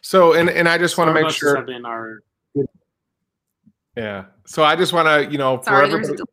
So, 0.00 0.34
and 0.34 0.48
and 0.48 0.68
I 0.68 0.78
just 0.78 0.96
want 0.96 1.08
to 1.08 1.14
make 1.14 1.30
sure. 1.30 1.56
have 1.56 1.66
been 1.66 1.84
our 1.84 2.22
Yeah. 3.96 4.26
So 4.46 4.62
I 4.62 4.76
just 4.76 4.92
want 4.92 5.08
to, 5.08 5.30
you 5.30 5.38
know, 5.38 5.58
for 5.58 5.64
sorry 5.64 5.88
there's 5.88 6.08
a 6.08 6.12
everybody. 6.12 6.30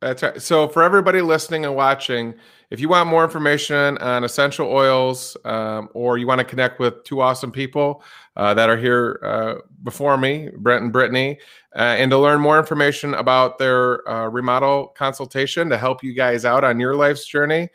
That's 0.00 0.22
right. 0.22 0.40
So 0.42 0.68
for 0.68 0.82
everybody 0.82 1.22
listening 1.22 1.64
and 1.64 1.74
watching, 1.74 2.34
if 2.70 2.80
you 2.80 2.88
want 2.88 3.08
more 3.08 3.24
information 3.24 3.96
on 3.98 4.24
essential 4.24 4.66
oils, 4.68 5.36
um, 5.44 5.88
or 5.94 6.18
you 6.18 6.26
want 6.26 6.40
to 6.40 6.44
connect 6.44 6.78
with 6.78 7.02
two 7.04 7.20
awesome 7.20 7.50
people 7.50 8.02
uh, 8.36 8.52
that 8.54 8.68
are 8.68 8.76
here 8.76 9.20
uh, 9.22 9.54
before 9.84 10.18
me, 10.18 10.50
Brent 10.58 10.82
and 10.82 10.92
Brittany, 10.92 11.38
uh, 11.74 11.96
and 11.98 12.10
to 12.10 12.18
learn 12.18 12.40
more 12.40 12.58
information 12.58 13.14
about 13.14 13.58
their 13.58 14.06
uh, 14.08 14.28
remodel 14.28 14.88
consultation 14.88 15.70
to 15.70 15.78
help 15.78 16.02
you 16.02 16.12
guys 16.12 16.44
out 16.44 16.64
on 16.64 16.78
your 16.78 16.94
life's 16.94 17.26
journey, 17.26 17.68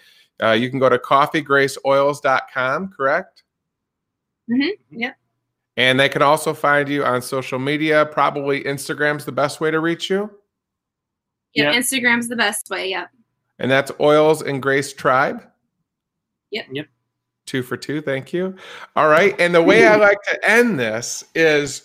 uh, 0.43 0.51
you 0.51 0.69
can 0.69 0.77
go 0.77 0.89
to 0.89 0.99
coffeegraceoils.com. 0.99 2.89
Correct? 2.89 3.43
Mm-hmm. 4.49 4.99
Yep. 4.99 5.15
And 5.77 5.99
they 5.99 6.09
can 6.09 6.21
also 6.21 6.53
find 6.53 6.89
you 6.89 7.03
on 7.05 7.21
social 7.21 7.57
media. 7.57 8.05
Probably 8.05 8.63
Instagram's 8.63 9.25
the 9.25 9.31
best 9.31 9.61
way 9.61 9.71
to 9.71 9.79
reach 9.79 10.09
you. 10.09 10.29
Yeah, 11.53 11.71
Yeah. 11.71 11.79
instagram's 11.79 12.27
the 12.27 12.35
best 12.35 12.69
way 12.69 12.89
yep 12.89 13.09
And 13.59 13.69
that's 13.69 13.91
Oils 13.99 14.41
and 14.41 14.61
Grace 14.61 14.91
Tribe. 14.93 15.43
Yep. 16.49 16.65
Yep. 16.71 16.87
Two 17.45 17.61
for 17.63 17.77
two. 17.77 18.01
Thank 18.01 18.33
you. 18.33 18.55
All 18.95 19.07
right. 19.07 19.39
And 19.39 19.53
the 19.53 19.61
way 19.61 19.85
I 19.85 19.95
like 19.97 20.17
to 20.23 20.49
end 20.49 20.79
this 20.79 21.23
is 21.35 21.83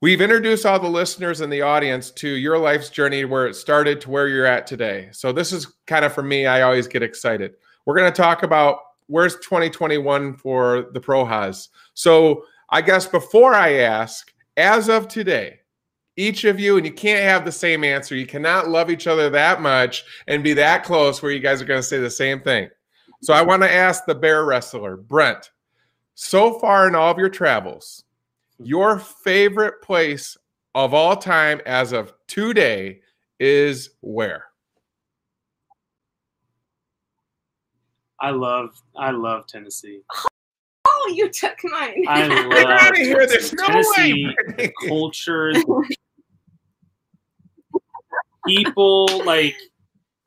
we've 0.00 0.20
introduced 0.20 0.64
all 0.64 0.78
the 0.78 0.88
listeners 0.88 1.40
in 1.40 1.50
the 1.50 1.62
audience 1.62 2.10
to 2.12 2.28
your 2.28 2.58
life's 2.58 2.88
journey, 2.90 3.24
where 3.24 3.46
it 3.48 3.54
started 3.56 4.00
to 4.02 4.10
where 4.10 4.28
you're 4.28 4.46
at 4.46 4.66
today. 4.66 5.08
So 5.12 5.32
this 5.32 5.52
is 5.52 5.66
kind 5.86 6.04
of 6.04 6.12
for 6.12 6.22
me, 6.22 6.46
I 6.46 6.62
always 6.62 6.86
get 6.86 7.02
excited. 7.02 7.54
We're 7.84 7.96
going 7.96 8.12
to 8.12 8.16
talk 8.16 8.42
about 8.44 8.78
where's 9.08 9.34
2021 9.36 10.34
for 10.36 10.86
the 10.92 11.00
Pro 11.00 11.24
Haas. 11.24 11.68
So 11.94 12.44
I 12.70 12.80
guess 12.80 13.06
before 13.06 13.54
I 13.54 13.74
ask, 13.80 14.32
as 14.56 14.88
of 14.88 15.08
today, 15.08 15.60
each 16.16 16.44
of 16.44 16.58
you, 16.58 16.76
and 16.76 16.86
you 16.86 16.92
can't 16.92 17.22
have 17.24 17.44
the 17.44 17.52
same 17.52 17.84
answer. 17.84 18.14
You 18.16 18.26
cannot 18.26 18.68
love 18.68 18.90
each 18.90 19.06
other 19.06 19.28
that 19.30 19.60
much 19.60 20.04
and 20.26 20.42
be 20.42 20.52
that 20.54 20.84
close 20.84 21.22
where 21.22 21.32
you 21.32 21.40
guys 21.40 21.60
are 21.60 21.66
going 21.66 21.78
to 21.80 21.86
say 21.86 21.98
the 21.98 22.10
same 22.10 22.40
thing. 22.40 22.68
So 23.22 23.32
I 23.34 23.42
want 23.42 23.62
to 23.62 23.72
ask 23.72 24.04
the 24.04 24.14
bear 24.14 24.44
wrestler, 24.44 24.96
Brent, 24.96 25.50
so 26.14 26.58
far 26.58 26.88
in 26.88 26.94
all 26.94 27.10
of 27.10 27.18
your 27.18 27.28
travels, 27.28 28.04
your 28.58 28.98
favorite 28.98 29.82
place 29.82 30.36
of 30.74 30.94
all 30.94 31.16
time 31.16 31.60
as 31.66 31.92
of 31.92 32.12
today 32.26 33.00
is 33.40 33.90
where? 34.00 34.44
I 38.20 38.30
love 38.30 38.70
I 38.96 39.10
love 39.10 39.46
Tennessee. 39.46 40.00
oh 40.86 41.12
you 41.14 41.28
took 41.30 41.56
mine 41.64 42.02
I 42.08 42.26
Get 42.28 42.46
love 42.48 42.66
out 42.66 42.90
of 42.92 42.96
here. 42.96 43.26
There's 43.26 43.52
no 43.52 43.66
Tennessee, 43.66 44.26
way. 44.26 44.34
Brittany. 44.46 44.72
culture, 44.88 45.52
people. 48.46 49.08
Like 49.24 49.56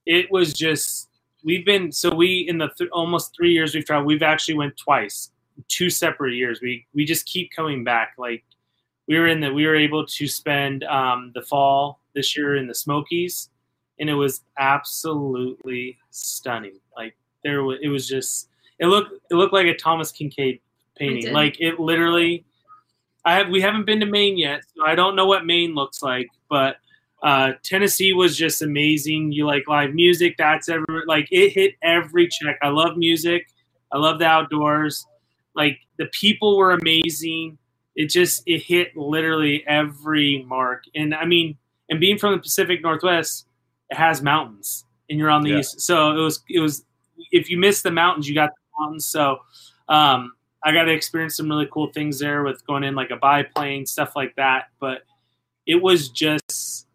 it 0.06 0.32
was 0.32 0.54
just 0.54 1.10
we've 1.44 1.66
been 1.66 1.92
so 1.92 2.14
we 2.14 2.46
in 2.48 2.58
the 2.58 2.70
th- 2.78 2.90
almost 2.92 3.36
three 3.36 3.52
years 3.52 3.74
we've 3.74 3.86
traveled. 3.86 4.08
We've 4.08 4.24
actually 4.24 4.56
went 4.56 4.78
twice, 4.78 5.32
two 5.68 5.90
separate 5.90 6.36
years. 6.36 6.60
We 6.62 6.86
we 6.94 7.06
just 7.06 7.26
keep 7.26 7.52
coming 7.56 7.84
back. 7.84 8.14
Like 8.18 8.44
we 9.08 9.18
were 9.18 9.28
in 9.28 9.40
the 9.40 9.54
we 9.54 9.66
were 9.66 9.76
able 9.76 10.06
to 10.06 10.28
spend 10.28 10.84
um, 10.86 11.32
the 11.34 11.42
fall 11.42 12.00
this 12.14 12.36
year 12.38 12.56
in 12.56 12.68
the 12.68 12.76
Smokies, 12.76 13.50
and 14.00 14.10
it 14.10 14.16
was 14.16 14.42
absolutely 14.58 15.98
stunning. 16.12 16.80
Like 16.96 17.16
there 17.44 17.64
was 17.64 17.80
it 17.82 17.90
was 17.90 18.08
just 18.08 18.50
it 18.80 18.88
looked 18.88 19.14
it 19.32 19.36
looked 19.36 19.54
like 19.54 19.68
a 19.68 19.76
Thomas 19.76 20.12
Kinkade 20.12 20.62
painting. 20.98 21.34
Like 21.34 21.60
it 21.60 21.80
literally. 21.80 22.46
I 23.26 23.36
have 23.36 23.50
we 23.50 23.60
haven't 23.60 23.86
been 23.86 24.00
to 24.00 24.06
Maine 24.06 24.38
yet, 24.38 24.64
so 24.76 24.86
I 24.86 24.96
don't 24.96 25.16
know 25.16 25.26
what 25.26 25.46
Maine 25.46 25.76
looks 25.76 26.02
like, 26.02 26.30
but 26.50 26.78
uh, 27.22 27.52
Tennessee 27.64 28.14
was 28.14 28.38
just 28.38 28.62
amazing. 28.62 29.32
You 29.32 29.46
like 29.46 29.68
live 29.68 29.94
music, 29.94 30.36
that's 30.38 30.70
ever 30.70 31.04
like 31.06 31.28
it 31.32 31.50
hit 31.50 31.76
every 31.82 32.28
check. 32.28 32.58
I 32.62 32.70
love 32.70 32.98
music. 32.98 33.48
I 33.92 33.98
love 33.98 34.20
the 34.20 34.26
outdoors. 34.26 35.06
Like 35.56 35.80
the 35.98 36.06
people 36.08 36.58
were 36.58 36.72
amazing. 36.72 37.58
It 37.96 38.10
just 38.10 38.44
it 38.46 38.60
hit 38.60 38.96
literally 38.96 39.66
every 39.68 40.46
mark. 40.48 40.84
And 40.96 41.14
I 41.14 41.26
mean, 41.26 41.58
and 41.90 42.00
being 42.00 42.18
from 42.18 42.34
the 42.34 42.40
Pacific 42.40 42.82
Northwest, 42.82 43.48
it 43.90 43.98
has 43.98 44.22
mountains, 44.22 44.86
and 45.10 45.20
you're 45.20 45.30
on 45.30 45.42
the 45.42 45.50
Yeah. 45.50 45.58
east. 45.58 45.82
So 45.82 46.12
it 46.12 46.22
was 46.22 46.42
it 46.50 46.60
was 46.60 46.86
if 47.32 47.50
you 47.50 47.58
miss 47.58 47.82
the 47.82 47.92
mountains, 47.92 48.30
you 48.30 48.36
got 48.36 48.50
the 48.50 48.84
mountains. 48.84 49.06
So 49.06 49.40
um, 49.90 50.34
I 50.64 50.72
got 50.72 50.84
to 50.84 50.94
experience 50.94 51.36
some 51.36 51.50
really 51.50 51.68
cool 51.72 51.92
things 51.92 52.20
there 52.20 52.44
with 52.44 52.66
going 52.66 52.84
in 52.84 52.96
like 52.96 53.12
a 53.12 53.18
biplane, 53.18 53.86
stuff 53.86 54.16
like 54.16 54.36
that. 54.36 54.68
But 54.80 55.04
it 55.66 55.82
was 55.82 56.10
just 56.10 56.88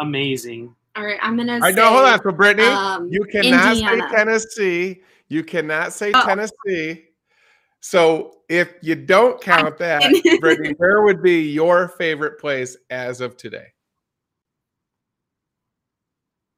amazing. 0.00 0.74
all 0.96 1.04
right 1.04 1.18
i'm 1.22 1.36
gonna 1.36 1.58
I 1.62 1.70
say, 1.70 1.76
know. 1.76 1.88
Hold 1.90 2.04
on. 2.06 2.22
So, 2.22 2.32
Brittany, 2.32 2.66
um, 2.68 3.08
you 3.08 3.24
cannot 3.30 3.72
Indiana. 3.76 4.08
say 4.10 4.16
Tennessee. 4.16 5.02
You 5.28 5.44
cannot 5.44 5.92
say 5.92 6.10
Oh. 6.14 6.26
Tennessee. 6.26 7.04
So, 7.80 8.40
if 8.48 8.74
you 8.82 8.94
don't 8.96 9.40
count 9.40 9.78
that, 9.78 10.02
Brittany, 10.40 10.74
where 10.78 11.02
would 11.02 11.22
be 11.22 11.50
your 11.50 11.88
favorite 11.88 12.38
place 12.40 12.76
as 12.90 13.20
of 13.20 13.36
today? 13.36 13.66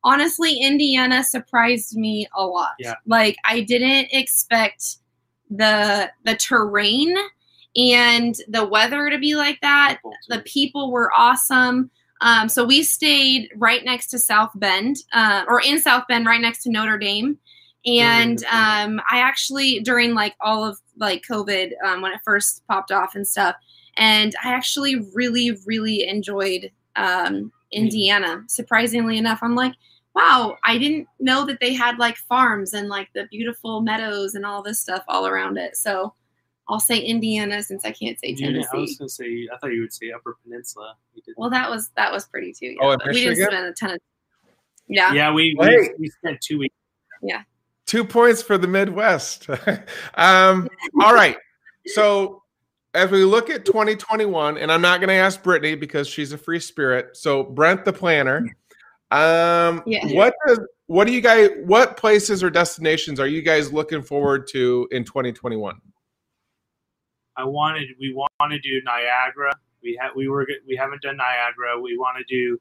honestly 0.05 0.59
indiana 0.61 1.23
surprised 1.23 1.97
me 1.97 2.27
a 2.37 2.45
lot 2.45 2.73
Yeah. 2.81 2.95
like 3.07 3.37
i 3.45 3.61
didn't 3.61 4.09
expect 4.11 4.97
the 5.51 6.11
the 6.25 6.35
terrain 6.35 7.15
and 7.77 8.35
the 8.49 8.67
weather 8.67 9.11
to 9.11 9.19
be 9.19 9.37
like 9.37 9.61
that 9.61 9.99
the 10.29 10.41
people 10.41 10.91
were 10.91 11.13
awesome 11.17 11.89
um, 12.23 12.49
so 12.49 12.65
we 12.65 12.83
stayed 12.85 13.51
right 13.57 13.85
next 13.85 14.07
to 14.09 14.19
south 14.19 14.53
bend 14.55 14.97
uh, 15.13 15.45
or 15.49 15.61
in 15.61 15.79
south 15.81 16.05
bend 16.09 16.25
right 16.25 16.41
next 16.41 16.63
to 16.63 16.71
notre 16.71 16.97
dame. 16.97 17.37
And 17.85 18.45
um, 18.45 19.01
i 19.11 19.19
actually 19.19 19.81
during 19.81 20.15
like 20.15 20.37
all 20.41 20.65
of 20.65 20.79
like 20.97 21.25
covid 21.29 21.73
um, 21.85 22.01
when 22.01 22.13
it 22.13 22.21
first 22.25 22.63
popped 22.69 22.93
off 22.93 23.17
and 23.17 23.27
stuff 23.27 23.57
and 23.97 24.35
i 24.45 24.53
actually 24.53 25.05
really 25.15 25.59
really 25.67 26.07
enjoyed 26.07 26.71
um, 26.97 27.51
indiana. 27.73 28.45
Surprisingly 28.49 29.19
enough 29.19 29.41
i'm 29.43 29.57
like 29.57 29.75
wow 30.15 30.57
i 30.63 30.79
didn't 30.79 31.09
know 31.19 31.45
that 31.45 31.59
they 31.59 31.73
had 31.73 31.99
like 31.99 32.17
farms 32.17 32.73
and 32.73 32.89
like 32.89 33.09
the 33.15 33.27
beautiful 33.33 33.81
meadows 33.81 34.35
and 34.37 34.47
all 34.47 34.63
this 34.63 34.79
stuff 34.79 35.03
all 35.09 35.27
around 35.27 35.59
it. 35.59 35.77
So 35.77 36.15
i'll 36.73 36.81
say 36.81 36.99
indiana 36.99 37.63
since 37.63 37.85
i 37.85 37.93
can't 37.93 38.19
say 38.19 38.29
You 38.31 38.37
didn't- 38.37 38.67
I 38.73 38.77
was 38.79 38.97
gonna 38.99 39.09
say 39.09 39.49
I 39.53 39.57
thought 39.59 39.69
you 39.69 39.83
would 39.83 39.93
say 39.93 40.11
Upper 40.11 40.37
Peninsula. 40.43 40.97
Well 41.37 41.51
that 41.51 41.71
was 41.71 41.91
that 41.97 42.11
was 42.11 42.25
pretty 42.27 42.53
too 42.53 42.67
yeah, 42.67 42.77
Oh, 42.81 42.91
in 42.93 42.99
but 42.99 43.09
we 43.09 43.25
didn't 43.25 43.37
spend 43.37 43.67
a 43.67 43.73
ton 43.73 43.91
of 43.93 43.99
Yeah. 44.89 45.13
Yeah, 45.13 45.33
we, 45.33 45.55
we, 45.59 45.91
we 45.99 46.09
spent 46.09 46.41
two 46.41 46.59
weeks. 46.59 46.75
Yeah. 47.23 47.43
Two 47.87 48.05
points 48.05 48.43
for 48.43 48.59
the 48.59 48.67
Midwest. 48.67 49.49
um, 50.15 50.69
all 51.01 51.15
right. 51.15 51.37
So 51.87 52.43
as 52.95 53.11
we 53.11 53.25
look 53.25 53.49
at 53.49 53.65
2021, 53.65 54.59
and 54.59 54.71
I'm 54.73 54.81
not 54.83 55.01
going 55.01 55.09
to 55.09 55.15
ask 55.15 55.43
Brittany 55.43 55.75
because 55.77 56.09
she's 56.09 56.33
a 56.33 56.39
free 56.39 56.61
spirit. 56.61 57.17
So 57.17 57.43
Brent, 57.45 57.85
the 57.85 57.93
planner, 57.93 58.39
um, 59.11 59.83
Yeah. 59.87 60.07
what 60.15 60.35
does, 60.47 60.61
what 60.87 61.07
do 61.07 61.13
you 61.13 61.21
guys? 61.21 61.51
What 61.65 61.97
places 61.97 62.43
or 62.43 62.51
destinations 62.51 63.19
are 63.21 63.27
you 63.27 63.41
guys 63.43 63.73
looking 63.73 64.03
forward 64.03 64.47
to 64.49 64.89
in 64.91 65.05
2021? 65.05 65.81
I 67.37 67.45
wanted 67.45 67.89
we 68.01 68.13
want 68.13 68.53
to 68.53 68.59
do 68.59 68.81
Niagara. 68.85 69.53
We 69.83 69.99
have 70.01 70.13
we 70.15 70.29
were 70.29 70.47
we 70.67 70.77
haven't 70.77 71.03
done 71.03 71.17
Niagara. 71.17 71.81
We 71.81 71.97
want 71.97 72.19
to 72.19 72.25
do. 72.25 72.59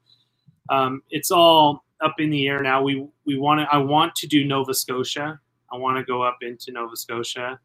Um, 0.70 1.02
it's 1.10 1.32
all 1.32 1.84
up 2.02 2.16
in 2.20 2.30
the 2.30 2.48
air 2.48 2.62
now. 2.62 2.82
We 2.82 3.08
we 3.26 3.38
want 3.38 3.62
to. 3.62 3.74
I 3.74 3.78
want 3.78 4.16
to 4.16 4.28
do 4.28 4.46
Nova 4.46 4.74
Scotia. 4.74 5.40
I 5.72 5.78
want 5.78 5.98
to 5.98 6.04
go 6.04 6.22
up 6.22 6.38
into 6.42 6.72
Nova 6.72 6.96
Scotia. 6.96 7.60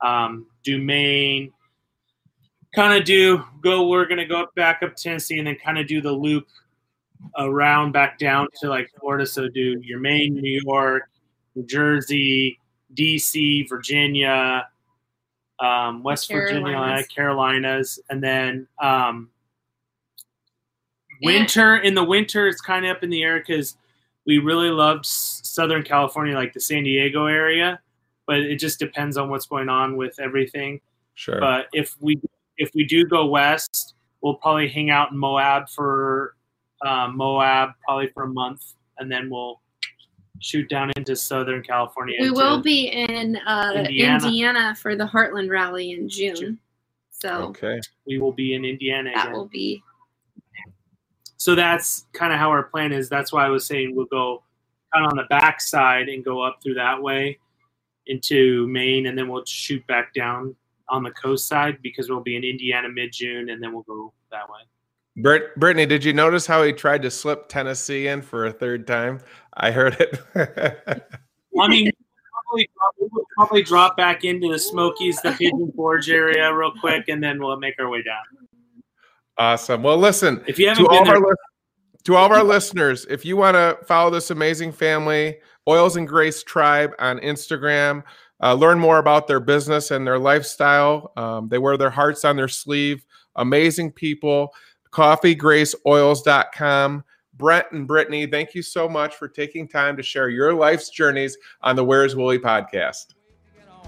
Um, 0.00 0.46
do 0.64 0.82
Maine. 0.82 1.52
Kind 2.74 2.98
of 2.98 3.04
do 3.04 3.44
go. 3.60 3.88
We're 3.88 4.06
gonna 4.06 4.26
go 4.26 4.42
up 4.42 4.54
back 4.54 4.82
up 4.82 4.96
Tennessee 4.96 5.38
and 5.38 5.46
then 5.46 5.56
kind 5.62 5.78
of 5.78 5.86
do 5.86 6.00
the 6.00 6.12
loop 6.12 6.46
around 7.38 7.92
back 7.92 8.18
down 8.18 8.48
to 8.60 8.68
like 8.68 8.88
Florida. 8.98 9.26
So 9.26 9.48
do 9.48 9.78
your 9.82 10.00
Maine, 10.00 10.34
New 10.34 10.60
York, 10.64 11.10
New 11.54 11.64
Jersey, 11.66 12.58
D.C., 12.94 13.66
Virginia 13.68 14.66
um, 15.62 16.02
West 16.02 16.28
Virginia, 16.30 16.62
Carolinas. 16.62 17.06
Carolinas, 17.06 17.98
and 18.10 18.22
then 18.22 18.66
um, 18.82 19.30
Yeah. 21.20 21.32
winter. 21.32 21.76
In 21.76 21.94
the 21.94 22.04
winter, 22.04 22.48
it's 22.48 22.60
kind 22.60 22.84
of 22.84 22.96
up 22.96 23.02
in 23.02 23.10
the 23.10 23.22
air 23.22 23.38
because 23.38 23.76
we 24.26 24.38
really 24.38 24.70
loved 24.70 25.06
Southern 25.06 25.84
California, 25.84 26.34
like 26.34 26.52
the 26.52 26.60
San 26.60 26.82
Diego 26.82 27.26
area, 27.26 27.80
but 28.26 28.40
it 28.40 28.56
just 28.56 28.78
depends 28.78 29.16
on 29.16 29.30
what's 29.30 29.46
going 29.46 29.68
on 29.68 29.96
with 29.96 30.18
everything. 30.18 30.80
Sure. 31.14 31.38
But 31.38 31.68
if 31.72 31.96
we 32.00 32.20
if 32.58 32.70
we 32.74 32.84
do 32.84 33.06
go 33.06 33.26
west, 33.26 33.94
we'll 34.20 34.34
probably 34.34 34.68
hang 34.68 34.90
out 34.90 35.12
in 35.12 35.18
Moab 35.18 35.68
for 35.68 36.34
um, 36.84 37.16
Moab 37.16 37.70
probably 37.84 38.08
for 38.08 38.24
a 38.24 38.28
month, 38.28 38.74
and 38.98 39.10
then 39.10 39.30
we'll 39.30 39.61
shoot 40.42 40.68
down 40.68 40.92
into 40.96 41.16
Southern 41.16 41.62
California. 41.62 42.16
We 42.20 42.30
will 42.30 42.60
be 42.60 42.88
in 42.88 43.36
uh, 43.46 43.72
Indiana. 43.76 44.26
Indiana. 44.26 44.74
for 44.74 44.96
the 44.96 45.06
Heartland 45.06 45.50
Rally 45.50 45.92
in 45.92 46.08
June. 46.08 46.36
June. 46.36 46.58
So 47.10 47.30
okay. 47.44 47.80
We 48.06 48.18
will 48.18 48.32
be 48.32 48.54
in 48.54 48.64
Indiana. 48.64 49.12
that 49.14 49.26
again. 49.26 49.32
will 49.32 49.48
be 49.48 49.82
so 51.42 51.56
that's 51.56 52.06
kind 52.12 52.32
of 52.32 52.38
how 52.38 52.50
our 52.50 52.62
plan 52.62 52.92
is. 52.92 53.08
That's 53.08 53.32
why 53.32 53.44
I 53.44 53.48
was 53.48 53.66
saying 53.66 53.96
we'll 53.96 54.06
go 54.06 54.44
kind 54.94 55.04
of 55.04 55.10
on 55.10 55.16
the 55.16 55.26
back 55.28 55.60
side 55.60 56.08
and 56.08 56.24
go 56.24 56.40
up 56.40 56.60
through 56.62 56.74
that 56.74 57.02
way 57.02 57.36
into 58.06 58.68
Maine, 58.68 59.06
and 59.06 59.18
then 59.18 59.26
we'll 59.26 59.44
shoot 59.44 59.84
back 59.88 60.14
down 60.14 60.54
on 60.88 61.02
the 61.02 61.10
coast 61.10 61.48
side 61.48 61.78
because 61.82 62.08
we'll 62.08 62.20
be 62.20 62.36
in 62.36 62.44
Indiana 62.44 62.88
mid 62.88 63.12
June, 63.12 63.48
and 63.50 63.60
then 63.60 63.72
we'll 63.72 63.82
go 63.82 64.12
that 64.30 64.48
way. 64.48 64.60
Britt, 65.16 65.54
Brittany, 65.56 65.86
did 65.86 66.04
you 66.04 66.12
notice 66.12 66.46
how 66.46 66.62
he 66.62 66.72
tried 66.72 67.02
to 67.02 67.10
slip 67.10 67.48
Tennessee 67.48 68.06
in 68.06 68.22
for 68.22 68.46
a 68.46 68.52
third 68.52 68.86
time? 68.86 69.20
I 69.54 69.70
heard 69.70 69.96
it. 70.00 70.18
I 71.60 71.68
mean, 71.68 71.90
probably, 72.32 72.68
we'll 72.98 73.24
probably 73.36 73.62
drop 73.62 73.96
back 73.96 74.24
into 74.24 74.50
the 74.50 74.58
Smokies, 74.58 75.20
the 75.20 75.32
Pigeon 75.32 75.70
Forge 75.76 76.08
area, 76.10 76.52
real 76.54 76.72
quick, 76.80 77.08
and 77.08 77.22
then 77.22 77.38
we'll 77.38 77.58
make 77.58 77.74
our 77.78 77.90
way 77.90 78.02
down. 78.02 78.22
awesome. 79.36 79.82
Well, 79.82 79.98
listen, 79.98 80.42
If 80.46 80.58
you 80.58 80.66
to 80.66 80.70
haven't 80.70 80.86
all, 80.86 81.04
been 81.04 81.16
of 81.16 81.22
our 81.24 81.36
to 82.04 82.16
all 82.16 82.26
of 82.26 82.32
our 82.32 82.42
listeners, 82.42 83.06
if 83.10 83.24
you 83.24 83.36
want 83.36 83.54
to 83.54 83.78
follow 83.86 84.10
this 84.10 84.30
amazing 84.30 84.72
family, 84.72 85.38
Oils 85.68 85.96
and 85.96 86.08
Grace 86.08 86.42
Tribe 86.42 86.94
on 86.98 87.18
Instagram, 87.20 88.02
uh, 88.42 88.54
learn 88.54 88.78
more 88.78 88.98
about 88.98 89.28
their 89.28 89.40
business 89.40 89.90
and 89.90 90.06
their 90.06 90.18
lifestyle. 90.18 91.12
Um, 91.16 91.48
they 91.48 91.58
wear 91.58 91.76
their 91.76 91.90
hearts 91.90 92.24
on 92.24 92.36
their 92.36 92.48
sleeve. 92.48 93.04
Amazing 93.36 93.92
people. 93.92 94.52
CoffeeGraceOils.com. 94.92 97.04
Brent 97.34 97.66
and 97.72 97.88
Brittany, 97.88 98.26
thank 98.26 98.54
you 98.54 98.62
so 98.62 98.86
much 98.88 99.16
for 99.16 99.26
taking 99.26 99.66
time 99.66 99.96
to 99.96 100.02
share 100.02 100.28
your 100.28 100.52
life's 100.52 100.90
journeys 100.90 101.38
on 101.62 101.76
the 101.76 101.84
Where's 101.84 102.14
Willie 102.14 102.38
podcast. 102.38 103.14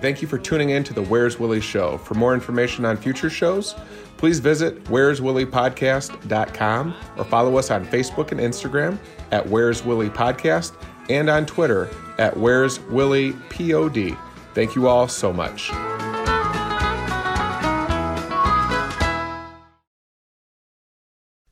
Thank 0.01 0.23
you 0.23 0.29
for 0.29 0.39
tuning 0.39 0.71
in 0.71 0.83
to 0.85 0.95
the 0.95 1.03
Where's 1.03 1.39
Willie 1.39 1.61
show. 1.61 1.99
For 1.99 2.15
more 2.15 2.35
information 2.35 2.85
on 2.85 2.97
future 2.97 3.31
shows, 3.31 3.77
please 4.17 4.41
visit 4.41 4.83
where'swilliepodcast.com 4.85 6.95
or 7.17 7.25
follow 7.25 7.57
us 7.59 7.71
on 7.71 7.87
Facebook 7.87 8.33
and 8.33 8.41
Instagram 8.41 8.99
at 9.31 9.49
Where's 9.49 9.85
Willie 9.85 10.11
Podcast 10.11 10.73
and 11.09 11.31
on 11.31 11.47
Twitter 11.47 11.89
at 12.19 12.37
Where's 12.37 12.81
Willie 12.81 13.35
POD. 13.51 14.17
Thank 14.55 14.75
you 14.75 14.89
all 14.89 15.07
so 15.09 15.33
much. 15.33 15.71